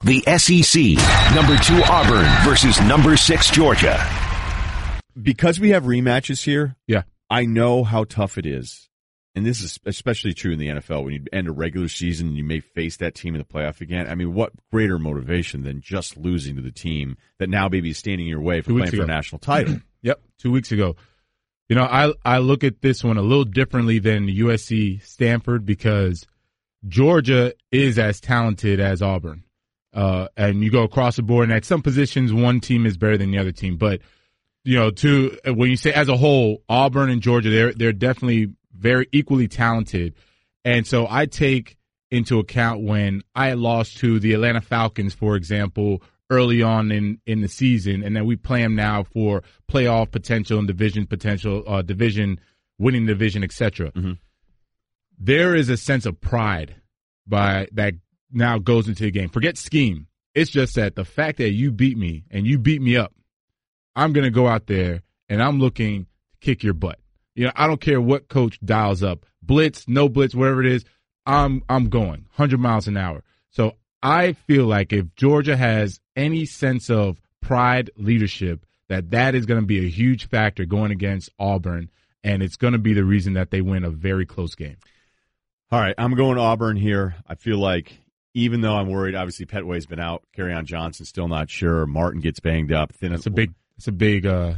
The 0.03 0.19
SEC, 0.37 1.33
number 1.33 1.57
two 1.63 1.81
Auburn 1.85 2.29
versus 2.47 2.79
number 2.81 3.17
six 3.17 3.49
Georgia. 3.49 3.99
because 5.19 5.59
we 5.59 5.69
have 5.69 5.85
rematches 5.85 6.43
here. 6.43 6.75
Yeah. 6.87 7.03
I 7.29 7.45
know 7.45 7.83
how 7.83 8.03
tough 8.03 8.37
it 8.37 8.45
is. 8.45 8.89
And 9.35 9.45
this 9.45 9.61
is 9.61 9.79
especially 9.85 10.33
true 10.33 10.51
in 10.51 10.59
the 10.59 10.67
NFL 10.67 11.03
when 11.03 11.13
you 11.13 11.25
end 11.33 11.47
a 11.47 11.51
regular 11.51 11.87
season 11.87 12.27
and 12.27 12.37
you 12.37 12.43
may 12.43 12.59
face 12.59 12.97
that 12.97 13.15
team 13.15 13.33
in 13.33 13.39
the 13.39 13.45
playoff 13.45 13.81
again. 13.81 14.07
I 14.07 14.13
mean, 14.13 14.33
what 14.33 14.53
greater 14.71 14.99
motivation 14.99 15.63
than 15.63 15.81
just 15.81 16.17
losing 16.17 16.55
to 16.55 16.61
the 16.61 16.71
team 16.71 17.17
that 17.39 17.49
now 17.49 17.67
maybe 17.67 17.89
is 17.89 17.97
standing 17.97 18.27
in 18.27 18.29
your 18.29 18.41
way 18.41 18.61
for 18.61 18.69
Two 18.69 18.77
playing 18.77 18.91
for 18.91 19.03
a 19.03 19.07
national 19.07 19.39
title? 19.39 19.77
Yep, 20.05 20.21
two 20.37 20.51
weeks 20.51 20.73
ago. 20.73 20.97
You 21.69 21.77
know, 21.77 21.83
I 21.83 22.11
I 22.25 22.39
look 22.39 22.65
at 22.65 22.81
this 22.81 23.05
one 23.05 23.15
a 23.15 23.21
little 23.21 23.45
differently 23.45 23.99
than 23.99 24.27
USC 24.27 25.01
Stanford 25.01 25.65
because 25.65 26.27
Georgia 26.87 27.53
is 27.71 27.97
as 27.97 28.19
talented 28.19 28.81
as 28.81 29.01
Auburn. 29.01 29.45
Uh, 29.93 30.27
and 30.35 30.63
you 30.63 30.71
go 30.71 30.83
across 30.83 31.15
the 31.15 31.21
board, 31.21 31.47
and 31.47 31.55
at 31.55 31.63
some 31.63 31.81
positions, 31.81 32.33
one 32.33 32.59
team 32.59 32.85
is 32.85 32.97
better 32.97 33.17
than 33.17 33.31
the 33.31 33.37
other 33.37 33.51
team. 33.51 33.77
But 33.77 34.01
you 34.63 34.75
know, 34.75 34.89
to 34.91 35.37
when 35.45 35.69
you 35.69 35.77
say 35.77 35.93
as 35.93 36.09
a 36.09 36.17
whole, 36.17 36.63
Auburn 36.67 37.09
and 37.09 37.21
Georgia, 37.21 37.49
they're 37.49 37.73
they're 37.73 37.93
definitely 37.93 38.53
very 38.75 39.07
equally 39.11 39.47
talented. 39.47 40.13
And 40.65 40.87
so 40.87 41.07
I 41.09 41.25
take 41.25 41.77
into 42.11 42.39
account 42.39 42.83
when 42.83 43.23
I 43.35 43.53
lost 43.53 43.97
to 43.97 44.19
the 44.19 44.33
Atlanta 44.33 44.61
Falcons, 44.61 45.13
for 45.13 45.35
example, 45.35 46.01
early 46.29 46.61
on 46.61 46.91
in, 46.91 47.19
in 47.25 47.41
the 47.41 47.47
season, 47.47 48.03
and 48.03 48.15
then 48.15 48.25
we 48.25 48.35
play 48.35 48.61
them 48.61 48.75
now 48.75 49.03
for 49.03 49.43
playoff 49.69 50.11
potential 50.11 50.59
and 50.59 50.67
division 50.67 51.05
potential, 51.07 51.63
uh, 51.67 51.81
division 51.81 52.39
winning 52.79 53.05
division, 53.05 53.43
etc. 53.43 53.91
There 55.19 55.55
is 55.55 55.69
a 55.69 55.77
sense 55.77 56.05
of 56.05 56.19
pride 56.19 56.75
by 57.27 57.67
that 57.73 57.93
now 58.31 58.57
goes 58.57 58.87
into 58.87 59.03
the 59.03 59.11
game. 59.11 59.29
Forget 59.29 59.57
scheme. 59.57 60.07
It's 60.33 60.49
just 60.49 60.75
that 60.75 60.95
the 60.95 61.05
fact 61.05 61.37
that 61.37 61.51
you 61.51 61.71
beat 61.71 61.97
me 61.97 62.23
and 62.31 62.47
you 62.47 62.57
beat 62.57 62.81
me 62.81 62.97
up, 62.97 63.13
I'm 63.95 64.13
gonna 64.13 64.31
go 64.31 64.47
out 64.47 64.67
there 64.67 65.03
and 65.29 65.41
I'm 65.41 65.59
looking 65.59 66.05
to 66.05 66.09
kick 66.41 66.63
your 66.63 66.73
butt. 66.73 66.99
You 67.35 67.45
know, 67.45 67.51
I 67.55 67.67
don't 67.67 67.81
care 67.81 68.01
what 68.01 68.27
coach 68.27 68.59
dials 68.63 69.03
up, 69.03 69.25
blitz, 69.41 69.87
no 69.87 70.09
blitz, 70.09 70.35
whatever 70.35 70.63
it 70.63 70.71
is. 70.71 70.85
I'm 71.25 71.63
I'm 71.69 71.89
going 71.89 72.25
100 72.35 72.59
miles 72.59 72.87
an 72.87 72.97
hour. 72.97 73.23
So 73.49 73.75
I 74.01 74.33
feel 74.33 74.65
like 74.65 74.91
if 74.91 75.15
Georgia 75.15 75.55
has 75.55 75.99
any 76.15 76.45
sense 76.45 76.89
of 76.89 77.19
pride, 77.41 77.89
leadership, 77.97 78.65
that 78.89 79.11
that 79.11 79.35
is 79.35 79.45
going 79.45 79.61
to 79.61 79.65
be 79.65 79.85
a 79.85 79.89
huge 79.89 80.27
factor 80.27 80.65
going 80.65 80.91
against 80.91 81.29
Auburn, 81.39 81.89
and 82.23 82.43
it's 82.43 82.57
going 82.57 82.73
to 82.73 82.79
be 82.79 82.93
the 82.93 83.03
reason 83.03 83.33
that 83.33 83.51
they 83.51 83.61
win 83.61 83.83
a 83.83 83.89
very 83.89 84.25
close 84.25 84.55
game. 84.55 84.77
All 85.71 85.79
right, 85.79 85.95
I'm 85.97 86.13
going 86.15 86.37
Auburn 86.37 86.77
here. 86.77 87.15
I 87.27 87.35
feel 87.35 87.57
like 87.57 87.97
even 88.33 88.61
though 88.61 88.75
I'm 88.75 88.89
worried, 88.89 89.15
obviously 89.15 89.45
Pettway's 89.45 89.85
been 89.85 89.99
out, 89.99 90.23
on 90.37 90.65
Johnson 90.65 91.05
still 91.05 91.27
not 91.27 91.49
sure. 91.49 91.85
Martin 91.85 92.21
gets 92.21 92.39
banged 92.39 92.71
up. 92.71 92.93
Then 92.99 93.13
It's 93.13 93.25
a 93.25 93.31
big, 93.31 93.53
it's 93.77 93.87
a 93.87 93.91
big 93.91 94.25
uh, 94.25 94.55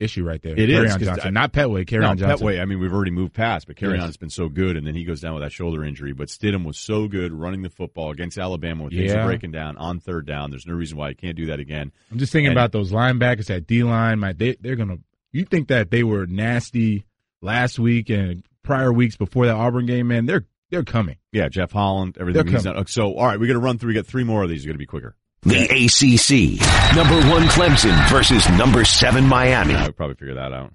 issue 0.00 0.24
right 0.24 0.42
there. 0.42 0.58
It 0.58 0.68
is, 0.70 0.78
Kerryon 0.78 0.98
'cause 0.98 1.06
Johnson, 1.06 1.26
I- 1.28 1.30
not 1.40 1.52
Pettway. 1.52 1.86
Carry 1.86 2.02
no, 2.02 2.10
on 2.10 2.18
Johnson. 2.18 2.46
Pettway, 2.46 2.60
I 2.60 2.64
mean, 2.64 2.80
we've 2.80 2.92
already 2.92 3.10
moved 3.12 3.32
past, 3.32 3.66
but 3.66 3.76
Kerryon 3.76 3.96
Yes. 3.98 4.06
has 4.06 4.16
been 4.16 4.30
so 4.30 4.48
good, 4.48 4.76
and 4.76 4.86
then 4.86 4.94
he 4.94 5.04
goes 5.04 5.20
down 5.20 5.34
with 5.34 5.42
that 5.42 5.52
shoulder 5.52 5.84
injury. 5.84 6.12
But 6.12 6.28
Stidham 6.28 6.64
was 6.64 6.78
so 6.78 7.06
good 7.08 7.32
running 7.32 7.62
the 7.62 7.70
football 7.70 8.10
against 8.10 8.36
Alabama 8.38 8.82
when 8.84 8.90
things 8.92 9.12
Yeah. 9.12 9.22
are 9.22 9.26
breaking 9.26 9.52
down 9.52 9.76
on 9.76 10.00
third 10.00 10.26
down. 10.26 10.50
There's 10.50 10.66
no 10.66 10.74
reason 10.74 10.98
why 10.98 11.10
he 11.10 11.14
can't 11.14 11.36
do 11.36 11.46
that 11.46 11.60
again. 11.60 11.92
I'm 12.10 12.18
just 12.18 12.32
thinking 12.32 12.48
And- 12.48 12.58
about 12.58 12.72
those 12.72 12.90
linebackers 12.92 13.50
at 13.54 13.66
D 13.66 13.82
line. 13.84 14.18
My, 14.18 14.32
they, 14.32 14.56
they're 14.60 14.76
gonna. 14.76 14.98
You 15.32 15.44
think 15.44 15.68
that 15.68 15.90
they 15.90 16.02
were 16.04 16.26
nasty 16.26 17.06
last 17.42 17.78
week 17.78 18.08
and 18.10 18.44
prior 18.62 18.92
weeks 18.92 19.16
before 19.16 19.46
that 19.46 19.54
Auburn 19.54 19.86
game? 19.86 20.08
Man, 20.08 20.26
they're 20.26 20.44
they're 20.70 20.82
coming. 20.84 21.16
Yeah, 21.32 21.48
Jeff 21.48 21.70
Holland, 21.72 22.16
everything 22.18 22.46
he's 22.48 22.62
coming. 22.62 22.76
done. 22.78 22.86
So, 22.88 23.14
all 23.14 23.26
right, 23.26 23.38
we 23.38 23.46
got 23.46 23.52
to 23.52 23.58
run 23.60 23.78
through. 23.78 23.88
We 23.88 23.94
got 23.94 24.06
three 24.06 24.24
more 24.24 24.42
of 24.42 24.48
these. 24.50 24.64
Got 24.66 24.72
to 24.72 24.78
be 24.78 24.86
quicker. 24.86 25.14
The 25.44 25.64
ACC, 25.64 26.96
number 26.96 27.14
one 27.30 27.42
Clemson 27.48 28.08
versus 28.08 28.48
number 28.50 28.84
seven 28.84 29.26
Miami. 29.26 29.74
I 29.74 29.86
would 29.86 29.96
probably 29.96 30.16
figure 30.16 30.34
that 30.34 30.52
out. 30.52 30.72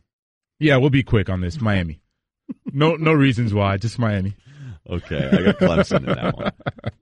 Yeah, 0.60 0.78
we'll 0.78 0.90
be 0.92 1.04
quick 1.04 1.30
on 1.30 1.42
this. 1.42 1.60
Miami. 1.60 2.02
No, 2.72 2.96
no 2.96 3.14
reasons 3.14 3.54
why. 3.54 3.78
Just 3.78 3.98
Miami. 3.98 4.36
Okay, 4.90 5.28
I 5.28 5.44
got 5.44 5.58
Clemson 5.60 6.00
in 6.00 6.06
that 6.06 6.38
one. 6.38 6.52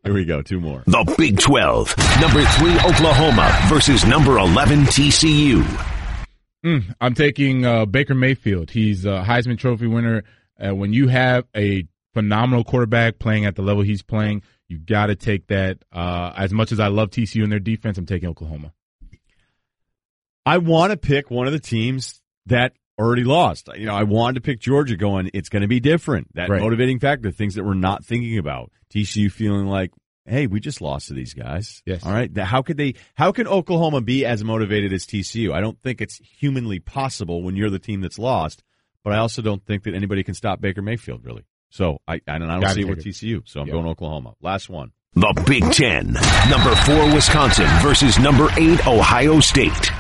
Here 0.04 0.14
we 0.14 0.26
go. 0.26 0.42
Two 0.42 0.60
more. 0.60 0.84
The 0.86 1.16
Big 1.18 1.40
12, 1.40 1.96
number 2.22 2.44
three 2.44 2.76
Oklahoma 2.80 3.58
versus 3.68 4.06
number 4.06 4.38
11 4.38 4.84
TCU. 4.84 5.64
Mm, 6.66 6.96
I'm 7.00 7.14
taking 7.14 7.66
uh, 7.66 7.86
Baker 7.86 8.16
Mayfield. 8.16 8.72
He's 8.72 9.06
a 9.06 9.24
Heisman 9.26 9.58
Trophy 9.58 9.88
winner. 9.88 10.24
Uh, 10.60 10.74
when 10.76 10.92
you 10.92 11.08
have 11.08 11.46
a 11.56 11.86
phenomenal 12.18 12.64
quarterback 12.64 13.20
playing 13.20 13.46
at 13.46 13.56
the 13.56 13.62
level 13.62 13.84
he's 13.84 14.02
playing, 14.02 14.42
you 14.68 14.80
got 14.80 15.06
to 15.08 15.16
take 15.16 15.46
that. 15.48 15.78
Uh, 15.92 16.34
as 16.36 16.52
much 16.52 16.72
as 16.72 16.80
I 16.80 16.88
love 16.88 17.12
TCU 17.12 17.44
and 17.44 17.52
their 17.52 17.60
defense, 17.60 18.00
I'm 18.00 18.08
taking 18.08 18.28
Oklahoma. 18.28 18.74
I 20.44 20.58
want 20.58 20.90
to 20.92 20.98
pick 20.98 21.30
one 21.30 21.46
of 21.46 21.54
the 21.54 21.60
teams 21.60 22.20
that 22.48 22.74
already 22.98 23.24
lost. 23.24 23.70
You 23.76 23.86
know, 23.86 23.94
I 23.94 24.02
wanted 24.02 24.36
to 24.36 24.42
pick 24.42 24.60
Georgia 24.60 24.96
going, 24.98 25.30
it's 25.36 25.50
going 25.50 25.62
to 25.62 25.68
be 25.68 25.80
different. 25.80 26.34
That 26.34 26.50
Right. 26.50 26.60
motivating 26.60 27.00
factor, 27.00 27.30
things 27.30 27.54
that 27.54 27.64
we're 27.64 27.76
not 27.76 28.04
thinking 28.04 28.40
about. 28.40 28.72
TCU 28.92 29.32
feeling 29.32 29.68
like, 29.68 29.92
hey, 30.26 30.48
we 30.48 30.60
just 30.60 30.82
lost 30.82 31.10
to 31.10 31.14
these 31.14 31.36
guys. 31.36 31.84
Yes. 31.86 32.04
All 32.04 32.12
right. 32.12 32.36
How 32.36 32.64
could 32.64 32.78
they, 32.78 32.96
how 33.14 33.32
can 33.32 33.46
Oklahoma 33.48 34.02
be 34.02 34.26
as 34.26 34.44
motivated 34.44 34.92
as 34.92 35.06
TCU? 35.06 35.54
I 35.54 35.62
don't 35.62 35.80
think 35.84 36.02
it's 36.02 36.18
humanly 36.18 36.80
possible 36.80 37.44
when 37.44 37.56
you're 37.56 37.70
the 37.70 37.78
team 37.78 38.02
that's 38.02 38.18
lost, 38.18 38.64
but 39.04 39.14
I 39.14 39.18
also 39.18 39.44
don't 39.44 39.64
think 39.64 39.84
that 39.84 39.94
anybody 39.94 40.24
can 40.24 40.34
stop 40.34 40.60
Baker 40.62 40.82
Mayfield, 40.82 41.24
really. 41.24 41.46
So 41.70 42.00
I, 42.08 42.16
I 42.28 42.38
don't, 42.38 42.44
I 42.50 42.54
don't 42.54 42.62
Gotta 42.62 42.74
see 42.76 42.82
it 42.82 42.88
with 42.88 43.00
it. 43.00 43.06
TCU. 43.10 43.42
So 43.46 43.62
I'm 43.62 43.68
Yeah. 43.68 43.74
going 43.74 43.88
Oklahoma. 43.88 44.34
Last 44.42 44.70
one. 44.70 44.92
The 45.14 45.44
Big 45.48 45.64
Ten, 45.72 46.14
number 46.50 46.76
four 46.86 47.14
Wisconsin 47.14 47.68
versus 47.82 48.20
number 48.20 48.50
eight 48.58 48.86
Ohio 48.86 49.40
State. 49.40 49.92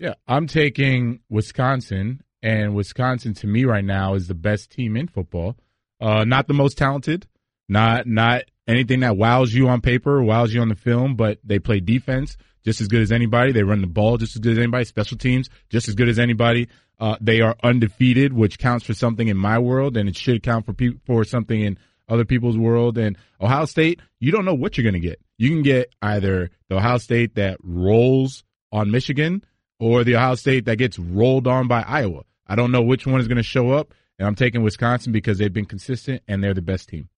Yeah, 0.00 0.14
I'm 0.26 0.48
taking 0.48 1.20
Wisconsin, 1.30 2.22
and 2.42 2.74
Wisconsin 2.74 3.34
to 3.34 3.46
me 3.46 3.64
right 3.64 3.84
now 3.84 4.14
is 4.14 4.26
the 4.26 4.34
best 4.34 4.70
team 4.72 4.96
in 4.96 5.06
football. 5.06 5.56
Uh, 6.00 6.24
not 6.24 6.48
the 6.48 6.54
most 6.54 6.76
talented, 6.76 7.26
not 7.68 8.06
not 8.08 8.42
anything 8.66 9.00
that 9.00 9.16
wows 9.16 9.54
you 9.54 9.68
on 9.68 9.80
paper, 9.80 10.20
wows 10.22 10.52
you 10.52 10.60
on 10.60 10.68
the 10.68 10.74
film, 10.74 11.14
but 11.14 11.38
they 11.44 11.60
play 11.60 11.78
defense 11.78 12.36
just 12.64 12.80
as 12.80 12.88
good 12.88 13.02
as 13.02 13.12
anybody. 13.12 13.52
They 13.52 13.62
run 13.62 13.80
the 13.80 13.86
ball 13.86 14.18
just 14.18 14.36
as 14.36 14.40
good 14.40 14.52
as 14.52 14.58
anybody. 14.58 14.84
Special 14.84 15.16
teams 15.18 15.48
just 15.70 15.88
as 15.88 15.94
good 15.94 16.08
as 16.08 16.18
anybody. 16.18 16.68
Uh, 16.98 17.16
they 17.20 17.40
are 17.40 17.56
undefeated, 17.62 18.32
which 18.32 18.58
counts 18.58 18.86
for 18.86 18.94
something 18.94 19.26
in 19.28 19.36
my 19.36 19.58
world, 19.58 19.96
and 19.96 20.08
it 20.08 20.16
should 20.16 20.42
count 20.42 20.66
for 20.66 20.72
pe- 20.72 20.98
for 21.04 21.24
something 21.24 21.60
in 21.60 21.78
other 22.08 22.24
people's 22.24 22.56
world. 22.56 22.98
And 22.98 23.16
Ohio 23.40 23.64
State, 23.64 24.00
you 24.20 24.30
don't 24.30 24.44
know 24.44 24.54
what 24.54 24.76
you're 24.76 24.84
going 24.84 25.00
to 25.00 25.08
get. 25.08 25.20
You 25.36 25.48
can 25.48 25.62
get 25.62 25.92
either 26.00 26.50
the 26.68 26.76
Ohio 26.76 26.98
State 26.98 27.34
that 27.34 27.56
rolls 27.62 28.44
on 28.70 28.90
Michigan 28.90 29.44
or 29.80 30.04
the 30.04 30.14
Ohio 30.14 30.36
State 30.36 30.66
that 30.66 30.76
gets 30.76 30.98
rolled 30.98 31.48
on 31.48 31.66
by 31.66 31.82
Iowa. 31.82 32.22
I 32.46 32.54
don't 32.54 32.70
know 32.70 32.82
which 32.82 33.06
one 33.06 33.20
is 33.20 33.28
going 33.28 33.36
to 33.36 33.42
show 33.42 33.70
up, 33.70 33.94
and 34.18 34.28
I'm 34.28 34.34
taking 34.36 34.62
Wisconsin 34.62 35.10
because 35.10 35.38
they've 35.38 35.52
been 35.52 35.64
consistent 35.64 36.22
and 36.28 36.44
they're 36.44 36.54
the 36.54 36.62
best 36.62 36.88
team. 36.88 37.08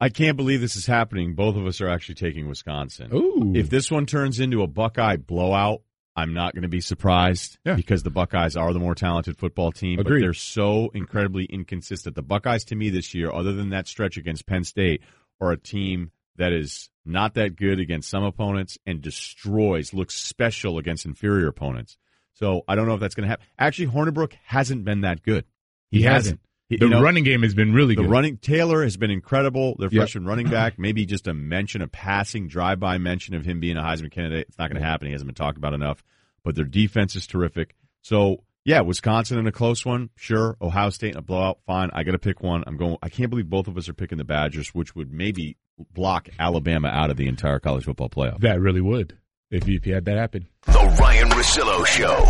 I 0.00 0.08
can't 0.10 0.36
believe 0.36 0.60
this 0.60 0.76
is 0.76 0.86
happening. 0.86 1.34
Both 1.34 1.56
of 1.56 1.66
us 1.66 1.80
are 1.80 1.88
actually 1.88 2.16
taking 2.16 2.48
Wisconsin. 2.48 3.10
Ooh. 3.14 3.52
If 3.54 3.70
this 3.70 3.90
one 3.90 4.04
turns 4.06 4.40
into 4.40 4.62
a 4.62 4.66
Buckeye 4.66 5.16
blowout, 5.16 5.82
I'm 6.14 6.32
not 6.34 6.54
going 6.54 6.62
to 6.62 6.68
be 6.68 6.80
surprised 6.80 7.58
Yeah. 7.64 7.74
because 7.76 8.02
the 8.02 8.10
Buckeyes 8.10 8.56
are 8.56 8.72
the 8.72 8.78
more 8.78 8.94
talented 8.94 9.36
football 9.38 9.72
team, 9.72 9.96
but 9.96 10.06
Agreed. 10.06 10.22
they're 10.22 10.32
so 10.34 10.90
incredibly 10.94 11.44
inconsistent. 11.44 12.14
The 12.14 12.22
Buckeyes, 12.22 12.64
to 12.66 12.74
me, 12.74 12.90
this 12.90 13.14
year, 13.14 13.30
other 13.32 13.52
than 13.52 13.70
that 13.70 13.86
stretch 13.86 14.16
against 14.16 14.46
Penn 14.46 14.64
State, 14.64 15.02
are 15.40 15.52
a 15.52 15.58
team 15.58 16.10
that 16.36 16.52
is 16.52 16.90
not 17.04 17.34
that 17.34 17.56
good 17.56 17.78
against 17.80 18.08
some 18.10 18.24
opponents 18.24 18.78
and 18.86 19.00
destroys, 19.02 19.92
looks 19.94 20.14
special 20.14 20.78
against 20.78 21.04
inferior 21.06 21.48
opponents. 21.48 21.96
So 22.34 22.62
I 22.68 22.74
don't 22.74 22.86
know 22.86 22.94
if 22.94 23.00
that's 23.00 23.14
going 23.14 23.24
to 23.24 23.28
happen. 23.30 23.46
Actually, 23.58 23.88
Hornibrook 23.88 24.32
hasn't 24.44 24.84
been 24.84 25.02
that 25.02 25.22
good. 25.22 25.44
He 25.90 26.02
hasn't. 26.02 26.40
He- 26.42 26.45
The 26.68 26.78
you 26.80 26.88
know, 26.88 27.00
running 27.00 27.22
game 27.22 27.42
has 27.42 27.54
been 27.54 27.72
really 27.72 27.94
the 27.94 28.02
good. 28.02 28.10
running 28.10 28.38
Taylor 28.38 28.82
has 28.82 28.96
been 28.96 29.10
incredible. 29.10 29.76
Their 29.78 29.88
Yep. 29.88 30.00
freshman 30.00 30.24
running 30.24 30.48
back, 30.50 30.78
maybe 30.78 31.06
just 31.06 31.28
a 31.28 31.34
mention, 31.34 31.80
a 31.80 31.86
passing 31.86 32.48
drive-by 32.48 32.98
mention 32.98 33.34
of 33.36 33.44
him 33.44 33.60
being 33.60 33.76
a 33.76 33.82
Heisman 33.82 34.10
candidate. 34.10 34.46
It's 34.48 34.58
not 34.58 34.70
going 34.70 34.80
to 34.82 34.86
happen. 34.86 35.06
He 35.06 35.12
hasn't 35.12 35.28
been 35.28 35.34
talked 35.36 35.58
about 35.58 35.74
enough. 35.74 36.02
But 36.42 36.54
their 36.56 36.64
defense 36.64 37.14
is 37.14 37.26
terrific. 37.26 37.74
So 38.02 38.42
yeah, 38.64 38.80
Wisconsin 38.80 39.38
in 39.38 39.46
a 39.46 39.52
close 39.52 39.86
one, 39.86 40.10
sure. 40.16 40.56
Ohio 40.60 40.90
State 40.90 41.12
in 41.12 41.18
a 41.18 41.22
blowout, 41.22 41.58
fine. 41.66 41.90
I 41.92 42.02
got 42.02 42.12
to 42.12 42.18
pick 42.18 42.42
one. 42.42 42.64
I'm 42.66 42.76
going. 42.76 42.96
I 43.00 43.08
can't 43.10 43.30
believe 43.30 43.48
both 43.48 43.68
of 43.68 43.76
us 43.76 43.88
are 43.88 43.94
picking 43.94 44.18
the 44.18 44.24
Badgers, 44.24 44.74
which 44.74 44.96
would 44.96 45.12
maybe 45.12 45.56
block 45.92 46.28
Alabama 46.36 46.88
out 46.88 47.10
of 47.10 47.16
the 47.16 47.28
entire 47.28 47.60
college 47.60 47.84
football 47.84 48.08
playoff. 48.08 48.40
that 48.40 48.60
really 48.60 48.80
would 48.80 49.16
if 49.52 49.68
you, 49.68 49.76
if 49.76 49.86
you 49.86 49.94
had 49.94 50.04
that 50.06 50.16
happen. 50.18 50.48
The 50.62 50.96
Ryen 51.00 51.28
Russillo 51.30 51.86
Show. 51.86 52.24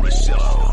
Russillo. 0.00 0.71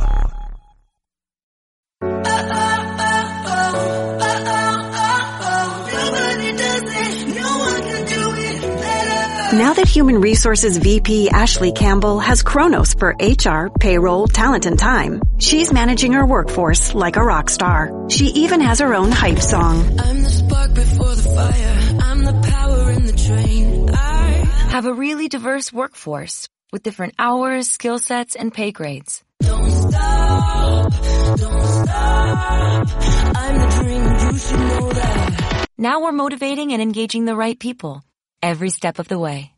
Now 9.59 9.73
that 9.73 9.89
Human 9.89 10.21
Resources 10.21 10.77
VP 10.77 11.31
Ashley 11.31 11.73
Campbell 11.73 12.17
has 12.19 12.43
Kronos 12.43 12.93
for 12.93 13.13
HR, 13.19 13.67
payroll, 13.77 14.25
talent, 14.25 14.65
and 14.65 14.79
time, 14.79 15.21
she's 15.37 15.73
managing 15.73 16.13
her 16.13 16.25
workforce 16.25 16.93
like 16.95 17.17
a 17.17 17.21
rock 17.21 17.49
star. 17.49 18.07
She 18.07 18.27
even 18.27 18.61
has 18.61 18.79
her 18.79 18.95
own 18.95 19.11
hype 19.11 19.39
song. 19.39 19.99
I'm 19.99 20.23
the 20.23 20.29
spark 20.29 20.73
before 20.73 21.13
the 21.13 21.23
fire. 21.23 21.97
I'm 22.03 22.23
the 22.23 22.49
power 22.49 22.91
in 22.91 23.05
the 23.05 23.11
train. 23.11 23.89
I 23.89 24.29
Have 24.71 24.85
a 24.85 24.93
really 24.93 25.27
diverse 25.27 25.73
workforce 25.73 26.47
with 26.71 26.83
different 26.83 27.15
hours, 27.19 27.69
skill 27.69 27.99
sets, 27.99 28.37
and 28.37 28.53
pay 28.53 28.71
grades. 28.71 29.25
don't 29.41 29.71
stop, 29.71 30.91
don't 31.35 31.67
stop. 31.83 32.87
I'm 33.35 33.59
the 33.59 33.67
dream, 33.83 34.31
you 34.31 34.37
should 34.39 34.57
know. 34.57 35.59
Now 35.77 36.01
we're 36.01 36.13
motivating 36.13 36.71
and 36.71 36.81
engaging 36.81 37.25
the 37.25 37.35
right 37.35 37.59
people 37.59 38.05
every 38.41 38.69
step 38.69 38.99
of 38.99 39.07
the 39.07 39.19
way. 39.19 39.51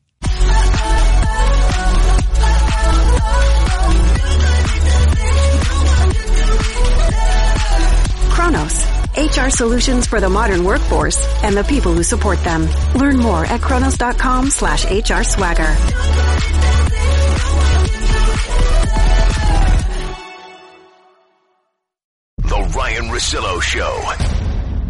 Kronos, 8.32 8.86
HR 9.16 9.50
solutions 9.50 10.08
for 10.08 10.20
the 10.20 10.30
modern 10.30 10.64
workforce 10.64 11.22
and 11.44 11.56
the 11.56 11.64
people 11.64 11.94
who 11.94 12.04
support 12.04 12.44
them. 12.44 12.68
Learn 12.96 13.18
more 13.18 13.46
at 13.46 13.62
kronos.com 13.62 14.50
slash 14.50 14.86
HR 14.86 15.24
swagger. 15.24 15.76
The 22.38 22.74
Ryen 22.76 23.06
Russillo 23.10 23.62
Show. 23.62 24.41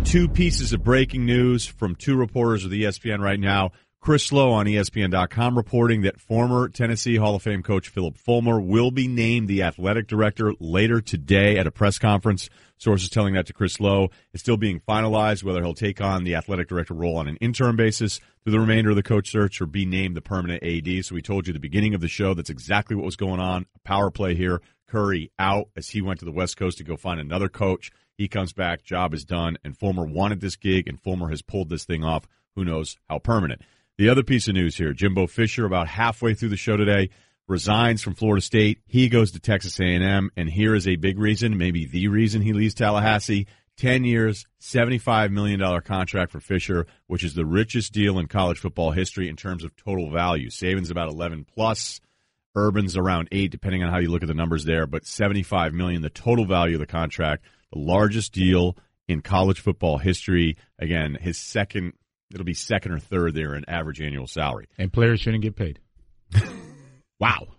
Two 0.04 0.28
pieces 0.28 0.74
of 0.74 0.84
breaking 0.84 1.26
news 1.26 1.66
from 1.66 1.96
two 1.96 2.18
reporters 2.18 2.64
with 2.64 2.74
ESPN 2.74 3.20
right 3.20 3.40
now. 3.40 3.72
Chris 4.02 4.32
Low 4.32 4.52
on 4.52 4.66
ESPN.com 4.66 5.56
reporting 5.56 6.02
that 6.02 6.20
former 6.20 6.68
Tennessee 6.68 7.18
Hall 7.18 7.36
of 7.36 7.44
Fame 7.44 7.62
coach 7.62 7.88
Phillip 7.88 8.18
Fulmer 8.18 8.60
will 8.60 8.90
be 8.90 9.08
named 9.08 9.48
the 9.48 9.62
athletic 9.62 10.08
director 10.08 10.54
later 10.60 11.02
today 11.02 11.58
at 11.58 11.68
a 11.68 11.72
press 11.72 12.00
conference. 12.00 12.50
Sources 12.78 13.10
telling 13.10 13.36
that 13.36 13.46
to 13.46 13.54
Chris 13.54 13.80
Low. 13.80 14.10
It's 14.34 14.42
still 14.42 14.58
being 14.58 14.82
finalized 14.82 15.44
whether 15.44 15.62
he'll 15.62 15.76
take 15.76 16.02
on 16.02 16.24
the 16.24 16.34
athletic 16.34 16.68
director 16.68 16.96
role 16.96 17.18
on 17.18 17.28
an 17.28 17.38
interim 17.38 17.76
basis 17.76 18.20
through 18.44 18.54
the 18.54 18.60
remainder 18.60 18.90
of 18.90 18.96
the 18.96 19.04
coach 19.04 19.32
search 19.32 19.62
or 19.62 19.68
be 19.68 19.86
named 19.86 20.18
the 20.18 20.22
permanent 20.22 20.64
AD. 20.64 21.06
So 21.06 21.14
we 21.14 21.22
told 21.22 21.46
you 21.46 21.52
at 21.52 21.56
the 21.56 21.60
beginning 21.60 21.94
of 21.94 22.02
the 22.02 22.08
show 22.08 22.34
that's 22.34 22.50
exactly 22.50 22.96
what 22.96 23.06
was 23.06 23.16
going 23.16 23.40
on. 23.40 23.68
Power 23.84 24.10
play 24.10 24.34
here. 24.34 24.62
Currie 24.88 25.32
out 25.40 25.70
as 25.76 25.90
he 25.90 26.02
went 26.02 26.20
to 26.20 26.26
the 26.26 26.32
West 26.32 26.58
Coast 26.58 26.80
to 26.80 26.84
go 26.84 26.98
find 26.98 27.20
another 27.20 27.48
coach. 27.48 27.92
He 28.22 28.28
comes 28.28 28.54
back, 28.54 28.84
job 28.84 29.16
is 29.16 29.26
done, 29.26 29.58
and 29.64 29.76
Fulmer 29.76 30.06
wanted 30.06 30.42
this 30.42 30.56
gig, 30.56 30.88
and 30.88 31.02
Fulmer 31.02 31.30
has 31.32 31.42
pulled 31.42 31.70
this 31.70 31.86
thing 31.86 32.04
off. 32.04 32.28
Who 32.54 32.64
knows 32.64 32.96
how 33.10 33.18
permanent? 33.18 33.64
The 33.98 34.10
other 34.10 34.22
piece 34.22 34.48
of 34.48 34.54
news 34.54 34.78
here: 34.78 34.94
Jimbo 34.94 35.26
Fisher, 35.26 35.66
about 35.66 35.88
halfway 35.88 36.36
through 36.36 36.50
the 36.50 36.56
show 36.56 36.78
today, 36.78 37.10
resigns 37.48 38.04
from 38.04 38.14
Florida 38.14 38.44
State. 38.44 38.78
He 38.86 39.10
goes 39.10 39.32
to 39.32 39.40
Texas 39.40 39.80
A&M, 39.80 40.30
and 40.38 40.48
here 40.48 40.76
is 40.76 40.88
a 40.88 40.98
big 40.98 41.18
reason, 41.18 41.58
maybe 41.58 41.88
the 41.88 42.10
reason 42.10 42.44
he 42.44 42.54
leaves 42.54 42.76
Tallahassee. 42.76 43.48
Ten 43.76 44.04
years, 44.04 44.46
seventy-five 44.60 45.32
million 45.32 45.60
dollar 45.60 45.82
contract 45.82 46.32
for 46.32 46.40
Fisher, 46.40 46.86
which 47.08 47.24
is 47.24 47.34
the 47.34 47.44
richest 47.44 47.92
deal 47.92 48.20
in 48.20 48.28
college 48.28 48.60
football 48.60 48.92
history 48.92 49.30
in 49.30 49.36
terms 49.36 49.64
of 49.64 49.76
total 49.76 50.12
value. 50.12 50.52
Saban's 50.52 50.92
about 50.92 51.10
eleven 51.10 51.44
plus. 51.44 52.00
Urban's 52.56 52.98
around 52.98 53.30
eight, 53.32 53.50
depending 53.50 53.82
on 53.82 53.90
how 53.90 53.98
you 53.98 54.12
look 54.12 54.22
at 54.22 54.28
the 54.28 54.34
numbers 54.36 54.66
there, 54.66 54.86
but 54.86 55.06
75 55.06 55.74
million, 55.74 56.02
the 56.02 56.10
total 56.10 56.44
value 56.44 56.76
of 56.76 56.82
the 56.82 56.86
contract, 56.86 57.46
the 57.72 57.80
largest 57.80 58.34
deal 58.34 58.78
in 59.08 59.22
college 59.22 59.60
football 59.60 59.98
history. 59.98 60.58
Again, 60.80 61.18
his 61.20 61.38
second, 61.38 61.94
it'll 62.34 62.46
be 62.46 62.54
second 62.54 62.92
or 62.94 63.00
third 63.00 63.34
there 63.34 63.56
in 63.56 63.66
average 63.70 64.02
annual 64.02 64.28
salary. 64.28 64.68
And 64.78 64.92
players 64.92 65.20
shouldn't 65.22 65.44
get 65.44 65.56
paid. 65.56 65.80
wow. 67.20 67.48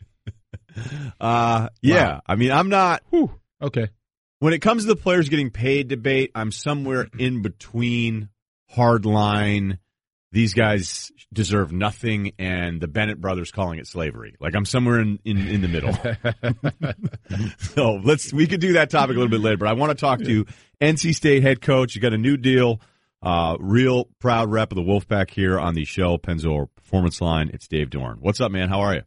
Uh, 1.21 1.69
yeah. 1.83 2.13
Wow. 2.15 2.21
I 2.27 2.37
mean, 2.37 2.51
I'm 2.51 2.71
not, 2.71 3.03
Okay. 3.61 3.89
when 4.39 4.55
it 4.55 4.61
comes 4.61 4.85
to 4.85 4.89
the 4.89 4.97
players 4.97 5.29
getting 5.29 5.51
paid 5.51 5.89
debate, 5.89 6.31
I'm 6.35 6.51
somewhere 6.51 7.09
in 7.19 7.43
between 7.43 8.31
hardline. 8.75 9.79
These 10.33 10.55
guys 10.55 11.13
deserve 11.31 11.73
nothing, 11.73 12.33
and 12.39 12.81
the 12.81 12.89
Bennett 12.89 13.21
brothers 13.21 13.51
calling 13.51 13.79
it 13.79 13.87
slavery. 13.87 14.35
Like 14.41 14.55
I'm 14.57 14.65
somewhere 14.65 14.99
in, 14.99 15.19
in, 15.25 15.47
in 15.47 15.61
the 15.61 15.69
middle. 15.69 15.93
so 17.59 18.01
let's 18.03 18.33
we 18.33 18.47
could 18.47 18.61
do 18.61 18.73
that 18.75 18.89
topic 18.91 19.15
a 19.17 19.19
little 19.19 19.31
bit 19.31 19.41
later. 19.41 19.59
But 19.59 19.69
I 19.69 19.75
want 19.75 19.91
to 19.91 19.95
talk 19.95 20.21
to 20.23 20.47
NC 20.81 21.15
State 21.15 21.43
head 21.43 21.61
coach. 21.61 21.95
You 21.95 22.01
got 22.01 22.15
a 22.15 22.19
new 22.19 22.37
deal. 22.37 22.81
Uh, 23.23 23.57
real 23.61 24.09
proud 24.19 24.51
rep 24.51 24.73
of 24.73 24.77
the 24.77 24.83
Wolfpack 24.83 25.31
here 25.31 25.61
on 25.61 25.75
the 25.75 25.85
Shell 25.85 26.19
Pennzoil 26.19 26.69
Performance 26.75 27.21
Line. 27.21 27.51
It's 27.53 27.69
Dave 27.69 27.89
Doeren. 27.91 28.17
What's 28.19 28.41
up, 28.41 28.51
man? 28.51 28.69
How 28.69 28.81
are 28.81 28.95
you? 28.95 29.03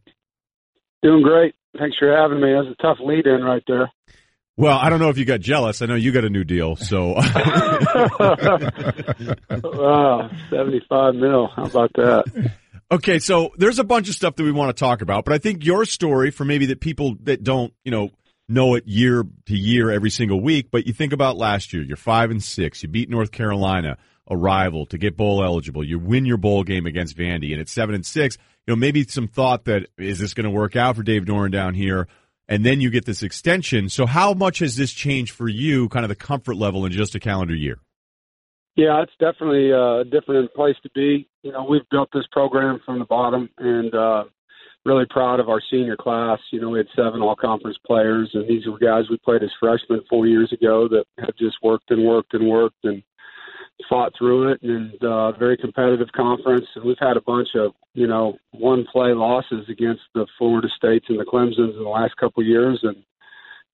Doing 1.04 1.22
great. 1.22 1.54
Thanks 1.78 1.98
for 1.98 2.16
having 2.16 2.40
me. 2.40 2.54
That 2.54 2.66
was 2.66 2.76
a 2.80 2.82
tough 2.82 2.98
lead 3.04 3.28
in 3.28 3.44
right 3.44 3.64
there. 3.68 3.92
Well, 4.58 4.78
I 4.78 4.90
don't 4.90 5.00
know 5.00 5.10
if 5.10 5.18
you 5.18 5.26
got 5.26 5.42
jealous. 5.42 5.82
I 5.82 5.86
know 5.86 5.96
you 5.96 6.14
got 6.14 6.24
a 6.24 6.30
new 6.30 6.46
deal, 6.46 6.78
so 6.78 7.08
wow, 9.64 10.30
75 10.50 11.16
mil. 11.16 11.48
How 11.48 11.66
about 11.66 11.92
that? 11.96 12.52
Okay, 12.90 13.20
so 13.20 13.52
there's 13.58 13.80
a 13.80 13.84
bunch 13.84 14.08
of 14.08 14.16
stuff 14.16 14.38
that 14.38 14.44
we 14.44 14.54
want 14.54 14.76
to 14.76 14.80
talk 14.80 15.02
about, 15.02 15.26
but 15.26 15.34
I 15.34 15.40
think 15.40 15.66
your 15.66 15.84
story 15.84 16.32
for 16.32 16.46
maybe 16.46 16.68
that 16.68 16.80
people 16.80 17.18
that 17.24 17.44
don't, 17.44 17.74
you 17.84 17.92
know, 17.92 18.12
know 18.48 18.76
it 18.76 18.88
year 18.88 19.26
to 19.48 19.58
year 19.58 19.92
every 19.92 20.10
single 20.10 20.40
week, 20.40 20.70
but 20.72 20.88
you 20.88 20.94
think 20.94 21.12
about 21.12 21.36
last 21.36 21.74
year, 21.74 21.84
you're 21.84 21.98
five 21.98 22.32
and 22.32 22.42
six, 22.42 22.82
you 22.84 22.88
beat 22.88 23.10
North 23.10 23.32
Carolina, 23.32 23.98
a 24.28 24.38
rival, 24.38 24.86
to 24.88 24.98
get 24.98 25.18
bowl 25.18 25.44
eligible, 25.44 25.84
you 25.84 26.00
win 26.00 26.26
your 26.26 26.38
bowl 26.38 26.64
game 26.64 26.86
against 26.86 27.18
Vandy, 27.18 27.52
and 27.52 27.60
it's 27.60 27.74
seven 27.74 27.94
and 27.94 28.06
six, 28.06 28.38
you 28.66 28.72
know, 28.72 28.76
maybe 28.76 29.04
some 29.04 29.28
thought 29.28 29.66
that 29.66 29.88
is 29.98 30.20
this 30.20 30.34
going 30.34 30.46
to 30.46 30.50
work 30.50 30.76
out 30.76 30.96
for 30.96 31.04
Dave 31.04 31.26
Doeren 31.26 31.52
down 31.52 31.74
here? 31.74 32.08
And 32.48 32.66
then 32.66 32.80
you 32.80 32.90
get 32.92 33.06
this 33.06 33.24
extension. 33.24 33.90
So 33.90 34.06
how 34.06 34.34
much 34.34 34.60
has 34.60 34.76
this 34.76 34.92
changed 34.92 35.34
for 35.34 35.48
you, 35.48 35.90
kind 35.90 36.06
of 36.06 36.10
the 36.10 36.16
comfort 36.16 36.56
level 36.56 36.86
in 36.86 36.92
just 36.92 37.16
a 37.16 37.20
calendar 37.20 37.56
year? 37.56 37.80
Yeah, 38.76 39.02
it's 39.02 39.14
definitely 39.20 39.72
uh, 39.72 40.02
a 40.02 40.04
different 40.04 40.54
place 40.54 40.76
to 40.84 40.90
be. 40.94 41.30
You 41.44 41.54
know, 41.54 41.66
we've 41.68 41.88
built 41.90 42.10
this 42.14 42.26
program 42.32 42.82
from 42.86 43.00
the 43.00 43.06
bottom 43.06 43.50
and 43.58 43.96
uh, 43.96 44.26
really 44.84 45.06
proud 45.10 45.40
of 45.40 45.50
our 45.50 45.62
senior 45.72 45.96
class. 45.96 46.40
You 46.52 46.62
know, 46.62 46.70
we 46.70 46.80
had 46.80 46.88
seven 46.96 47.22
all 47.22 47.36
conference 47.36 47.78
players, 47.86 48.30
and 48.34 48.48
these 48.48 48.68
were 48.68 48.78
guys 48.78 49.06
we 49.10 49.18
played 49.18 49.44
as 49.44 49.50
freshmen 49.60 50.02
four 50.10 50.28
years 50.28 50.52
ago 50.52 50.88
that 50.90 51.06
have 51.20 51.36
just 51.38 51.56
worked 51.64 51.90
and 51.90 52.06
worked 52.06 52.34
and 52.34 52.48
worked 52.48 52.84
and 52.84 53.02
fought 53.90 54.14
through 54.18 54.52
it 54.52 54.62
and 54.64 55.04
uh, 55.04 55.32
very 55.34 55.58
competitive 55.58 56.12
conference. 56.12 56.66
And 56.76 56.86
we've 56.86 56.98
had 57.00 57.18
a 57.18 57.22
bunch 57.22 57.50
of, 57.56 57.74
you 57.94 58.08
know, 58.08 58.38
one 58.52 58.86
play 58.92 59.14
losses 59.14 59.68
against 59.70 60.02
the 60.14 60.26
Florida 60.38 60.68
States 60.76 61.06
and 61.10 61.20
the 61.20 61.26
Clemsons 61.26 61.76
in 61.78 61.84
the 61.84 61.90
last 61.90 62.16
couple 62.18 62.42
of 62.42 62.48
years. 62.48 62.80
And 62.84 63.04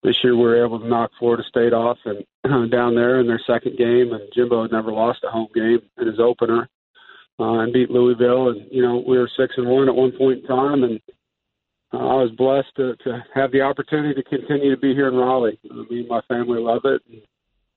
this 0.03 0.23
year 0.23 0.35
we 0.35 0.43
were 0.43 0.63
able 0.63 0.79
to 0.79 0.87
knock 0.87 1.11
Florida 1.19 1.43
State 1.47 1.73
off 1.73 1.97
and 2.05 2.25
down 2.71 2.95
there 2.95 3.19
in 3.19 3.27
their 3.27 3.41
second 3.45 3.77
game, 3.77 4.11
and 4.13 4.21
Jimbo 4.33 4.63
had 4.63 4.71
never 4.71 4.91
lost 4.91 5.23
a 5.23 5.29
home 5.29 5.49
game 5.53 5.79
in 5.99 6.07
his 6.07 6.19
opener, 6.19 6.67
uh, 7.39 7.59
and 7.59 7.71
beat 7.71 7.91
Louisville, 7.91 8.49
and 8.49 8.65
you 8.71 8.81
know 8.81 9.03
we 9.07 9.19
were 9.19 9.29
six 9.37 9.53
and 9.57 9.67
one 9.67 9.87
at 9.87 9.95
one 9.95 10.11
point 10.11 10.39
in 10.39 10.47
time, 10.47 10.83
and 10.83 10.99
uh, 11.93 11.97
I 11.97 12.15
was 12.15 12.31
blessed 12.31 12.75
to, 12.77 12.95
to 13.03 13.23
have 13.35 13.51
the 13.51 13.61
opportunity 13.61 14.15
to 14.15 14.23
continue 14.23 14.73
to 14.73 14.81
be 14.81 14.95
here 14.95 15.07
in 15.07 15.15
Raleigh. 15.15 15.59
Uh, 15.69 15.83
me 15.89 15.99
and 15.99 16.07
my 16.07 16.21
family 16.27 16.59
love 16.59 16.81
it. 16.85 17.01
And 17.07 17.21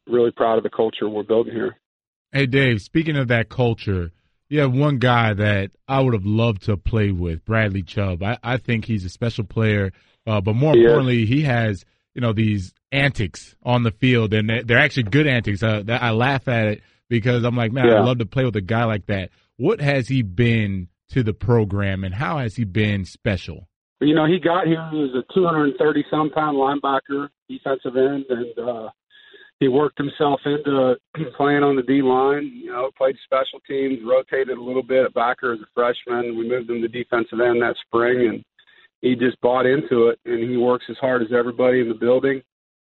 really 0.07 0.31
proud 0.31 0.59
of 0.59 0.63
the 0.63 0.71
culture 0.71 1.09
we're 1.09 1.23
building 1.23 1.55
here. 1.55 1.77
Hey, 2.35 2.47
Dave, 2.47 2.83
speaking 2.83 3.17
of 3.17 3.29
that 3.29 3.49
culture, 3.49 4.11
you 4.49 4.59
have 4.59 4.73
one 4.75 4.99
guy 4.99 5.35
that 5.35 5.71
I 5.87 6.01
would 6.01 6.15
have 6.15 6.27
loved 6.27 6.65
to 6.65 6.77
play 6.77 7.13
with, 7.13 7.45
Bradley 7.45 7.85
Chubb. 7.85 8.25
I, 8.25 8.39
I 8.43 8.57
think 8.57 8.87
he's 8.87 9.05
a 9.05 9.09
special 9.09 9.45
player, 9.45 9.93
uh, 10.27 10.41
but 10.41 10.57
more 10.57 10.77
is. 10.77 10.81
importantly, 10.81 11.27
he 11.27 11.43
has 11.43 11.85
you 12.13 12.21
know 12.21 12.33
these 12.33 12.75
antics 12.91 13.55
on 13.63 13.85
the 13.85 13.93
field, 13.93 14.35
and 14.35 14.51
they're, 14.51 14.65
they're 14.65 14.79
actually 14.81 15.05
good 15.05 15.29
antics. 15.29 15.63
Uh, 15.63 15.85
I 15.89 16.11
laugh 16.11 16.49
at 16.49 16.67
it 16.67 16.83
because 17.09 17.45
I'm 17.45 17.57
like, 17.57 17.71
man, 17.71 17.87
Yeah. 17.87 18.01
I'd 18.01 18.05
love 18.05 18.19
to 18.19 18.27
play 18.27 18.45
with 18.45 18.57
a 18.57 18.61
guy 18.61 18.83
like 18.83 19.07
that. 19.07 19.31
What 19.57 19.81
has 19.81 20.09
he 20.09 20.23
been 20.23 20.89
to 21.11 21.23
the 21.23 21.35
program, 21.35 22.03
and 22.03 22.13
how 22.13 22.39
has 22.39 22.57
he 22.57 22.65
been 22.65 23.05
special? 23.05 23.69
you 24.01 24.13
know, 24.13 24.27
he 24.27 24.41
got 24.41 24.67
here. 24.67 24.87
He 24.91 24.99
was 24.99 25.15
a 25.15 25.23
230 25.33 26.05
some 26.11 26.31
pound 26.31 26.57
linebacker, 26.57 27.29
defensive 27.49 27.97
end, 27.97 28.25
and 28.29 28.59
uh, 28.59 28.89
he 29.65 29.69
worked 29.69 29.97
himself 29.97 30.41
into 30.45 30.95
playing 31.39 31.63
on 31.63 31.75
the 31.75 31.83
D 31.83 32.03
line. 32.03 32.53
You 32.55 32.71
know, 32.71 32.91
played 32.99 33.17
special 33.25 33.61
teams, 33.67 33.99
rotated 34.05 34.59
a 34.59 34.63
little 34.63 34.83
bit 34.83 35.07
at 35.07 35.15
backer 35.15 35.55
as 35.55 35.61
a 35.61 35.67
freshman. 35.75 36.37
We 36.37 36.47
moved 36.47 36.69
him 36.69 36.83
to 36.83 36.89
defensive 36.89 37.41
end 37.41 37.63
that 37.63 37.77
spring, 37.87 38.29
and 38.29 38.45
he 39.01 39.17
just 39.17 39.41
bought 39.41 39.65
into 39.65 40.09
it. 40.09 40.19
And 40.27 40.51
he 40.51 40.59
works 40.59 40.85
as 40.91 40.99
hard 40.99 41.23
as 41.23 41.29
everybody 41.35 41.81
in 41.81 41.89
the 41.89 41.95
building. 41.95 42.43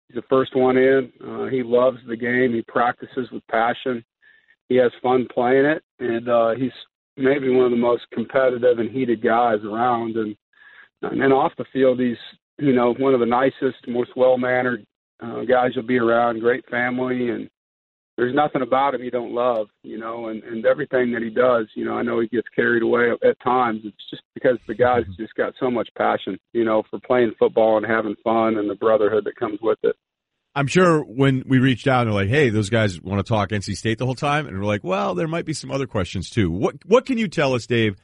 He's 0.09 0.15
the 0.15 0.28
first 0.30 0.53
one 0.53 0.76
in. 0.76 1.13
Uh, 1.26 1.45
he 1.45 1.63
loves 1.63 1.99
the 2.09 2.17
game. 2.17 2.53
He 2.53 2.61
practices 2.67 3.30
with 3.32 3.47
passion. 3.47 4.03
He 4.67 4.76
has 4.76 4.91
fun 5.01 5.28
playing 5.34 5.65
it, 5.65 5.84
and 5.99 6.28
uh, 6.28 6.55
he's 6.55 6.73
maybe 7.15 7.49
one 7.51 7.65
of 7.65 7.71
the 7.71 7.78
most 7.78 8.03
competitive 8.11 8.80
and 8.80 8.91
heated 8.91 9.23
guys 9.23 9.59
around. 9.63 10.17
And 10.17 10.36
and 11.03 11.32
off 11.32 11.53
the 11.57 11.65
field, 11.71 12.01
he's 12.01 12.17
you 12.57 12.73
know 12.73 12.93
one 12.95 13.13
of 13.13 13.21
the 13.21 13.26
nicest, 13.26 13.88
most 13.88 14.11
well 14.17 14.38
mannered 14.38 14.86
uh, 15.22 15.43
guys 15.43 15.72
you'll 15.76 15.86
be 15.86 15.97
around. 15.97 16.39
Great 16.39 16.68
family, 16.70 17.30
and 17.30 17.49
there's 18.18 18.36
nothing 18.36 18.61
about 18.61 18.95
him 18.95 19.03
you 19.03 19.11
don't 19.11 19.34
love. 19.34 19.68
You 19.84 19.97
know, 19.97 20.28
and 20.28 20.43
and 20.43 20.66
everything 20.66 21.11
that 21.13 21.22
he 21.22 21.30
does. 21.30 21.68
You 21.76 21.86
know, 21.86 21.93
I 21.93 22.03
know 22.03 22.20
he 22.20 22.28
gets 22.28 22.47
carried 22.55 22.84
away 22.84 23.11
at, 23.11 23.39
times. 23.41 23.82
It's 23.84 24.09
just 24.09 24.24
because 24.34 24.57
the 24.68 24.76
guy's 24.76 25.05
just 25.18 25.36
got 25.36 25.53
so 25.59 25.70
much 25.70 25.89
passion. 25.97 26.38
You 26.53 26.66
know, 26.66 26.84
for 26.89 26.99
playing 26.99 27.34
football 27.39 27.78
and 27.78 27.86
having 27.86 28.16
fun 28.24 28.57
and 28.57 28.70
the 28.70 28.76
brotherhood 28.76 29.26
that 29.26 29.36
comes 29.36 29.59
with 29.61 29.80
it. 29.84 29.95
I'm 30.57 30.68
sure 30.68 31.01
when 31.01 31.43
we 31.45 31.59
reached 31.59 31.86
out 31.86 32.01
and 32.01 32.07
they're 32.07 32.22
like, 32.24 32.30
"Hey, 32.30 32.49
those 32.49 32.70
guys 32.70 33.01
want 33.01 33.26
to 33.26 33.30
talk 33.30 33.49
NC 33.49 33.76
State 33.76 33.97
the 33.97 34.05
whole 34.05 34.16
time," 34.16 34.47
and 34.47 34.57
we're 34.57 34.66
like, 34.66 34.84
"Well, 34.84 35.13
there 35.16 35.28
might 35.28 35.45
be 35.45 35.53
some 35.53 35.72
other 35.72 35.88
questions 35.88 36.30
too." 36.30 36.49
What 36.49 36.76
What 36.86 37.05
can 37.05 37.18
you 37.18 37.28
tell 37.28 37.53
us, 37.53 37.66
Dave? 37.68 37.95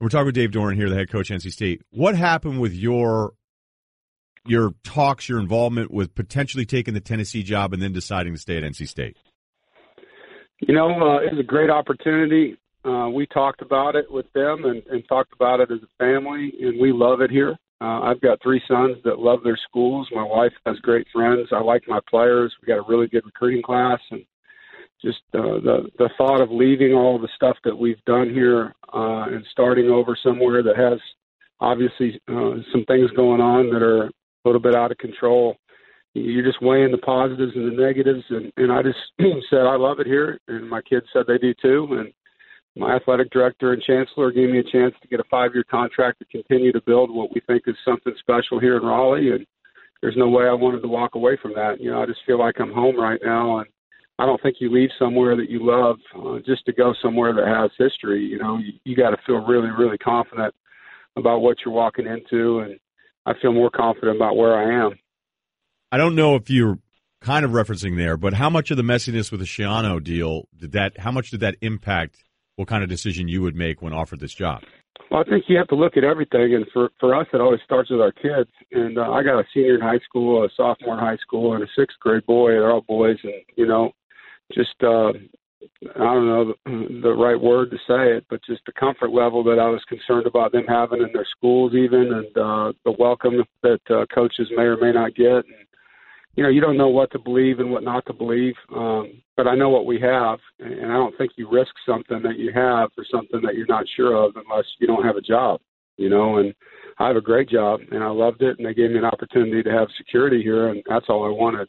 We're 0.00 0.08
talking 0.08 0.26
with 0.26 0.34
Dave 0.34 0.50
Doeren 0.50 0.74
here, 0.74 0.88
the 0.88 0.96
head 0.96 1.10
coach 1.10 1.30
at 1.30 1.36
NC 1.36 1.52
State. 1.52 1.82
What 1.90 2.16
happened 2.16 2.60
with 2.60 2.74
your 2.74 3.34
your 4.46 4.72
talks, 4.82 5.28
your 5.28 5.38
involvement 5.38 5.90
with 5.90 6.14
potentially 6.14 6.64
taking 6.64 6.94
the 6.94 7.00
Tennessee 7.00 7.42
job 7.42 7.72
and 7.72 7.82
then 7.82 7.92
deciding 7.92 8.34
to 8.34 8.40
stay 8.40 8.56
at 8.56 8.62
NC 8.62 8.88
State? 8.88 9.16
You 10.60 10.74
know, 10.74 10.90
uh, 10.90 11.18
it 11.18 11.32
was 11.32 11.40
a 11.40 11.44
great 11.44 11.70
opportunity. 11.70 12.56
Uh, 12.84 13.08
we 13.08 13.26
talked 13.26 13.62
about 13.62 13.94
it 13.96 14.10
with 14.10 14.32
them 14.32 14.64
and, 14.64 14.82
and 14.88 15.06
talked 15.08 15.32
about 15.32 15.60
it 15.60 15.70
as 15.70 15.78
a 15.82 16.04
family, 16.04 16.52
and 16.60 16.80
we 16.80 16.92
love 16.92 17.20
it 17.20 17.30
here. 17.30 17.56
Uh, 17.80 18.00
I've 18.00 18.20
got 18.20 18.40
three 18.42 18.62
sons 18.68 18.96
that 19.04 19.18
love 19.18 19.40
their 19.42 19.58
schools. 19.68 20.08
My 20.12 20.22
wife 20.22 20.52
has 20.66 20.78
great 20.80 21.06
friends. 21.12 21.48
I 21.52 21.60
like 21.60 21.82
my 21.88 21.98
players. 22.08 22.54
We 22.60 22.66
got 22.66 22.78
a 22.78 22.88
really 22.88 23.08
good 23.08 23.24
recruiting 23.24 23.62
class, 23.62 23.98
and 24.12 24.24
just 25.02 25.18
uh, 25.34 25.58
the 25.58 25.90
the 25.98 26.10
thought 26.16 26.40
of 26.40 26.50
leaving 26.50 26.92
all 26.92 27.18
the 27.18 27.28
stuff 27.34 27.56
that 27.64 27.76
we've 27.76 28.02
done 28.04 28.30
here 28.30 28.72
uh, 28.94 29.24
and 29.30 29.44
starting 29.50 29.90
over 29.90 30.16
somewhere 30.22 30.62
that 30.62 30.76
has 30.76 31.00
obviously 31.60 32.20
uh, 32.28 32.54
some 32.70 32.84
things 32.86 33.10
going 33.16 33.40
on 33.40 33.70
that 33.70 33.82
are 33.82 34.10
a 34.44 34.48
little 34.48 34.60
bit 34.60 34.74
out 34.74 34.92
of 34.92 34.98
control. 34.98 35.56
You're 36.14 36.44
just 36.44 36.62
weighing 36.62 36.92
the 36.92 36.98
positives 36.98 37.52
and 37.54 37.72
the 37.72 37.82
negatives, 37.82 38.24
and, 38.28 38.52
and 38.56 38.70
I 38.70 38.82
just 38.82 38.98
said 39.50 39.60
I 39.60 39.76
love 39.76 39.98
it 39.98 40.06
here, 40.06 40.38
and 40.48 40.68
my 40.68 40.82
kids 40.82 41.06
said 41.12 41.24
they 41.26 41.38
do 41.38 41.54
too, 41.62 41.88
and 41.98 42.12
my 42.76 42.96
athletic 42.96 43.30
director 43.30 43.72
and 43.72 43.82
chancellor 43.82 44.30
gave 44.30 44.50
me 44.50 44.58
a 44.58 44.62
chance 44.62 44.94
to 45.00 45.08
get 45.08 45.20
a 45.20 45.24
five-year 45.30 45.64
contract 45.70 46.18
to 46.18 46.24
continue 46.26 46.72
to 46.72 46.80
build 46.82 47.10
what 47.10 47.32
we 47.34 47.40
think 47.46 47.62
is 47.66 47.76
something 47.84 48.14
special 48.18 48.58
here 48.58 48.76
in 48.76 48.82
Raleigh, 48.82 49.32
and 49.32 49.46
there's 50.00 50.16
no 50.16 50.28
way 50.28 50.44
I 50.44 50.52
wanted 50.52 50.80
to 50.82 50.88
walk 50.88 51.14
away 51.14 51.38
from 51.40 51.52
that. 51.54 51.80
You 51.80 51.90
know, 51.90 52.02
I 52.02 52.06
just 52.06 52.20
feel 52.26 52.38
like 52.38 52.60
I'm 52.60 52.72
home 52.72 52.98
right 52.98 53.20
now, 53.24 53.58
and 53.58 53.68
I 54.18 54.26
don't 54.26 54.40
think 54.42 54.56
you 54.58 54.70
leave 54.70 54.90
somewhere 54.98 55.36
that 55.36 55.50
you 55.50 55.60
love 55.62 55.96
uh, 56.16 56.38
just 56.44 56.64
to 56.66 56.72
go 56.72 56.94
somewhere 57.00 57.32
that 57.34 57.46
has 57.46 57.70
history. 57.78 58.22
You 58.24 58.38
know, 58.38 58.58
you, 58.58 58.72
you 58.84 58.96
got 58.96 59.10
to 59.10 59.18
feel 59.26 59.44
really, 59.46 59.70
really 59.70 59.98
confident 59.98 60.54
about 61.16 61.40
what 61.40 61.58
you're 61.64 61.74
walking 61.74 62.06
into, 62.06 62.60
and 62.60 62.78
I 63.26 63.32
feel 63.40 63.52
more 63.52 63.70
confident 63.70 64.16
about 64.16 64.36
where 64.36 64.56
I 64.56 64.86
am. 64.86 64.98
I 65.90 65.96
don't 65.96 66.14
know 66.14 66.36
if 66.36 66.50
you're 66.50 66.78
kind 67.20 67.44
of 67.44 67.52
referencing 67.52 67.96
there, 67.96 68.16
but 68.16 68.34
how 68.34 68.50
much 68.50 68.70
of 68.70 68.76
the 68.76 68.82
messiness 68.82 69.30
with 69.30 69.40
the 69.40 69.46
Schiano 69.46 70.02
deal 70.02 70.48
did 70.58 70.72
that? 70.72 70.98
How 70.98 71.12
much 71.12 71.30
did 71.30 71.40
that 71.40 71.56
impact 71.60 72.24
what 72.56 72.68
kind 72.68 72.82
of 72.82 72.88
decision 72.88 73.28
you 73.28 73.42
would 73.42 73.54
make 73.54 73.80
when 73.80 73.92
offered 73.92 74.20
this 74.20 74.34
job? 74.34 74.62
Well, 75.10 75.20
I 75.20 75.24
think 75.28 75.44
you 75.48 75.56
have 75.58 75.68
to 75.68 75.74
look 75.74 75.96
at 75.96 76.04
everything, 76.04 76.54
and 76.54 76.66
for 76.72 76.90
for 76.98 77.14
us, 77.14 77.26
it 77.32 77.40
always 77.40 77.60
starts 77.64 77.90
with 77.90 78.00
our 78.00 78.12
kids. 78.12 78.50
And 78.70 78.98
uh, 78.98 79.10
I 79.10 79.22
got 79.22 79.38
a 79.38 79.44
senior 79.52 79.74
in 79.74 79.80
high 79.80 79.98
school, 79.98 80.44
a 80.44 80.48
sophomore 80.56 80.94
in 80.94 81.00
high 81.00 81.18
school, 81.18 81.54
and 81.54 81.62
a 81.62 81.66
sixth 81.76 81.98
grade 82.00 82.24
boy. 82.26 82.50
They're 82.50 82.70
all 82.70 82.80
boys, 82.82 83.18
and 83.22 83.34
you 83.56 83.66
know, 83.66 83.92
just 84.54 84.82
uh, 84.82 85.12
I 85.94 85.98
don't 85.98 86.26
know 86.26 86.54
the, 87.02 87.12
right 87.12 87.40
word 87.40 87.70
to 87.70 87.76
say 87.88 88.16
it, 88.16 88.24
but 88.30 88.44
just 88.44 88.62
the 88.66 88.72
comfort 88.72 89.10
level 89.12 89.44
that 89.44 89.58
I 89.58 89.68
was 89.68 89.82
concerned 89.88 90.26
about 90.26 90.52
them 90.52 90.64
having 90.66 91.00
in 91.02 91.10
their 91.12 91.26
schools, 91.36 91.74
even, 91.74 92.12
and 92.12 92.38
uh, 92.38 92.72
the 92.84 92.94
welcome 92.98 93.42
that 93.62 93.80
uh, 93.90 94.06
coaches 94.14 94.48
may 94.56 94.62
or 94.62 94.76
may 94.76 94.92
not 94.92 95.14
get. 95.14 95.26
And, 95.26 95.66
you 96.34 96.42
know, 96.42 96.48
you 96.48 96.60
don't 96.60 96.78
know 96.78 96.88
what 96.88 97.10
to 97.12 97.18
believe 97.18 97.58
and 97.60 97.70
what 97.70 97.82
not 97.82 98.06
to 98.06 98.12
believe, 98.12 98.54
um, 98.74 99.22
but 99.36 99.46
I 99.46 99.54
know 99.54 99.68
what 99.68 99.86
we 99.86 100.00
have, 100.00 100.38
and 100.60 100.90
I 100.90 100.94
don't 100.94 101.16
think 101.18 101.32
you 101.36 101.50
risk 101.50 101.72
something 101.86 102.22
that 102.22 102.38
you 102.38 102.52
have 102.54 102.90
for 102.94 103.04
something 103.10 103.40
that 103.42 103.54
you're 103.54 103.66
not 103.66 103.84
sure 103.96 104.16
of 104.16 104.34
unless 104.36 104.64
you 104.78 104.86
don't 104.86 105.04
have 105.04 105.16
a 105.16 105.20
job. 105.20 105.60
You 105.98 106.08
know, 106.08 106.38
and 106.38 106.54
I 106.98 107.06
have 107.08 107.16
a 107.16 107.20
great 107.20 107.50
job, 107.50 107.80
and 107.90 108.02
I 108.02 108.08
loved 108.08 108.40
it, 108.40 108.56
and 108.58 108.66
they 108.66 108.72
gave 108.72 108.90
me 108.90 108.98
an 108.98 109.04
opportunity 109.04 109.62
to 109.62 109.70
have 109.70 109.88
security 109.98 110.42
here, 110.42 110.68
and 110.68 110.82
that's 110.88 111.04
all 111.08 111.24
I 111.24 111.28
wanted. 111.28 111.68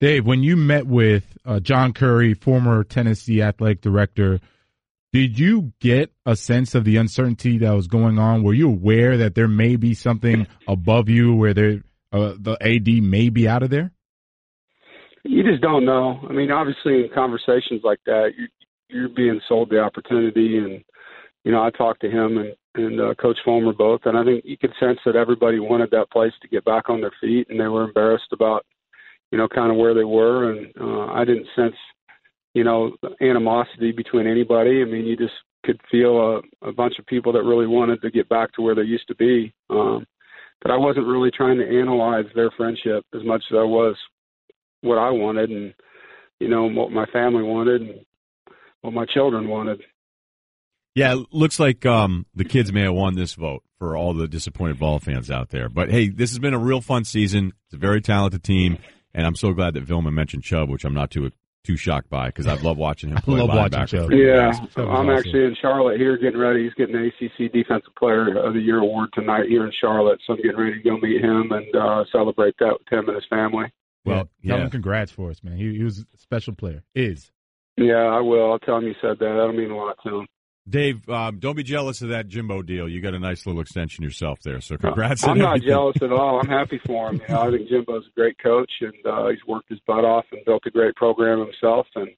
Dave, 0.00 0.24
when 0.24 0.42
you 0.42 0.56
met 0.56 0.86
with 0.86 1.24
uh, 1.44 1.60
John 1.60 1.92
Currie, 1.92 2.34
former 2.34 2.84
Tennessee 2.84 3.42
athletic 3.42 3.80
director, 3.80 4.40
did 5.12 5.38
you 5.38 5.72
get 5.80 6.12
a 6.24 6.36
sense 6.36 6.74
of 6.74 6.84
the 6.84 6.98
uncertainty 6.98 7.58
that 7.58 7.72
was 7.72 7.88
going 7.88 8.18
on? 8.18 8.42
Were 8.42 8.54
you 8.54 8.68
aware 8.68 9.16
that 9.16 9.34
there 9.34 9.48
may 9.48 9.76
be 9.76 9.94
something 9.94 10.46
above 10.68 11.08
you 11.08 11.34
where 11.34 11.50
uh, 11.50 12.34
the 12.38 12.56
AD 12.60 13.02
may 13.02 13.28
be 13.28 13.48
out 13.48 13.62
of 13.62 13.70
there? 13.70 13.90
You 15.24 15.42
just 15.42 15.62
don't 15.62 15.84
know. 15.84 16.20
I 16.28 16.32
mean, 16.32 16.50
obviously, 16.50 17.04
in 17.04 17.10
conversations 17.14 17.80
like 17.82 18.00
that, 18.06 18.32
you, 18.38 18.46
you're 18.88 19.08
being 19.08 19.40
sold 19.48 19.70
the 19.70 19.80
opportunity, 19.80 20.58
and 20.58 20.84
you 21.44 21.52
know, 21.52 21.62
I 21.62 21.70
talked 21.70 22.02
to 22.02 22.10
him 22.10 22.38
and 22.38 22.54
and 22.74 23.00
uh, 23.00 23.14
Coach 23.14 23.38
Fulmer 23.44 23.72
both, 23.72 24.02
and 24.04 24.16
I 24.16 24.24
think 24.24 24.44
you 24.44 24.56
could 24.56 24.72
sense 24.78 24.98
that 25.04 25.16
everybody 25.16 25.58
wanted 25.58 25.90
that 25.90 26.10
place 26.10 26.32
to 26.42 26.48
get 26.48 26.64
back 26.64 26.88
on 26.88 27.00
their 27.00 27.12
feet, 27.20 27.48
and 27.50 27.58
they 27.58 27.66
were 27.66 27.82
embarrassed 27.84 28.32
about, 28.32 28.64
you 29.30 29.38
know, 29.38 29.48
kind 29.48 29.70
of 29.70 29.76
where 29.76 29.94
they 29.94 30.04
were, 30.04 30.50
and 30.50 30.72
uh, 30.80 31.12
I 31.12 31.24
didn't 31.24 31.46
sense, 31.54 31.74
you 32.54 32.64
know, 32.64 32.92
animosity 33.20 33.92
between 33.92 34.26
anybody. 34.26 34.82
I 34.82 34.84
mean, 34.84 35.06
you 35.06 35.16
just 35.16 35.34
could 35.64 35.80
feel 35.90 36.18
a, 36.62 36.68
a 36.68 36.72
bunch 36.72 36.94
of 36.98 37.06
people 37.06 37.32
that 37.32 37.42
really 37.42 37.66
wanted 37.66 38.00
to 38.02 38.10
get 38.10 38.28
back 38.28 38.52
to 38.52 38.62
where 38.62 38.74
they 38.74 38.82
used 38.82 39.08
to 39.08 39.14
be. 39.16 39.52
Um, 39.70 40.06
but 40.62 40.70
I 40.70 40.76
wasn't 40.76 41.06
really 41.06 41.30
trying 41.30 41.58
to 41.58 41.80
analyze 41.80 42.24
their 42.34 42.50
friendship 42.56 43.04
as 43.14 43.22
much 43.24 43.42
as 43.50 43.56
I 43.56 43.64
was 43.64 43.96
what 44.80 44.98
I 44.98 45.10
wanted, 45.10 45.50
and 45.50 45.74
you 46.40 46.48
know, 46.48 46.68
what 46.68 46.90
my 46.90 47.06
family 47.06 47.42
wanted, 47.42 47.82
and 47.82 48.00
what 48.80 48.92
my 48.92 49.04
children 49.06 49.48
wanted. 49.48 49.82
Yeah, 50.94 51.16
looks 51.30 51.60
like 51.60 51.86
um, 51.86 52.26
the 52.34 52.44
kids 52.44 52.72
may 52.72 52.82
have 52.82 52.94
won 52.94 53.14
this 53.14 53.34
vote 53.34 53.62
for 53.78 53.96
all 53.96 54.14
the 54.14 54.26
disappointed 54.26 54.80
ball 54.80 54.98
fans 54.98 55.30
out 55.30 55.50
there. 55.50 55.68
But 55.68 55.90
hey, 55.90 56.08
this 56.08 56.30
has 56.30 56.38
been 56.40 56.54
a 56.54 56.58
real 56.58 56.80
fun 56.80 57.04
season. 57.04 57.52
It's 57.66 57.74
a 57.74 57.78
very 57.78 58.00
talented 58.00 58.42
team, 58.42 58.78
and 59.18 59.26
I'm 59.26 59.34
so 59.34 59.52
glad 59.52 59.74
that 59.74 59.82
Vilma 59.82 60.12
mentioned 60.12 60.44
Chubb, 60.44 60.70
which 60.70 60.84
I'm 60.84 60.94
not 60.94 61.10
too 61.10 61.32
too 61.64 61.76
shocked 61.76 62.08
by 62.08 62.28
because 62.28 62.46
I 62.46 62.54
love 62.54 62.78
watching 62.78 63.10
him 63.10 63.16
play 63.24 63.40
love 63.40 63.48
watching 63.48 63.84
Chubb. 63.86 64.12
Yeah, 64.12 64.52
guys. 64.52 64.60
I'm 64.76 64.88
awesome. 64.88 65.10
actually 65.10 65.44
in 65.44 65.56
Charlotte 65.60 65.98
here 65.98 66.16
getting 66.16 66.38
ready. 66.38 66.62
He's 66.62 66.74
getting 66.74 66.94
the 66.94 67.08
ACC 67.08 67.52
Defensive 67.52 67.92
Player 67.98 68.38
of 68.38 68.54
the 68.54 68.60
Year 68.60 68.78
award 68.78 69.10
tonight 69.12 69.48
here 69.48 69.66
in 69.66 69.72
Charlotte, 69.80 70.20
so 70.24 70.34
I'm 70.34 70.36
getting 70.40 70.56
ready 70.56 70.80
to 70.80 70.88
go 70.88 70.98
meet 70.98 71.20
him 71.20 71.50
and 71.50 71.74
uh, 71.74 72.04
celebrate 72.12 72.54
that 72.60 72.74
with 72.78 72.88
him 72.88 73.08
and 73.08 73.16
his 73.16 73.26
family. 73.28 73.72
Well, 74.04 74.28
yeah. 74.40 74.50
Tell 74.50 74.58
yeah. 74.58 74.64
him 74.66 74.70
congrats 74.70 75.10
for 75.10 75.30
us, 75.30 75.42
man. 75.42 75.56
He, 75.56 75.76
he 75.76 75.82
was 75.82 75.98
a 75.98 76.04
special 76.16 76.54
player. 76.54 76.84
Is. 76.94 77.32
Yeah, 77.76 77.96
I 77.96 78.20
will. 78.20 78.52
I'll 78.52 78.60
tell 78.60 78.76
him 78.76 78.86
you 78.86 78.94
said 79.00 79.18
that. 79.18 79.34
That'll 79.34 79.52
mean 79.52 79.72
a 79.72 79.76
lot 79.76 79.96
to 80.04 80.20
him. 80.20 80.26
Dave, 80.68 81.08
um, 81.08 81.38
don't 81.38 81.56
be 81.56 81.62
jealous 81.62 82.02
of 82.02 82.10
that 82.10 82.28
Jimbo 82.28 82.62
deal. 82.62 82.88
You 82.88 83.00
got 83.00 83.14
a 83.14 83.18
nice 83.18 83.46
little 83.46 83.60
extension 83.60 84.04
yourself 84.04 84.38
there. 84.44 84.60
So 84.60 84.76
congrats. 84.76 85.26
I'm 85.26 85.38
not 85.38 85.56
everything. 85.56 85.68
jealous 85.68 85.96
at 86.02 86.12
all. 86.12 86.40
I'm 86.40 86.48
happy 86.48 86.80
for 86.84 87.08
him. 87.08 87.22
You 87.28 87.34
know, 87.34 87.40
I 87.42 87.50
think 87.50 87.68
Jimbo's 87.68 88.04
a 88.06 88.14
great 88.14 88.36
coach, 88.42 88.70
and 88.80 88.94
uh, 89.06 89.28
he's 89.28 89.44
worked 89.46 89.70
his 89.70 89.80
butt 89.86 90.04
off 90.04 90.26
and 90.32 90.44
built 90.44 90.62
a 90.66 90.70
great 90.70 90.94
program 90.96 91.38
himself. 91.38 91.86
And 91.94 92.08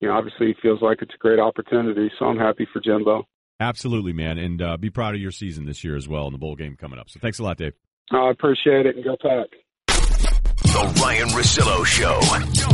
you 0.00 0.08
know, 0.08 0.14
obviously, 0.14 0.48
he 0.48 0.54
feels 0.62 0.80
like 0.80 0.98
it's 1.02 1.14
a 1.14 1.18
great 1.18 1.38
opportunity. 1.38 2.10
So 2.18 2.26
I'm 2.26 2.38
happy 2.38 2.66
for 2.72 2.80
Jimbo. 2.80 3.24
Absolutely, 3.60 4.12
man, 4.12 4.38
and 4.38 4.60
uh, 4.60 4.76
be 4.76 4.90
proud 4.90 5.14
of 5.14 5.20
your 5.20 5.30
season 5.30 5.66
this 5.66 5.84
year 5.84 5.96
as 5.96 6.08
well 6.08 6.26
in 6.26 6.32
the 6.32 6.38
bowl 6.38 6.56
game 6.56 6.76
coming 6.76 6.98
up. 6.98 7.08
So 7.10 7.20
thanks 7.20 7.38
a 7.38 7.44
lot, 7.44 7.58
Dave. 7.58 7.74
I 8.10 8.30
appreciate 8.30 8.86
it, 8.86 8.96
and 8.96 9.04
go 9.04 9.16
Pack. 9.20 9.48
The 9.86 11.00
Ryen 11.02 11.28
Russillo 11.28 11.84
Show. 11.84 12.18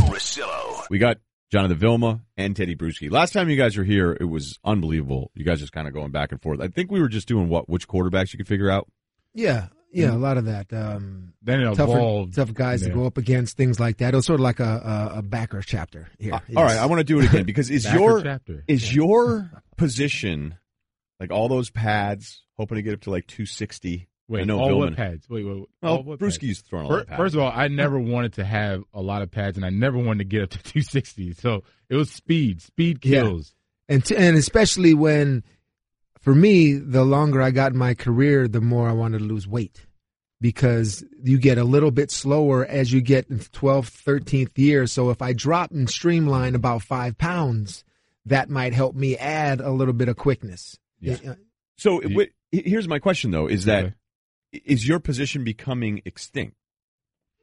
Russillo. 0.09 0.89
We 0.89 0.97
got 0.97 1.17
Jonathan 1.51 1.77
Vilma 1.77 2.21
and 2.37 2.55
Teddy 2.55 2.75
Bruschi. 2.75 3.09
Last 3.11 3.33
time 3.33 3.49
you 3.49 3.57
guys 3.57 3.75
were 3.77 3.83
here, 3.83 4.15
it 4.19 4.25
was 4.25 4.59
unbelievable. 4.63 5.31
You 5.33 5.43
guys 5.45 5.59
just 5.59 5.71
kind 5.71 5.87
of 5.87 5.93
going 5.93 6.11
back 6.11 6.31
and 6.31 6.41
forth. 6.41 6.61
I 6.61 6.67
think 6.67 6.91
we 6.91 6.99
were 7.01 7.07
just 7.09 7.27
doing 7.27 7.49
what 7.49 7.67
which 7.69 7.87
quarterbacks 7.87 8.33
you 8.33 8.37
could 8.37 8.47
figure 8.47 8.69
out. 8.69 8.87
Yeah, 9.33 9.67
yeah, 9.91 10.11
a 10.13 10.17
lot 10.17 10.37
of 10.37 10.45
that. 10.45 10.71
Um, 10.71 11.33
Then 11.41 11.61
it 11.61 11.75
tougher, 11.75 11.97
evolved. 11.97 12.35
tough 12.35 12.53
guys 12.53 12.83
to 12.83 12.89
go 12.91 13.05
up 13.05 13.17
against 13.17 13.57
things 13.57 13.79
like 13.79 13.97
that. 13.97 14.13
It 14.13 14.17
was 14.17 14.25
sort 14.27 14.39
of 14.39 14.43
like 14.43 14.59
a 14.59 15.09
a, 15.13 15.19
a 15.19 15.21
backer 15.23 15.61
chapter 15.61 16.07
here. 16.19 16.33
Uh, 16.35 16.39
All 16.55 16.63
right, 16.63 16.77
I 16.77 16.85
want 16.85 16.99
to 16.99 17.03
do 17.03 17.19
it 17.19 17.25
again 17.25 17.45
because 17.45 17.69
is 17.71 17.85
your 17.93 18.21
chapter. 18.21 18.63
is 18.67 18.93
your 18.93 19.49
position 19.77 20.55
like 21.19 21.31
all 21.31 21.47
those 21.49 21.69
pads, 21.71 22.43
hoping 22.57 22.75
to 22.75 22.81
get 22.83 22.93
up 22.93 23.01
to 23.01 23.09
like 23.11 23.25
two 23.27 23.45
sixty? 23.47 24.07
Wait, 24.29 24.41
I 24.41 24.43
know 24.45 24.59
all 24.59 24.69
Vilman- 24.69 24.77
what 24.77 24.95
pads? 24.95 25.27
Wait, 25.29 25.43
wait. 25.43 25.55
Well, 25.57 25.67
all 25.81 26.03
what 26.03 26.19
pads? 26.19 26.37
Bruschi's 26.37 26.61
throwing 26.61 26.85
a 26.85 26.89
lot 26.89 27.01
of 27.01 27.07
pads. 27.07 27.17
First 27.17 27.35
of 27.35 27.41
all, 27.41 27.51
I 27.53 27.67
never 27.67 27.99
wanted 27.99 28.33
to 28.33 28.45
have 28.45 28.83
a 28.93 29.01
lot 29.01 29.21
of 29.23 29.31
pads, 29.31 29.57
and 29.57 29.65
I 29.65 29.69
never 29.69 29.97
wanted 29.97 30.19
to 30.19 30.23
get 30.25 30.43
up 30.43 30.49
to 30.51 30.57
260. 30.63 31.33
So 31.33 31.63
it 31.89 31.95
was 31.95 32.11
speed. 32.11 32.61
Speed 32.61 33.03
Yeah. 33.03 33.23
kills. 33.23 33.53
and 33.87 34.05
t- 34.05 34.15
and 34.15 34.37
especially 34.37 34.93
when, 34.93 35.43
for 36.21 36.35
me, 36.35 36.73
the 36.73 37.03
longer 37.03 37.41
I 37.41 37.49
got 37.51 37.71
in 37.71 37.77
my 37.79 37.95
career, 37.95 38.47
the 38.47 38.61
more 38.61 38.87
I 38.87 38.93
wanted 38.93 39.17
to 39.19 39.25
lose 39.25 39.47
weight, 39.47 39.85
because 40.41 41.03
you 41.23 41.37
get 41.39 41.57
a 41.57 41.63
little 41.63 41.91
bit 41.91 42.11
slower 42.11 42.65
as 42.65 42.93
you 42.93 43.01
get 43.01 43.29
in 43.29 43.39
12th, 43.39 44.03
13th 44.03 44.57
year. 44.57 44.85
So 44.87 45.09
if 45.09 45.21
I 45.21 45.33
drop 45.33 45.71
and 45.71 45.89
streamline 45.89 46.55
about 46.55 46.83
five 46.83 47.17
pounds, 47.17 47.83
that 48.25 48.49
might 48.49 48.73
help 48.73 48.95
me 48.95 49.17
add 49.17 49.59
a 49.59 49.71
little 49.71 49.93
bit 49.93 50.07
of 50.07 50.17
quickness. 50.17 50.77
Yeah. 51.01 51.17
Uh, 51.27 51.35
So 51.77 51.99
wh- 52.01 52.29
here's 52.51 52.87
my 52.87 52.99
question 52.99 53.31
though: 53.31 53.47
Is 53.47 53.65
that 53.65 53.93
is 54.51 54.87
your 54.87 54.99
position 54.99 55.43
becoming 55.43 56.01
extinct? 56.05 56.55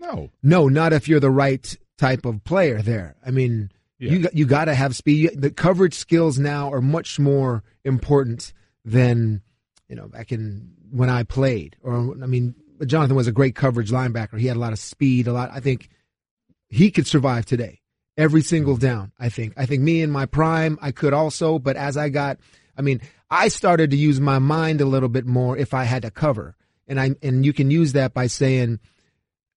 No. 0.01 0.31
No, 0.43 0.69
not 0.69 0.93
if 0.93 1.09
you're 1.09 1.21
the 1.21 1.31
right 1.31 1.77
type 1.99 2.25
of 2.27 2.45
player 2.45 2.83
there. 2.83 3.17
I 3.25 3.31
mean, 3.31 3.71
you 3.99 4.19
got- 4.21 4.35
you 4.37 4.45
got 4.45 4.67
to 4.67 4.75
have 4.75 4.95
speed. 4.95 5.31
The 5.41 5.51
coverage 5.51 5.95
skills 5.95 6.39
now 6.39 6.71
are 6.73 6.83
much 6.83 7.19
more 7.19 7.63
important 7.85 8.53
than 8.85 9.41
you 9.89 9.97
know 9.97 10.09
back 10.09 10.33
in 10.33 10.73
when 10.91 11.09
I 11.09 11.23
played. 11.23 11.77
Or 11.83 11.97
I 12.23 12.27
mean, 12.27 12.55
Jonathan 12.85 13.17
was 13.17 13.27
a 13.27 13.33
great 13.33 13.55
coverage 13.55 13.91
linebacker. 13.91 14.39
He 14.39 14.47
had 14.49 14.57
a 14.57 14.61
lot 14.61 14.73
of 14.75 14.79
speed. 14.79 15.27
A 15.27 15.33
lot. 15.33 15.51
I 15.53 15.61
think 15.61 15.89
he 16.69 16.91
could 16.91 17.07
survive 17.07 17.47
today. 17.47 17.81
Every 18.19 18.43
single 18.43 18.77
down. 18.77 19.13
I 19.19 19.29
think. 19.31 19.55
I 19.57 19.65
think 19.67 19.83
me 19.83 20.03
in 20.03 20.11
my 20.11 20.27
prime, 20.27 20.79
I 20.83 20.91
could 20.91 21.15
also. 21.15 21.59
But 21.59 21.77
as 21.77 21.97
I 21.97 22.11
got, 22.11 22.39
I 22.77 22.83
mean, 22.83 23.01
I 23.31 23.49
started 23.49 23.91
to 23.93 23.97
use 23.97 24.21
my 24.21 24.39
mind 24.39 24.81
a 24.83 24.87
little 24.87 25.09
bit 25.09 25.25
more 25.27 25.57
if 25.57 25.73
I 25.73 25.85
had 25.85 26.03
to 26.03 26.11
cover. 26.11 26.55
And 26.87 27.01
I 27.01 27.15
and 27.23 27.45
you 27.45 27.53
can 27.53 27.71
use 27.71 27.93
that 27.93 28.15
by 28.15 28.27
saying. 28.27 28.81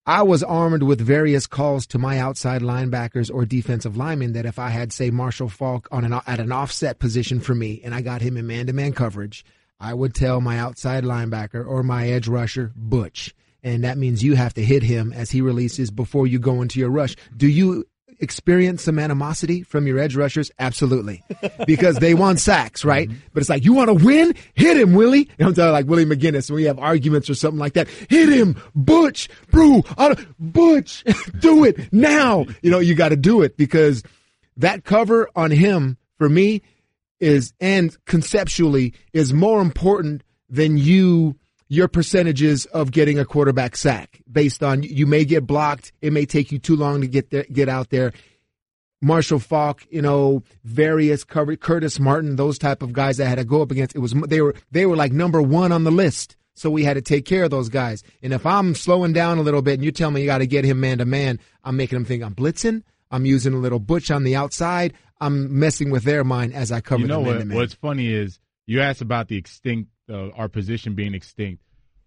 I 0.05 0.23
was 0.23 0.41
armed 0.41 0.81
with 0.81 0.99
various 0.99 1.45
calls 1.45 1.85
to 1.87 1.99
my 1.99 2.17
outside 2.17 2.63
linebackers 2.63 3.31
or 3.31 3.45
defensive 3.45 3.95
linemen 3.95 4.33
that 4.33 4.47
if 4.47 4.57
I 4.57 4.69
had, 4.69 4.91
say, 4.91 5.11
Marshall 5.11 5.49
Faulk 5.49 5.87
on 5.91 6.03
an 6.03 6.19
at 6.25 6.39
an 6.39 6.51
offset 6.51 6.97
position 6.97 7.39
for 7.39 7.53
me 7.53 7.79
and 7.83 7.93
I 7.93 8.01
got 8.01 8.23
him 8.23 8.35
in 8.35 8.47
man 8.47 8.65
to 8.67 8.73
man 8.73 8.93
coverage, 8.93 9.45
I 9.79 9.93
would 9.93 10.15
tell 10.15 10.41
my 10.41 10.57
outside 10.57 11.03
linebacker 11.03 11.63
or 11.63 11.83
my 11.83 12.09
edge 12.09 12.27
rusher, 12.27 12.71
Butch. 12.75 13.35
And 13.61 13.83
that 13.83 13.99
means 13.99 14.23
you 14.23 14.35
have 14.35 14.53
to 14.55 14.63
hit 14.63 14.83
him 14.83 15.13
as 15.13 15.31
he 15.31 15.41
releases 15.41 15.91
before 15.91 16.25
you 16.25 16.39
go 16.39 16.61
into 16.61 16.79
your 16.79 16.89
rush. 16.89 17.15
Do 17.35 17.47
you 17.47 17.85
experience 18.19 18.83
some 18.83 18.99
animosity 18.99 19.63
from 19.63 19.87
your 19.87 19.99
edge 19.99 20.15
rushers? 20.15 20.51
Absolutely. 20.59 21.23
Because 21.65 21.97
they 21.97 22.13
want 22.13 22.39
sacks, 22.39 22.85
right? 22.85 23.09
Mm-hmm. 23.09 23.19
But 23.33 23.41
it's 23.41 23.49
like, 23.49 23.65
you 23.65 23.73
want 23.73 23.87
to 23.87 24.05
win? 24.05 24.35
Hit 24.53 24.77
him, 24.77 24.93
Willie. 24.93 25.29
And 25.39 25.47
I'm 25.47 25.53
telling 25.53 25.73
like 25.73 25.87
Willie 25.87 26.05
McGinest 26.05 26.49
when 26.49 26.57
we 26.57 26.63
have 26.65 26.79
arguments 26.79 27.29
or 27.29 27.35
something 27.35 27.59
like 27.59 27.73
that. 27.73 27.87
Hit 28.09 28.29
him, 28.29 28.61
Butch, 28.75 29.29
Brew, 29.51 29.83
Butch, 30.39 31.03
do 31.39 31.63
it 31.63 31.91
now. 31.91 32.45
You 32.61 32.71
know, 32.71 32.79
you 32.79 32.95
got 32.95 33.09
to 33.09 33.15
do 33.15 33.41
it 33.41 33.57
because 33.57 34.03
that 34.57 34.83
cover 34.83 35.29
on 35.35 35.51
him 35.51 35.97
for 36.17 36.29
me 36.29 36.61
is, 37.19 37.53
and 37.59 37.95
conceptually 38.05 38.93
is 39.13 39.33
more 39.33 39.61
important 39.61 40.23
than 40.49 40.77
you 40.77 41.35
your 41.69 41.87
percentages 41.87 42.65
of 42.65 42.91
getting 42.91 43.19
a 43.19 43.25
quarterback 43.25 43.77
sack 43.77 44.21
based 44.29 44.63
on 44.63 44.83
you 44.83 45.05
may 45.05 45.23
get 45.23 45.45
blocked. 45.45 45.93
It 46.01 46.11
may 46.11 46.25
take 46.25 46.51
you 46.51 46.59
too 46.59 46.75
long 46.75 47.01
to 47.01 47.07
get 47.07 47.29
there, 47.29 47.45
get 47.51 47.69
out 47.69 47.89
there. 47.91 48.11
Marshall 49.01 49.39
Faulk, 49.39 49.85
you 49.89 50.01
know, 50.01 50.43
various 50.65 51.23
cover 51.23 51.55
Curtis 51.55 51.99
Martin, 51.99 52.35
those 52.35 52.57
type 52.57 52.81
of 52.81 52.91
guys 52.91 53.17
that 53.17 53.27
had 53.27 53.37
to 53.37 53.45
go 53.45 53.61
up 53.61 53.71
against. 53.71 53.95
It 53.95 53.99
was 53.99 54.13
they 54.27 54.41
were 54.41 54.55
they 54.71 54.85
were 54.85 54.97
like 54.97 55.13
number 55.13 55.41
one 55.41 55.71
on 55.71 55.85
the 55.85 55.91
list, 55.91 56.35
so 56.53 56.69
we 56.69 56.83
had 56.83 56.95
to 56.95 57.01
take 57.01 57.23
care 57.23 57.45
of 57.45 57.51
those 57.51 57.69
guys. 57.69 58.03
And 58.21 58.33
if 58.33 58.45
I'm 58.45 58.75
slowing 58.75 59.13
down 59.13 59.37
a 59.37 59.41
little 59.41 59.61
bit, 59.61 59.75
and 59.75 59.85
you 59.85 59.91
tell 59.91 60.11
me 60.11 60.19
you 60.21 60.27
got 60.27 60.39
to 60.39 60.47
get 60.47 60.65
him 60.65 60.81
man 60.81 60.97
to 60.97 61.05
man, 61.05 61.39
I'm 61.63 61.77
making 61.77 61.95
them 61.97 62.03
think 62.03 62.23
I'm 62.23 62.35
blitzing. 62.35 62.83
I'm 63.11 63.25
using 63.25 63.53
a 63.53 63.57
little 63.57 63.79
butch 63.79 64.11
on 64.11 64.23
the 64.23 64.35
outside. 64.35 64.93
I'm 65.21 65.59
messing 65.59 65.91
with 65.91 66.03
their 66.03 66.23
mind 66.23 66.53
as 66.53 66.71
I 66.71 66.81
cover 66.81 67.01
you 67.01 67.07
know 67.07 67.21
what? 67.21 67.47
What's 67.47 67.73
funny 67.75 68.11
is 68.11 68.39
you 68.67 68.81
asked 68.81 69.01
about 69.01 69.29
the 69.29 69.37
extinct, 69.37 69.89
uh, 70.09 70.29
our 70.29 70.47
position 70.49 70.95
being 70.95 71.13
extinct. 71.13 71.63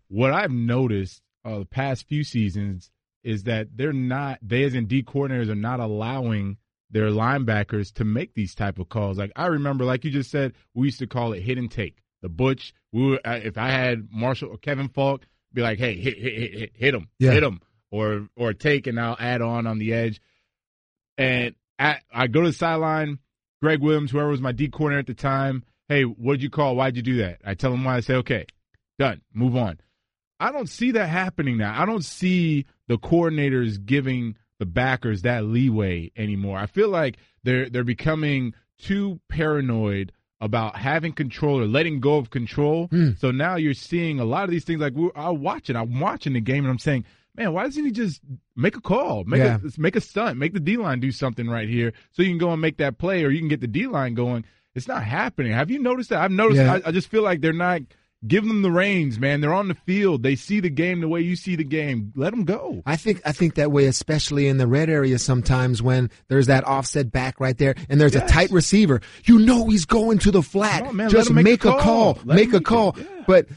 What 0.09 0.33
I've 0.33 0.51
noticed 0.51 1.23
uh, 1.45 1.61
the 1.61 1.65
past 1.65 2.07
few 2.09 2.25
seasons 2.25 2.91
is 3.25 3.45
that 3.45 3.69
they're 3.77 3.93
not 3.93 4.39
they 4.43 4.65
as 4.65 4.75
in 4.75 4.87
D 4.87 5.03
coordinators 5.03 5.49
are 5.49 5.55
not 5.55 5.81
allowing 5.81 6.57
their 6.91 7.09
linebackers 7.11 7.93
to 7.95 8.05
make 8.05 8.35
these 8.35 8.55
type 8.55 8.79
of 8.79 8.89
calls. 8.89 9.17
Like 9.19 9.33
I 9.37 9.47
remember, 9.47 9.85
like 9.85 10.05
you 10.05 10.11
just 10.11 10.31
said, 10.31 10.53
we 10.75 10.89
used 10.89 10.99
to 10.99 11.07
call 11.07 11.33
it 11.33 11.41
hit 11.43 11.59
and 11.59 11.71
take. 11.71 11.99
The 12.21 12.29
butch, 12.29 12.73
we 12.93 13.11
were, 13.11 13.21
if 13.25 13.59
I 13.59 13.71
had 13.71 14.09
Marshall 14.13 14.51
or 14.51 14.57
Kevin 14.59 14.89
Faulk, 14.89 15.27
be 15.53 15.61
like, 15.63 15.79
hey, 15.79 15.97
hit, 15.97 16.19
hit, 16.19 16.33
hit, 16.35 16.55
hit, 16.55 16.71
hit 16.75 16.95
him, 16.95 17.09
Yeah. 17.19 17.33
hit 17.33 17.43
him, 17.43 17.61
or 17.91 18.29
or 18.37 18.53
take, 18.53 18.87
and 18.87 19.01
I'll 19.01 19.17
add 19.19 19.43
on 19.43 19.67
on 19.67 19.79
the 19.79 19.93
edge. 19.93 20.21
And 21.19 21.55
at, 21.79 22.03
I 22.13 22.27
go 22.27 22.43
to 22.43 22.49
the 22.49 22.53
sideline. 22.55 23.19
Gregg 23.61 23.81
Williams, 23.81 24.11
whoever 24.11 24.29
was 24.29 24.41
my 24.41 24.53
D 24.53 24.69
coordinator 24.69 25.01
at 25.01 25.07
the 25.07 25.15
time, 25.15 25.63
hey, 25.93 26.03
what'd 26.05 26.43
you 26.43 26.51
call? 26.51 26.76
Why'd 26.76 26.97
you 26.97 27.03
do 27.03 27.16
that? 27.18 27.40
I 27.45 27.55
tell 27.55 27.70
them 27.70 27.84
why. 27.84 27.97
I 27.97 28.01
say, 28.01 28.14
okay, 28.14 28.47
done, 28.99 29.20
move 29.32 29.57
on. 29.57 29.78
I 30.40 30.51
don't 30.51 30.68
see 30.68 30.90
that 30.93 31.07
happening 31.09 31.57
now. 31.59 31.80
I 31.80 31.86
don't 31.86 32.05
see 32.05 32.66
the 32.88 32.99
coordinators 32.99 33.84
giving 33.84 34.36
the 34.59 34.66
backers 34.66 35.22
that 35.22 35.45
leeway 35.45 36.11
anymore. 36.16 36.59
I 36.59 36.66
feel 36.66 36.88
like 36.88 37.16
they're 37.45 37.68
they're 37.68 37.84
becoming 37.84 38.55
too 38.78 39.20
paranoid 39.28 40.12
about 40.40 40.76
having 40.76 41.12
control 41.12 41.61
or 41.61 41.66
letting 41.66 42.01
go 42.01 42.16
of 42.16 42.30
control. 42.30 42.88
Hmm. 42.88 43.11
So 43.18 43.30
now 43.30 43.55
you're 43.57 43.74
seeing 43.74 44.18
a 44.18 44.24
lot 44.24 44.45
of 44.45 44.51
these 44.51 44.64
things. 44.64 44.80
Like 44.80 44.95
we're, 44.95 45.11
I'm 45.14 45.40
watching, 45.40 45.76
I'm 45.76 46.01
watching 46.01 46.32
the 46.32 46.40
game, 46.40 46.64
and 46.64 46.70
I'm 46.70 46.78
saying, 46.80 47.05
man, 47.36 47.53
why 47.53 47.62
doesn't 47.64 47.84
he 47.84 47.93
just 47.93 48.20
make 48.57 48.76
a 48.76 48.80
call, 48.80 49.22
make 49.24 49.38
Yeah. 49.38 49.59
a 49.64 49.80
make 49.80 49.95
a 49.97 50.01
stunt, 50.01 50.38
make 50.38 50.53
the 50.53 50.61
D 50.61 50.76
line 50.76 50.99
do 50.99 51.12
something 51.12 51.49
right 51.49 51.68
here, 51.68 51.93
so 52.11 52.22
you 52.22 52.28
can 52.30 52.38
go 52.38 52.51
and 52.51 52.61
make 52.61 52.78
that 52.78 52.99
play, 52.99 53.22
or 53.24 53.30
you 53.30 53.38
can 53.38 53.49
get 53.49 53.61
the 53.61 53.68
D 53.68 53.86
line 53.86 54.14
going. 54.14 54.45
It's 54.75 54.89
not 54.89 55.03
happening. 55.05 55.53
Have 55.53 55.70
you 55.70 55.79
noticed 55.79 56.11
that? 56.11 56.20
I've 56.20 56.31
noticed. 56.31 56.62
Yeah. 56.62 56.75
I, 56.85 56.89
I 56.89 56.93
just 56.93 57.09
feel 57.09 57.23
like 57.23 57.41
they're 57.41 57.53
not. 57.53 57.83
Give 58.25 58.47
them 58.47 58.62
the 58.62 58.70
reins, 58.70 59.18
man. 59.18 59.41
They're 59.41 59.53
on 59.53 59.66
the 59.66 59.75
field. 59.75 60.23
They 60.23 60.37
see 60.37 60.61
the 60.61 60.70
game 60.70 61.01
the 61.01 61.09
way 61.09 61.23
you 61.23 61.35
see 61.35 61.57
the 61.57 61.64
game. 61.64 62.12
Let 62.14 62.31
them 62.31 62.45
go. 62.45 62.81
I 62.87 62.95
think 62.95 63.20
I 63.25 63.33
think 63.33 63.57
that 63.57 63.73
way, 63.73 63.87
especially 63.87 64.47
in 64.47 64.59
the 64.59 64.68
red 64.68 64.89
area. 64.89 65.18
Sometimes 65.18 65.83
when 65.83 66.09
there's 66.29 66.47
that 66.47 66.64
offset 66.64 67.11
back 67.11 67.41
right 67.41 67.59
there, 67.59 67.75
and 67.89 68.01
there's 68.01 68.14
a 68.14 68.25
tight 68.29 68.53
receiver, 68.53 69.01
you 69.25 69.41
know 69.41 69.68
he's 69.68 69.85
going 69.87 70.18
to 70.20 70.31
the 70.31 70.41
flat. 70.43 70.83
On, 70.85 71.09
Just 71.09 71.33
make 71.33 71.45
make, 71.45 71.64
a 71.64 71.70
call. 71.70 72.14
call. 72.14 72.18
Make 72.25 72.51
a 72.51 72.59
make 72.59 72.64
call. 72.64 72.97
But 73.27 73.49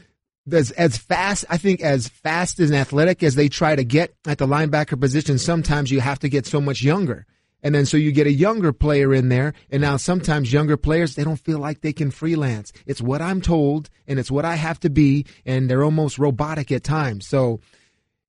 as 0.50 0.72
as 0.72 0.96
fast, 0.96 1.44
I 1.48 1.58
think 1.58 1.80
as 1.80 2.08
fast 2.08 2.58
and 2.58 2.74
athletic 2.74 3.22
as 3.22 3.36
they 3.36 3.48
try 3.48 3.76
to 3.76 3.84
get 3.84 4.16
at 4.26 4.38
the 4.38 4.48
linebacker 4.48 4.98
position, 5.00 5.38
sometimes 5.38 5.92
you 5.92 6.00
have 6.00 6.18
to 6.20 6.28
get 6.28 6.44
so 6.44 6.60
much 6.60 6.82
younger. 6.82 7.24
And 7.66 7.74
then 7.74 7.84
so 7.84 7.96
you 7.96 8.12
get 8.12 8.28
a 8.28 8.32
younger 8.32 8.72
player 8.72 9.12
in 9.12 9.28
there, 9.28 9.52
and 9.72 9.82
now 9.82 9.96
sometimes 9.96 10.52
younger 10.52 10.76
players 10.76 11.16
they 11.16 11.24
don't 11.24 11.40
feel 11.40 11.58
like 11.58 11.80
they 11.80 11.92
can 11.92 12.12
freelance. 12.12 12.72
It's 12.86 13.02
what 13.02 13.20
I'm 13.20 13.40
told, 13.40 13.90
and 14.06 14.20
it's 14.20 14.30
what 14.30 14.44
I 14.44 14.54
have 14.54 14.78
to 14.80 14.88
be, 14.88 15.26
and 15.44 15.68
they're 15.68 15.82
almost 15.82 16.16
robotic 16.16 16.70
at 16.70 16.84
times. 16.84 17.26
So 17.26 17.58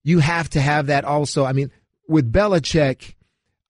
you 0.04 0.18
have 0.18 0.50
to 0.50 0.60
have 0.60 0.88
that 0.88 1.06
also. 1.06 1.46
I 1.46 1.54
mean, 1.54 1.72
with 2.08 2.34
Belichick, 2.34 3.14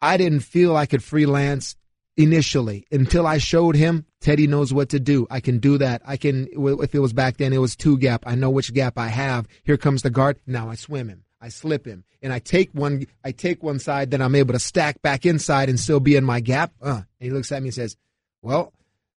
I 0.02 0.16
didn't 0.16 0.40
feel 0.40 0.74
I 0.74 0.86
could 0.86 1.04
freelance 1.04 1.76
initially 2.16 2.86
until 2.90 3.28
I 3.28 3.38
showed 3.38 3.76
him 3.76 4.06
Teddy 4.22 4.48
knows 4.48 4.74
what 4.74 4.88
to 4.92 5.02
do. 5.02 5.28
I 5.30 5.42
can 5.42 5.60
do 5.60 5.80
that. 5.80 6.02
I 6.06 6.16
can, 6.16 6.48
if 6.50 6.96
it 6.96 7.00
was 7.00 7.12
back 7.12 7.36
then, 7.36 7.52
it 7.52 7.58
was 7.58 7.76
two 7.76 7.98
gap. 7.98 8.24
I 8.26 8.36
know 8.36 8.52
which 8.52 8.74
gap 8.74 8.98
I 8.98 9.10
have. 9.10 9.50
Here 9.66 9.76
comes 9.76 10.02
the 10.02 10.12
guard. 10.12 10.40
Now 10.48 10.70
I 10.70 10.76
swim 10.76 11.10
him. 11.10 11.26
I 11.40 11.50
slip 11.50 11.86
him 11.86 12.04
and 12.22 12.34
I 12.34 12.40
take 12.40 12.72
one, 12.74 13.06
I 13.24 13.32
take 13.32 13.62
one 13.62 13.80
side, 13.80 14.12
then 14.12 14.22
I'm 14.22 14.36
able 14.36 14.54
to 14.54 14.60
stack 14.60 15.02
back 15.02 15.26
inside 15.26 15.70
and 15.70 15.80
still 15.80 16.00
be 16.00 16.16
in 16.16 16.24
my 16.24 16.40
gap. 16.40 16.74
Uh, 16.82 16.90
and 16.90 17.06
he 17.20 17.30
looks 17.30 17.52
at 17.52 17.62
me 17.62 17.68
and 17.70 17.76
says, 17.76 17.96
well, 18.42 18.74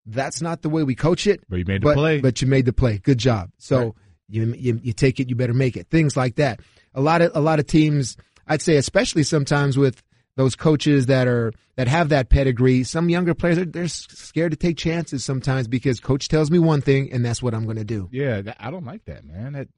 that's 0.06 0.42
not 0.42 0.62
the 0.62 0.68
way 0.68 0.82
we 0.82 0.94
coach 0.94 1.26
it. 1.26 1.42
But 1.48 1.56
you 1.56 1.64
made 1.66 1.82
the 1.82 1.84
but, 1.84 1.94
play. 1.94 2.20
But 2.20 2.42
you 2.42 2.48
made 2.48 2.66
the 2.66 2.72
play. 2.72 2.98
Good 2.98 3.18
job. 3.18 3.50
So 3.58 3.78
Right. 3.78 3.92
you, 4.28 4.54
you 4.54 4.80
you 4.82 4.92
take 4.92 5.20
it, 5.20 5.28
you 5.28 5.36
better 5.36 5.54
make 5.54 5.76
it. 5.76 5.88
Things 5.88 6.16
like 6.16 6.36
that. 6.36 6.60
A 6.94 7.00
lot 7.00 7.22
of 7.22 7.32
a 7.34 7.40
lot 7.40 7.58
of 7.58 7.66
teams, 7.66 8.16
I'd 8.46 8.62
say, 8.62 8.76
especially 8.76 9.22
sometimes 9.22 9.78
with 9.78 10.02
those 10.36 10.56
coaches 10.56 11.06
that 11.06 11.28
are 11.28 11.52
that 11.76 11.86
have 11.88 12.08
that 12.10 12.28
pedigree. 12.28 12.82
Some 12.82 13.08
younger 13.08 13.34
players 13.34 13.58
are 13.58 13.64
they're 13.64 13.88
scared 13.88 14.52
to 14.52 14.56
take 14.56 14.76
chances 14.76 15.24
sometimes 15.24 15.68
because 15.68 16.00
coach 16.00 16.28
tells 16.28 16.50
me 16.50 16.58
one 16.58 16.80
thing 16.80 17.12
and 17.12 17.24
that's 17.24 17.42
what 17.42 17.54
I'm 17.54 17.64
going 17.64 17.76
to 17.76 17.84
do. 17.84 18.08
Yeah, 18.10 18.54
I 18.58 18.70
don't 18.70 18.84
like 18.84 19.04
that, 19.04 19.24
man. 19.24 19.52
That, 19.52 19.68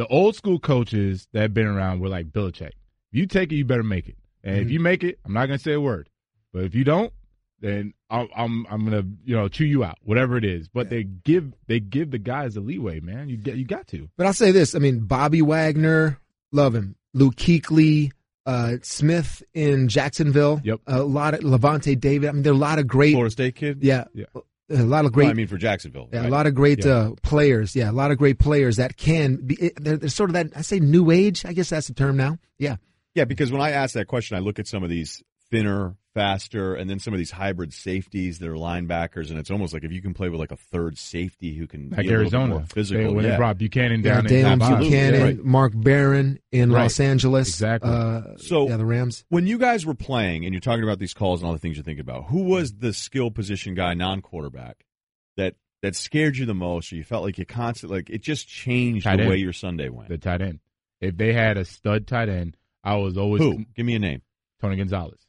the 0.00 0.06
old 0.06 0.34
school 0.34 0.58
coaches 0.58 1.28
that 1.34 1.42
have 1.42 1.52
been 1.54 1.66
around 1.66 2.00
were 2.00 2.08
like 2.08 2.30
Belichick. 2.32 2.72
If 3.12 3.18
you 3.18 3.26
take 3.26 3.52
it, 3.52 3.56
you 3.56 3.66
better 3.66 3.82
make 3.82 4.08
it. 4.08 4.16
And 4.42 4.56
if 4.56 4.68
Mhm. 4.68 4.70
you 4.70 4.80
make 4.80 5.04
it, 5.04 5.18
I'm 5.26 5.34
not 5.34 5.44
gonna 5.46 5.58
say 5.58 5.74
a 5.74 5.80
word. 5.80 6.08
But 6.54 6.64
if 6.64 6.74
you 6.74 6.84
don't, 6.84 7.12
then 7.60 7.92
I'm 8.08 8.28
I'm, 8.34 8.66
I'm 8.70 8.84
gonna 8.84 9.04
you 9.24 9.36
know 9.36 9.48
chew 9.48 9.66
you 9.66 9.84
out, 9.84 9.98
whatever 10.02 10.38
it 10.38 10.44
is. 10.46 10.68
But 10.68 10.88
they 10.88 11.02
give 11.04 11.52
they 11.66 11.80
give 11.80 12.10
the 12.12 12.18
guys 12.18 12.56
a 12.56 12.60
leeway, 12.62 13.00
man. 13.00 13.28
You 13.28 13.36
get 13.36 13.56
you 13.56 13.66
got 13.66 13.86
to. 13.88 14.08
But 14.16 14.26
I'll 14.26 14.32
say 14.32 14.52
this: 14.52 14.74
I 14.74 14.78
mean, 14.78 15.00
Bobby 15.00 15.42
Wagner, 15.42 16.18
love 16.50 16.74
him. 16.74 16.96
Luke 17.12 17.36
Kuechly, 17.36 18.12
uh, 18.46 18.76
Smith 18.82 19.42
in 19.52 19.88
Jacksonville. 19.88 20.62
Yep. 20.64 20.80
A 20.86 21.02
lot 21.02 21.34
of 21.34 21.40
Lavonte 21.40 22.00
David. 22.00 22.28
I 22.30 22.32
mean, 22.32 22.42
there 22.42 22.52
are 22.52 22.56
a 22.56 22.58
lot 22.58 22.78
of 22.78 22.86
great 22.86 23.12
Florida 23.12 23.30
State 23.32 23.56
kid. 23.56 23.82
Yeah. 23.82 24.04
Yeah. 24.14 24.24
A 24.70 24.82
lot 24.84 25.04
of 25.04 25.12
great. 25.12 25.24
Well, 25.24 25.30
I 25.32 25.34
mean, 25.34 25.46
for 25.48 25.56
Jacksonville. 25.58 26.08
Yeah, 26.12 26.20
right? 26.20 26.28
a 26.28 26.30
lot 26.30 26.46
of 26.46 26.54
great 26.54 26.84
Yeah. 26.84 26.92
uh, 26.92 27.10
players. 27.22 27.74
Yeah, 27.74 27.90
a 27.90 27.92
lot 27.92 28.10
of 28.12 28.18
great 28.18 28.38
players 28.38 28.76
that 28.76 28.96
can 28.96 29.36
be. 29.36 29.72
They're, 29.76 29.96
they're 29.96 30.08
sort 30.08 30.30
of 30.30 30.34
that. 30.34 30.48
I 30.56 30.62
say 30.62 30.78
new 30.78 31.10
age. 31.10 31.44
I 31.44 31.52
guess 31.52 31.70
that's 31.70 31.88
the 31.88 31.94
term 31.94 32.16
now. 32.16 32.38
Yeah. 32.58 32.76
Yeah, 33.14 33.24
because 33.24 33.50
when 33.50 33.60
I 33.60 33.70
ask 33.72 33.94
that 33.94 34.06
question, 34.06 34.36
I 34.36 34.40
look 34.40 34.58
at 34.60 34.68
some 34.68 34.84
of 34.84 34.90
these 34.90 35.22
thinner, 35.50 35.96
faster, 36.14 36.74
and 36.74 36.90
then 36.90 36.98
some 36.98 37.14
of 37.14 37.18
these 37.18 37.30
hybrid 37.30 37.72
safeties 37.72 38.38
that 38.40 38.48
are 38.48 38.54
linebackers, 38.54 39.30
and 39.30 39.38
it's 39.38 39.50
almost 39.50 39.72
like 39.72 39.84
if 39.84 39.92
you 39.92 40.02
can 40.02 40.12
play 40.14 40.28
with 40.28 40.40
like 40.40 40.50
a 40.50 40.56
third 40.56 40.98
safety 40.98 41.54
who 41.54 41.66
can 41.66 41.90
Like 41.90 42.00
be 42.00 42.08
a 42.08 42.12
Arizona, 42.12 42.54
more 42.54 42.64
physical. 42.66 43.04
They- 43.04 43.14
when 43.14 43.24
yeah. 43.24 43.30
they 43.32 43.36
brought 43.36 43.58
Bucannon 43.58 44.04
Yeah, 44.04 44.14
down 44.14 44.26
in 44.26 44.32
Dale 44.32 44.58
top. 44.58 44.80
Bucannon, 44.82 45.22
Right. 45.22 45.44
Mark 45.44 45.72
Barron 45.74 46.38
in 46.52 46.72
Right. 46.72 46.82
Los 46.82 46.98
Angeles. 47.00 47.48
Exactly. 47.48 47.90
Uh, 47.90 48.36
So 48.38 48.68
yeah, 48.68 48.76
the 48.76 48.84
Rams. 48.84 49.24
When 49.28 49.46
you 49.46 49.58
guys 49.58 49.86
were 49.86 49.94
playing 49.94 50.44
and 50.44 50.52
you're 50.52 50.60
talking 50.60 50.82
about 50.84 50.98
these 50.98 51.14
calls 51.14 51.40
and 51.40 51.46
all 51.46 51.52
the 51.52 51.58
things 51.58 51.76
you're 51.76 51.84
thinking 51.84 52.00
about, 52.00 52.24
who 52.26 52.42
was 52.42 52.74
the 52.76 52.92
skill 52.92 53.30
position 53.30 53.74
guy, 53.74 53.94
non-quarterback, 53.94 54.84
that 55.36 55.54
that 55.82 55.94
scared 55.96 56.36
you 56.36 56.44
the 56.44 56.54
most, 56.54 56.92
or 56.92 56.96
you 56.96 57.04
felt 57.04 57.24
like 57.24 57.38
you 57.38 57.46
constantly 57.46 57.98
like 57.98 58.10
it 58.10 58.20
just 58.22 58.48
changed 58.48 59.04
Tight 59.04 59.16
the 59.16 59.22
end. 59.22 59.30
way 59.30 59.36
your 59.36 59.52
Sunday 59.52 59.88
went? 59.88 60.08
the 60.08 60.18
tight 60.18 60.42
end. 60.42 60.60
If 61.00 61.16
they 61.16 61.32
had 61.32 61.56
a 61.56 61.64
stud 61.64 62.06
tight 62.06 62.28
end, 62.28 62.56
I 62.84 62.96
was 62.96 63.16
always 63.16 63.40
Who? 63.42 63.64
Give 63.74 63.86
me 63.86 63.94
a 63.94 63.98
name. 63.98 64.20
Tony 64.60 64.76
Gonzalez. 64.76 65.20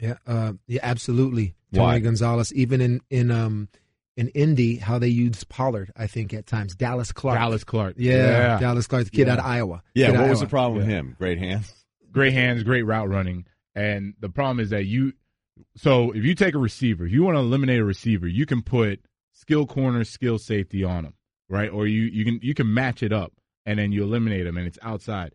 Yeah, 0.00 0.14
uh, 0.26 0.52
yeah, 0.66 0.80
absolutely. 0.82 1.54
Tony 1.72 1.84
Why? 1.86 1.98
Gonzalez, 2.00 2.52
even 2.54 2.80
in 2.80 3.00
in 3.10 3.30
um 3.30 3.68
in 4.16 4.28
Indy, 4.28 4.76
how 4.76 4.98
they 4.98 5.08
used 5.08 5.48
Pollard, 5.48 5.92
I 5.96 6.06
think 6.06 6.34
at 6.34 6.46
times. 6.46 6.74
Dallas 6.74 7.12
Clark. 7.12 7.38
Dallas 7.38 7.64
Clark. 7.64 7.94
Yeah, 7.98 8.14
Yeah. 8.14 8.58
Dallas 8.58 8.86
Clark, 8.86 9.04
the 9.04 9.10
kid 9.10 9.26
Yeah. 9.28 9.34
out 9.34 9.38
of 9.38 9.44
Iowa. 9.46 9.82
Yeah, 9.94 10.06
Kid 10.06 10.14
what 10.16 10.24
of 10.24 10.30
was 10.30 10.38
the 10.40 10.44
Iowa. 10.44 10.50
problem 10.50 10.78
with 10.78 10.86
him? 10.88 11.14
Great 11.18 11.38
hands. 11.38 11.72
great 12.12 12.32
hands, 12.32 12.62
great 12.64 12.82
route 12.82 13.08
running. 13.08 13.46
And 13.74 14.14
the 14.18 14.28
problem 14.28 14.58
is 14.58 14.70
that 14.70 14.84
you, 14.86 15.12
so 15.76 16.10
if 16.10 16.24
you 16.24 16.34
take 16.34 16.54
a 16.54 16.58
receiver, 16.58 17.06
if 17.06 17.12
you 17.12 17.22
want 17.22 17.36
to 17.36 17.40
eliminate 17.40 17.78
a 17.78 17.84
receiver, 17.84 18.26
you 18.26 18.46
can 18.46 18.62
put 18.62 19.00
skill 19.32 19.64
corner, 19.64 20.02
skill 20.04 20.38
safety 20.38 20.82
on 20.82 21.04
him, 21.04 21.14
right? 21.48 21.70
Or 21.70 21.86
you 21.86 22.02
you 22.02 22.24
can 22.24 22.40
you 22.42 22.52
can 22.52 22.72
match 22.74 23.02
it 23.04 23.12
up 23.12 23.32
and 23.64 23.78
then 23.78 23.92
you 23.92 24.02
eliminate 24.02 24.44
him 24.46 24.56
and 24.56 24.66
it's 24.66 24.78
outside. 24.82 25.34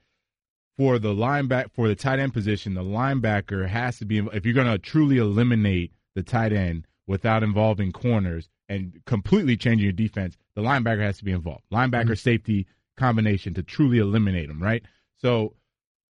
For 0.78 1.00
the 1.00 1.14
linebacker, 1.14 1.72
for 1.72 1.88
the 1.88 1.96
tight 1.96 2.20
end 2.20 2.34
position, 2.34 2.74
the 2.74 2.84
linebacker 2.84 3.68
has 3.68 3.98
to 4.00 4.06
be. 4.06 4.18
If 4.18 4.46
you're 4.46 4.54
going 4.54 4.68
to 4.68 4.78
truly 4.78 5.18
eliminate 5.18 5.94
the 6.16 6.24
tight 6.24 6.52
end 6.52 6.86
without 7.08 7.44
involving 7.44 7.92
corners 7.92 8.50
and 8.68 9.00
completely 9.06 9.56
changing 9.56 9.86
your 9.86 9.94
defense, 9.94 10.38
the 10.56 10.62
linebacker 10.62 11.02
has 11.02 11.18
to 11.20 11.24
be 11.24 11.32
involved. 11.32 11.64
Linebacker 11.72 12.04
mm-hmm. 12.04 12.14
safety 12.14 12.68
combination 12.98 13.54
to 13.54 13.64
truly 13.64 14.00
eliminate 14.00 14.48
them, 14.48 14.62
right? 14.62 14.84
So 15.18 15.54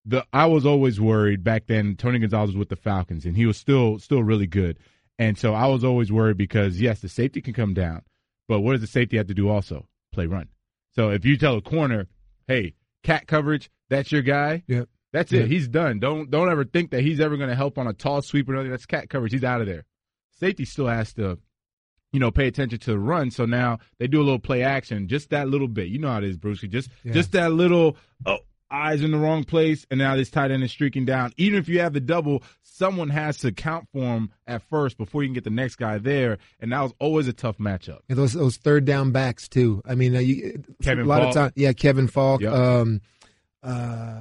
the 0.06 0.26
I 0.32 0.46
was 0.46 0.66
always 0.66 1.00
worried 1.00 1.44
back 1.44 1.68
then. 1.68 1.96
Tony 1.96 2.20
Gonzalez 2.20 2.50
was 2.50 2.58
with 2.58 2.70
the 2.70 2.76
Falcons, 2.76 3.26
and 3.26 3.36
he 3.36 3.46
was 3.46 3.58
still 3.58 4.00
still 4.00 4.24
really 4.24 4.48
good. 4.48 4.80
And 5.18 5.38
so 5.38 5.54
I 5.54 5.68
was 5.68 5.84
always 5.84 6.12
worried 6.12 6.38
because 6.38 6.80
yes, 6.80 7.02
the 7.02 7.10
safety 7.10 7.42
can 7.42 7.54
come 7.54 7.74
down, 7.74 8.04
but 8.48 8.62
what 8.62 8.74
does 8.74 8.82
the 8.82 8.88
safety 8.88 9.18
have 9.18 9.28
to 9.28 9.34
do 9.34 9.50
also? 9.50 9.88
Play 10.12 10.28
run. 10.28 10.50
So 10.96 11.10
if 11.10 11.26
you 11.26 11.38
tell 11.38 11.58
a 11.58 11.62
corner, 11.62 12.08
hey, 12.48 12.74
cat 13.06 13.28
coverage, 13.28 13.70
that's 13.90 14.12
your 14.12 14.22
guy. 14.22 14.64
Yep. 14.68 14.90
That's 15.14 15.32
it. 15.32 15.48
He's 15.48 15.70
done. 15.70 16.00
Don't 16.00 16.30
don't 16.30 16.50
ever 16.50 16.66
think 16.66 16.92
that 16.92 17.02
he's 17.02 17.22
ever 17.22 17.38
going 17.38 17.50
to 17.50 17.56
help 17.56 17.78
on 17.78 17.88
a 17.88 17.94
tall 17.94 18.22
sweep 18.22 18.50
or 18.50 18.54
nothing. 18.54 18.72
That's 18.72 18.86
cat 18.86 19.10
coverage. 19.10 19.32
He's 19.32 19.46
out 19.46 19.62
of 19.62 19.68
there. 19.68 19.86
Safety 20.40 20.66
still 20.66 20.88
has 20.88 21.14
to, 21.14 21.40
you 22.12 22.20
know, 22.20 22.32
pay 22.32 22.48
attention 22.48 22.80
to 22.80 22.92
the 22.92 23.00
run. 23.00 23.32
So 23.32 23.46
now 23.46 23.78
they 23.98 24.08
do 24.08 24.20
a 24.20 24.26
little 24.26 24.40
play 24.40 24.64
action, 24.64 25.08
just 25.08 25.30
that 25.30 25.48
little 25.48 25.70
bit. 25.70 25.88
You 25.88 26.00
know 26.00 26.10
how 26.10 26.18
it 26.18 26.26
is, 26.26 26.36
Brucey. 26.36 26.68
Just 26.68 26.90
Yeah. 27.06 27.14
just 27.14 27.32
that 27.32 27.54
little 27.54 27.96
oh 28.26 28.40
eyes 28.72 29.02
in 29.02 29.12
the 29.12 29.18
wrong 29.18 29.44
place, 29.44 29.86
and 29.90 29.98
now 29.98 30.16
this 30.16 30.30
tight 30.30 30.52
end 30.52 30.64
is 30.64 30.72
streaking 30.72 31.06
down. 31.06 31.32
Even 31.38 31.60
if 31.60 31.68
you 31.70 31.80
have 31.80 31.94
the 31.94 32.00
double, 32.00 32.44
someone 32.62 33.10
has 33.10 33.38
to 33.40 33.52
count 33.52 33.88
for 33.94 34.04
him 34.04 34.32
at 34.48 34.62
first 34.64 34.98
before 34.98 35.24
you 35.24 35.30
can 35.30 35.34
get 35.34 35.44
the 35.44 35.50
next 35.50 35.76
guy 35.76 35.98
there, 35.98 36.38
and 36.60 36.72
that 36.72 36.82
was 36.82 36.94
always 37.00 37.28
a 37.28 37.34
tough 37.34 37.58
matchup. 37.58 38.00
And 38.10 38.18
those 38.18 38.34
those 38.34 38.58
third 38.58 38.86
down 38.86 39.12
backs 39.12 39.48
too. 39.48 39.82
I 39.86 39.96
mean, 39.96 40.16
uh, 40.16 40.20
you, 40.20 40.64
Kevin 40.84 41.06
a 41.06 41.08
lot 41.08 41.22
Faulk. 41.22 41.30
of 41.30 41.34
time. 41.36 41.52
Yeah, 41.56 41.74
Kevin 41.74 42.08
Faulk. 42.08 42.42
Yep. 42.42 42.54
Um, 42.54 43.02
uh, 43.64 44.20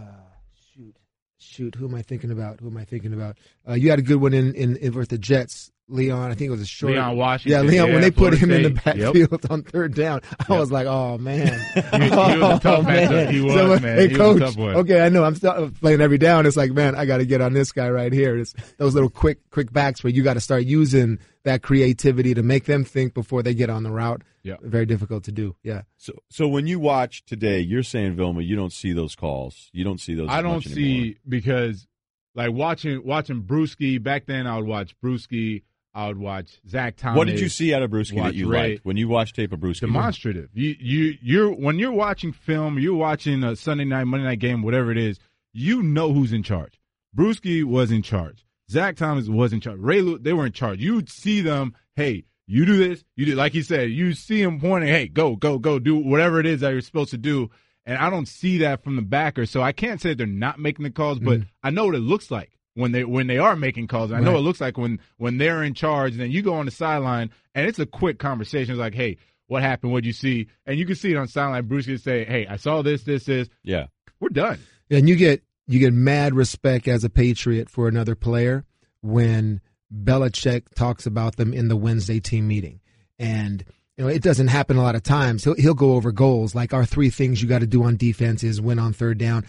shoot, 0.74 0.97
shoot. 1.38 1.74
Who 1.74 1.86
am 1.88 1.95
I 1.95 2.03
thinking 2.03 2.30
about? 2.30 2.61
Who 2.61 2.68
am 2.68 2.76
I 2.76 2.84
thinking 2.84 3.12
about? 3.12 3.38
Uh, 3.68 3.74
you 3.74 3.90
had 3.90 3.99
a 3.99 4.03
good 4.03 4.20
one 4.20 4.34
in 4.34 4.55
in, 4.55 4.76
in 4.76 4.95
with 4.95 5.09
the 5.09 5.18
Jets. 5.18 5.70
Leon, 5.89 6.30
I 6.30 6.35
think 6.35 6.49
it 6.49 6.51
was 6.51 6.62
a 6.62 6.66
short. 6.66 6.93
Leon 6.95 7.16
Washington, 7.18 7.53
Yeah, 7.64 7.70
Leon. 7.70 7.87
yeah, 7.89 7.93
when 7.93 8.01
they 8.03 8.11
put 8.11 8.35
Florida 8.35 8.37
him 8.39 8.51
in 8.53 8.62
the 8.74 8.80
State. 8.80 8.97
Yep. 8.97 9.12
backfield 9.12 9.47
on 9.51 9.62
third 9.64 9.95
down, 9.95 10.20
I 10.49 10.59
was 10.59 10.72
like, 10.72 10.87
"Oh 10.87 11.18
man, 11.18 11.47
He- 11.74 11.80
he 11.80 11.99
was 11.99 12.12
a 12.12 12.14
oh, 12.43 12.59
tough 12.59 12.64
Oh, 12.64 12.82
matchup. 12.85 13.30
He 13.30 13.41
was, 13.43 13.53
So, 13.55 13.68
man. 13.80 13.82
Hey, 13.99 14.09
He 14.09 14.16
was 14.16 14.37
a 14.37 14.41
coach. 14.41 14.55
tough. 14.55 14.59
Okay, 14.59 15.01
I 15.05 15.09
know. 15.11 15.24
I'm 15.24 15.35
still 15.35 15.70
playing 15.80 16.01
every 16.01 16.16
down. 16.18 16.47
It's 16.47 16.57
like, 16.57 16.72
man, 16.72 16.95
I 16.97 17.05
got 17.05 17.18
to 17.18 17.26
get 17.26 17.41
on 17.43 17.53
this 17.53 17.70
guy 17.70 17.91
right 17.91 18.12
here. 18.12 18.39
It's 18.39 18.55
those 18.78 18.95
little 18.95 19.11
quick, 19.11 19.39
quick 19.51 19.72
backs 19.74 20.03
where 20.03 20.11
you 20.12 20.22
got 20.22 20.35
to 20.35 20.41
start 20.41 20.64
using 20.64 21.18
that 21.45 21.62
creativity 21.62 22.32
to 22.32 22.43
make 22.43 22.64
them 22.64 22.85
think 22.85 23.12
before 23.12 23.43
they 23.43 23.53
get 23.53 23.68
on 23.68 23.82
the 23.82 23.91
route. 23.91 24.22
Yeah. 24.43 24.57
very 24.62 24.87
difficult 24.87 25.24
to 25.24 25.32
do. 25.32 25.55
Yeah. 25.62 25.82
So, 25.99 26.12
so 26.30 26.49
when 26.49 26.66
you 26.66 26.78
watch 26.78 27.24
today, 27.26 27.61
you're 27.61 27.82
saying 27.82 28.16
Vilma, 28.16 28.41
you 28.43 28.57
don't 28.57 28.72
see 28.72 28.93
those 28.95 29.14
calls. 29.14 29.68
You 29.72 29.85
don't 29.85 30.01
see 30.01 30.14
those. 30.14 30.28
I 30.30 30.41
don't 30.43 30.57
much 30.57 30.66
anymore. 30.66 30.76
see 30.85 31.16
because 31.28 31.87
like 32.35 32.53
watching 32.53 33.03
watching 33.05 33.43
Bruschi 33.43 34.03
back 34.03 34.26
then. 34.26 34.47
I 34.47 34.57
would 34.57 34.66
watch 34.66 34.95
Bruschi. 35.03 35.62
I 35.95 36.09
would 36.09 36.18
watch 36.18 36.59
Zach 36.68 36.97
Thomas. 36.97 37.16
What 37.18 37.28
did 37.28 37.38
you 37.38 37.49
see 37.49 37.72
out 37.72 37.82
of 37.82 37.90
Bruschi 37.90 38.16
that 38.22 38.34
you 38.34 38.49
Ray. 38.51 38.72
liked 38.72 38.84
when 38.84 38.97
you 38.97 39.07
watched 39.09 39.36
tape 39.36 39.53
of 39.53 39.61
Bruschi? 39.61 39.80
demonstrative. 39.82 40.51
You 40.53 40.74
you 40.80 41.14
you're 41.22 41.51
when 41.53 41.78
you're 41.78 41.92
watching 41.92 42.32
film, 42.32 42.78
you're 42.78 42.95
watching 42.97 43.45
a 43.45 43.55
Sunday 43.55 43.84
night, 43.84 44.05
Monday 44.05 44.24
night 44.26 44.40
game, 44.40 44.62
whatever 44.62 44.90
it 44.90 44.99
is. 44.99 45.18
You 45.53 45.82
know 45.82 46.12
who's 46.12 46.32
in 46.32 46.42
charge. 46.42 46.80
Bruschi 47.16 47.62
was 47.62 47.90
in 47.92 48.03
charge. 48.03 48.45
Zach 48.70 48.97
Thomas 48.97 49.28
was 49.28 49.53
in 49.53 49.61
charge. 49.61 49.78
Ray 49.78 50.01
they 50.18 50.32
were 50.32 50.47
in 50.47 50.53
charge. 50.53 50.80
You'd 50.80 51.09
see 51.09 51.40
them. 51.42 51.74
Hey, 51.95 52.24
you 52.47 52.66
do 52.66 52.76
this. 52.76 53.05
You 53.14 53.26
do 53.26 53.34
like 53.36 53.53
he 53.53 53.62
said. 53.62 53.90
You 53.90 54.14
see 54.14 54.42
him 54.42 54.59
pointing. 54.61 54.88
Hey, 54.90 55.07
go 55.07 55.36
go 55.36 55.59
go. 55.59 55.78
Do 55.78 55.97
whatever 55.97 56.40
it 56.40 56.47
is 56.47 56.61
that 56.62 56.70
you're 56.70 56.80
supposed 56.80 57.11
to 57.11 57.18
do. 57.18 57.51
And 57.86 57.99
I 57.99 58.09
don't 58.11 58.26
see 58.26 58.59
that 58.59 58.82
from 58.82 58.97
the 58.97 59.03
backer, 59.03 59.45
so 59.47 59.62
I 59.62 59.72
can't 59.72 60.01
say 60.01 60.14
they're 60.14 60.26
not 60.26 60.59
making 60.59 60.82
the 60.84 60.90
calls, 60.90 61.18
but 61.20 61.40
Mhm. 61.40 61.47
I 61.62 61.70
know 61.70 61.84
what 61.84 61.95
it 61.95 62.01
looks 62.01 62.30
like 62.30 62.51
when 62.75 62.93
they 62.93 63.05
when 63.05 63.27
they 63.27 63.39
are 63.39 63.57
making 63.57 63.87
calls. 63.87 64.12
I 64.12 64.20
know 64.20 64.27
Right. 64.27 64.33
what 64.35 64.39
it 64.41 64.43
looks 64.43 64.61
like 64.61 64.77
when 64.79 65.01
when 65.16 65.39
they're 65.39 65.62
in 65.62 65.75
charge. 65.75 66.14
Then 66.14 66.31
you 66.31 66.43
go 66.43 66.55
on 66.55 66.66
the 66.66 66.70
sideline, 66.72 67.31
and 67.55 67.66
it's 67.66 67.79
a 67.79 67.87
quick 67.87 68.18
conversation. 68.18 68.72
It's 68.72 68.79
like, 68.81 68.95
hey, 68.95 69.16
what 69.47 69.62
happened? 69.62 69.93
What'd 69.93 70.07
you 70.07 70.12
see? 70.12 70.49
And 70.66 70.79
you 70.79 70.87
can 70.87 70.97
see 70.97 71.12
it 71.12 71.16
on 71.16 71.29
sideline. 71.29 71.66
Bruce 71.66 71.87
can 71.87 71.99
say, 71.99 72.25
hey, 72.25 72.47
I 72.47 72.57
saw 72.57 72.83
this, 72.83 73.03
this, 73.05 73.25
this. 73.25 73.49
Yeah. 73.62 73.87
We're 74.20 74.29
done. 74.31 74.59
And 74.91 75.09
you 75.09 75.16
get 75.16 75.43
you 75.66 75.79
get 75.79 75.93
mad 75.93 76.35
respect 76.35 76.89
as 76.89 77.05
a 77.05 77.11
Patriot 77.11 77.68
for 77.70 77.89
another 77.89 78.14
player 78.14 78.64
when 79.03 79.61
Belichick 79.93 80.75
talks 80.75 81.07
about 81.07 81.37
them 81.37 81.53
in 81.53 81.68
the 81.68 81.77
Wednesday 81.77 82.20
team 82.20 82.49
meeting. 82.49 82.81
And 83.18 83.64
you 83.97 84.05
know, 84.05 84.11
it 84.11 84.22
doesn't 84.22 84.49
happen 84.49 84.77
a 84.77 84.83
lot 84.83 84.95
of 84.97 85.03
times. 85.03 85.45
He'll 85.45 85.55
he'll 85.55 85.75
go 85.75 85.93
over 85.95 86.11
goals 86.11 86.55
like 86.55 86.75
our 86.75 86.85
three 86.85 87.11
things 87.11 87.41
you 87.43 87.49
got 87.49 87.61
to 87.61 87.66
do 87.66 87.85
on 87.85 87.97
defense 87.97 88.43
is 88.43 88.61
win 88.61 88.79
on 88.79 88.93
third 88.93 89.18
down, 89.18 89.47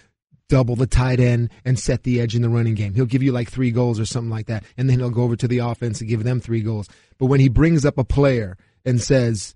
double 0.50 0.76
the 0.76 0.88
tight 0.88 1.20
end, 1.20 1.50
and 1.64 1.80
set 1.80 2.04
the 2.04 2.22
edge 2.22 2.36
in 2.36 2.42
the 2.42 2.50
running 2.50 2.76
game. 2.76 2.94
He'll 2.94 3.06
give 3.06 3.24
you 3.24 3.32
like 3.32 3.50
three 3.50 3.72
goals 3.72 4.00
or 4.00 4.06
something 4.06 4.30
like 4.30 4.48
that, 4.48 4.64
and 4.78 4.90
then 4.90 5.00
he'll 5.00 5.10
go 5.10 5.24
over 5.24 5.36
to 5.36 5.48
the 5.48 5.60
offense 5.60 6.00
and 6.00 6.10
give 6.10 6.24
them 6.24 6.40
three 6.40 6.62
goals. 6.62 6.88
But 7.18 7.28
when 7.28 7.40
he 7.40 7.50
brings 7.50 7.86
up 7.86 7.98
a 7.98 8.04
player 8.04 8.58
and 8.86 9.02
says, 9.02 9.54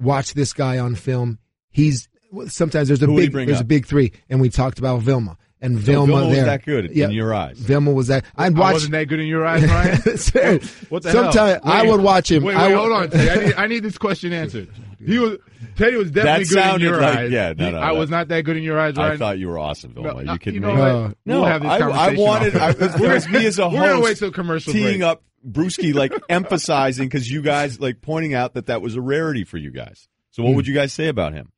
"Watch 0.00 0.34
this 0.34 0.52
guy 0.52 0.78
on 0.78 0.94
film," 0.94 1.38
he's 1.70 2.08
sometimes 2.46 2.88
there's 2.88 3.02
a 3.02 3.06
Who 3.06 3.16
big 3.16 3.32
there's 3.32 3.58
up? 3.58 3.62
a 3.62 3.64
big 3.64 3.86
three, 3.86 4.12
and 4.30 4.40
we 4.40 4.48
talked 4.48 4.78
about 4.78 5.02
Vilma 5.02 5.36
and 5.62 5.76
So 5.76 5.80
Vilma 5.82 6.06
Vilma 6.12 6.26
was 6.26 6.36
there. 6.36 6.44
that 6.46 6.64
good 6.66 6.86
in 6.90 7.10
your 7.12 7.32
eyes? 7.32 7.58
Vilma 7.58 7.92
was 7.92 8.08
that. 8.08 8.24
I'd 8.36 8.58
I 8.58 8.72
wasn't 8.72 8.92
that 8.92 9.04
good 9.04 9.20
in 9.20 9.26
your 9.26 9.46
eyes, 9.46 9.64
Ryen? 9.64 9.96
Sir, 10.18 10.58
What 10.90 11.02
the 11.04 11.12
Sometimes 11.12 11.34
hell? 11.34 11.60
I 11.64 11.82
Wait, 11.82 11.90
would 11.90 12.00
watch 12.02 12.30
him. 12.30 12.42
Wait, 12.44 12.54
I 12.56 12.66
wait, 12.68 12.72
would- 12.74 12.78
hold 12.78 12.92
on. 13.14 13.20
a. 13.20 13.30
I 13.32 13.44
need, 13.46 13.54
I 13.54 13.66
need 13.68 13.82
this 13.84 13.96
question 13.96 14.32
answered. 14.34 14.68
He 15.04 15.18
was 15.18 15.38
Teddy 15.76 15.96
was 15.96 16.10
definitely 16.10 16.44
That 16.44 16.70
good 16.72 16.82
in 16.82 16.88
your 16.88 17.00
like- 17.00 17.18
eyes. 17.18 17.30
yeah, 17.30 17.52
no, 17.56 17.64
He- 17.64 17.70
no, 17.72 17.78
I 17.78 17.92
no. 17.92 17.98
was 17.98 18.10
not 18.10 18.28
that 18.28 18.42
good 18.42 18.56
in 18.56 18.62
your 18.62 18.78
eyes, 18.78 18.98
I 18.98 19.16
thought 19.16 19.38
you 19.38 19.48
were 19.48 19.58
awesome, 19.58 19.94
Vilma. 19.94 20.22
No, 20.22 20.32
you 20.34 20.38
kidding 20.38 20.54
you 20.54 20.60
know 20.68 20.74
me? 20.74 20.80
what? 20.80 21.16
No, 21.24 21.40
We'll 21.40 21.44
have 21.46 21.62
this 21.62 21.70
I, 21.70 21.74
I 21.76 21.78
conversation 21.80 22.24
wanted. 22.24 22.56
I, 22.56 22.68
off 22.70 23.00
whereas 23.00 23.28
me 23.28 23.46
as 23.46 23.58
a 23.58 23.70
host, 23.70 23.80
We're 23.80 23.88
gonna 23.92 24.00
wait 24.04 24.16
till 24.18 24.30
commercial 24.32 24.72
teeing 24.72 24.98
break. 24.98 25.02
up 25.10 25.22
Bruschi, 25.48 25.94
like 25.94 26.12
emphasizing 26.28 27.06
because 27.08 27.28
you 27.30 27.42
guys 27.42 27.80
like 27.80 28.00
pointing 28.00 28.34
out 28.34 28.54
that 28.54 28.66
that 28.66 28.82
was 28.82 28.94
a 28.96 29.00
rarity 29.00 29.44
for 29.44 29.56
you 29.58 29.70
guys. 29.70 30.08
So 30.30 30.42
what 30.42 30.50
Hmm. 30.50 30.56
would 30.56 30.66
you 30.66 30.74
guys 30.74 30.92
say 30.92 31.08
about 31.08 31.32
him, 31.34 31.50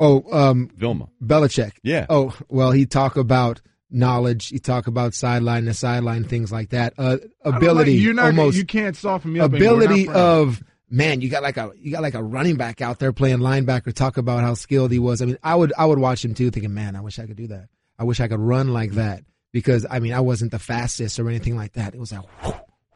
Oh, 0.00 0.24
um, 0.32 0.70
Vilma? 0.76 1.08
Belichick. 1.22 1.72
Yeah. 1.82 2.06
Oh, 2.08 2.34
well, 2.48 2.70
he 2.72 2.86
talk 2.86 3.16
about 3.16 3.60
knowledge. 3.90 4.48
He 4.48 4.58
talk 4.58 4.86
about 4.86 5.12
sideline 5.14 5.66
to 5.66 5.74
sideline 5.74 6.24
things 6.24 6.50
like 6.50 6.70
that. 6.70 6.94
Uh, 6.96 7.02
I 7.02 7.06
don't 7.06 7.22
like- 7.44 7.56
ability, 7.62 7.92
you're 7.94 8.14
not. 8.14 8.26
almost 8.26 8.56
you 8.56 8.64
can't 8.64 8.96
soften 8.96 9.32
me 9.32 9.40
up. 9.40 9.52
ability 9.52 10.08
of 10.08 10.62
man. 10.88 11.20
You 11.20 11.28
got 11.28 11.42
like 11.42 11.56
a 11.58 11.70
you 11.78 11.90
got 11.92 12.02
like 12.02 12.14
a 12.14 12.22
running 12.22 12.56
back 12.56 12.80
out 12.80 12.98
there 12.98 13.12
playing 13.12 13.38
linebacker. 13.40 13.92
Talk 13.92 14.16
about 14.16 14.40
how 14.40 14.54
skilled 14.54 14.90
he 14.90 14.98
was. 14.98 15.20
I 15.20 15.26
mean, 15.26 15.38
I 15.42 15.54
would 15.54 15.72
I 15.76 15.84
would 15.84 15.98
watch 15.98 16.24
him 16.24 16.32
too, 16.34 16.50
thinking, 16.50 16.72
man, 16.72 16.96
I 16.96 17.00
wish 17.02 17.18
I 17.18 17.26
could 17.26 17.36
do 17.36 17.48
that. 17.48 17.68
I 17.98 18.04
wish 18.04 18.20
I 18.20 18.28
could 18.28 18.40
run 18.40 18.72
like 18.72 18.92
that 18.92 19.22
because 19.52 19.84
I 19.90 19.98
mean, 19.98 20.14
I 20.14 20.20
wasn't 20.20 20.52
the 20.52 20.58
fastest 20.58 21.18
or 21.20 21.28
anything 21.28 21.56
like 21.56 21.72
that. 21.74 21.94
It 21.94 22.00
was 22.00 22.12
like 22.12 22.24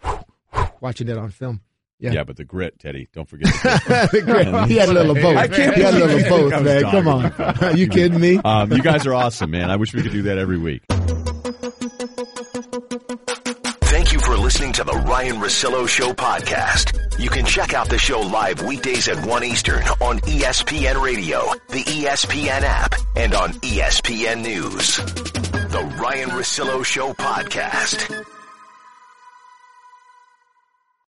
watching 0.81 1.09
it 1.09 1.19
on 1.19 1.31
film. 1.31 1.61
Yeah. 1.99 2.25
but 2.25 2.37
the 2.37 2.45
grit, 2.45 2.79
Teddy. 2.79 3.09
Don't 3.13 3.29
forget. 3.29 3.53
The 3.63 4.23
grit. 4.25 4.69
He 4.69 4.77
had 4.77 4.89
a 4.89 4.93
little 4.93 5.17
of 5.17 5.23
both. 5.23 5.37
I 5.37 5.49
can't 5.49 5.75
He 5.75 5.83
had 5.83 5.95
a 5.95 5.99
little 5.99 6.09
believe 6.09 6.25
of 6.27 6.51
both, 6.51 6.63
man. 6.65 6.83
talking 6.83 7.03
Come 7.03 7.09
on. 7.09 7.33
Are 7.65 7.77
you 7.77 7.89
kidding 7.89 8.21
me? 8.21 8.39
Um, 8.45 8.73
you 8.73 8.83
guys 8.83 9.07
are 9.07 9.15
awesome, 9.15 9.51
man. 9.51 9.71
I 9.71 9.77
wish 9.77 9.95
we 9.95 10.03
could 10.03 10.13
do 10.13 10.23
that 10.23 10.39
every 10.39 10.59
week. 10.59 10.83
Thank 13.85 14.13
you 14.13 14.19
for 14.21 14.37
listening 14.37 14.73
to 14.75 14.85
the 14.85 14.93
Ryen 15.07 15.37
Russillo 15.37 15.89
Show 15.89 16.13
podcast. 16.15 16.99
You 17.19 17.31
can 17.31 17.45
check 17.47 17.75
out 17.75 17.89
the 17.89 17.99
show 17.99 18.21
live 18.21 18.61
weekdays 18.63 19.09
at 19.09 19.25
1 19.25 19.45
Eastern 19.45 19.83
on 20.01 20.19
ESPN 20.21 21.01
Radio, 21.03 21.39
the 21.69 21.85
ESPN 21.85 22.63
app, 22.63 22.95
and 23.17 23.35
on 23.35 23.53
ESPN 23.53 24.43
News. 24.43 24.97
The 24.97 25.97
Ryen 26.01 26.31
Russillo 26.31 26.85
Show 26.85 27.13
podcast. 27.15 28.34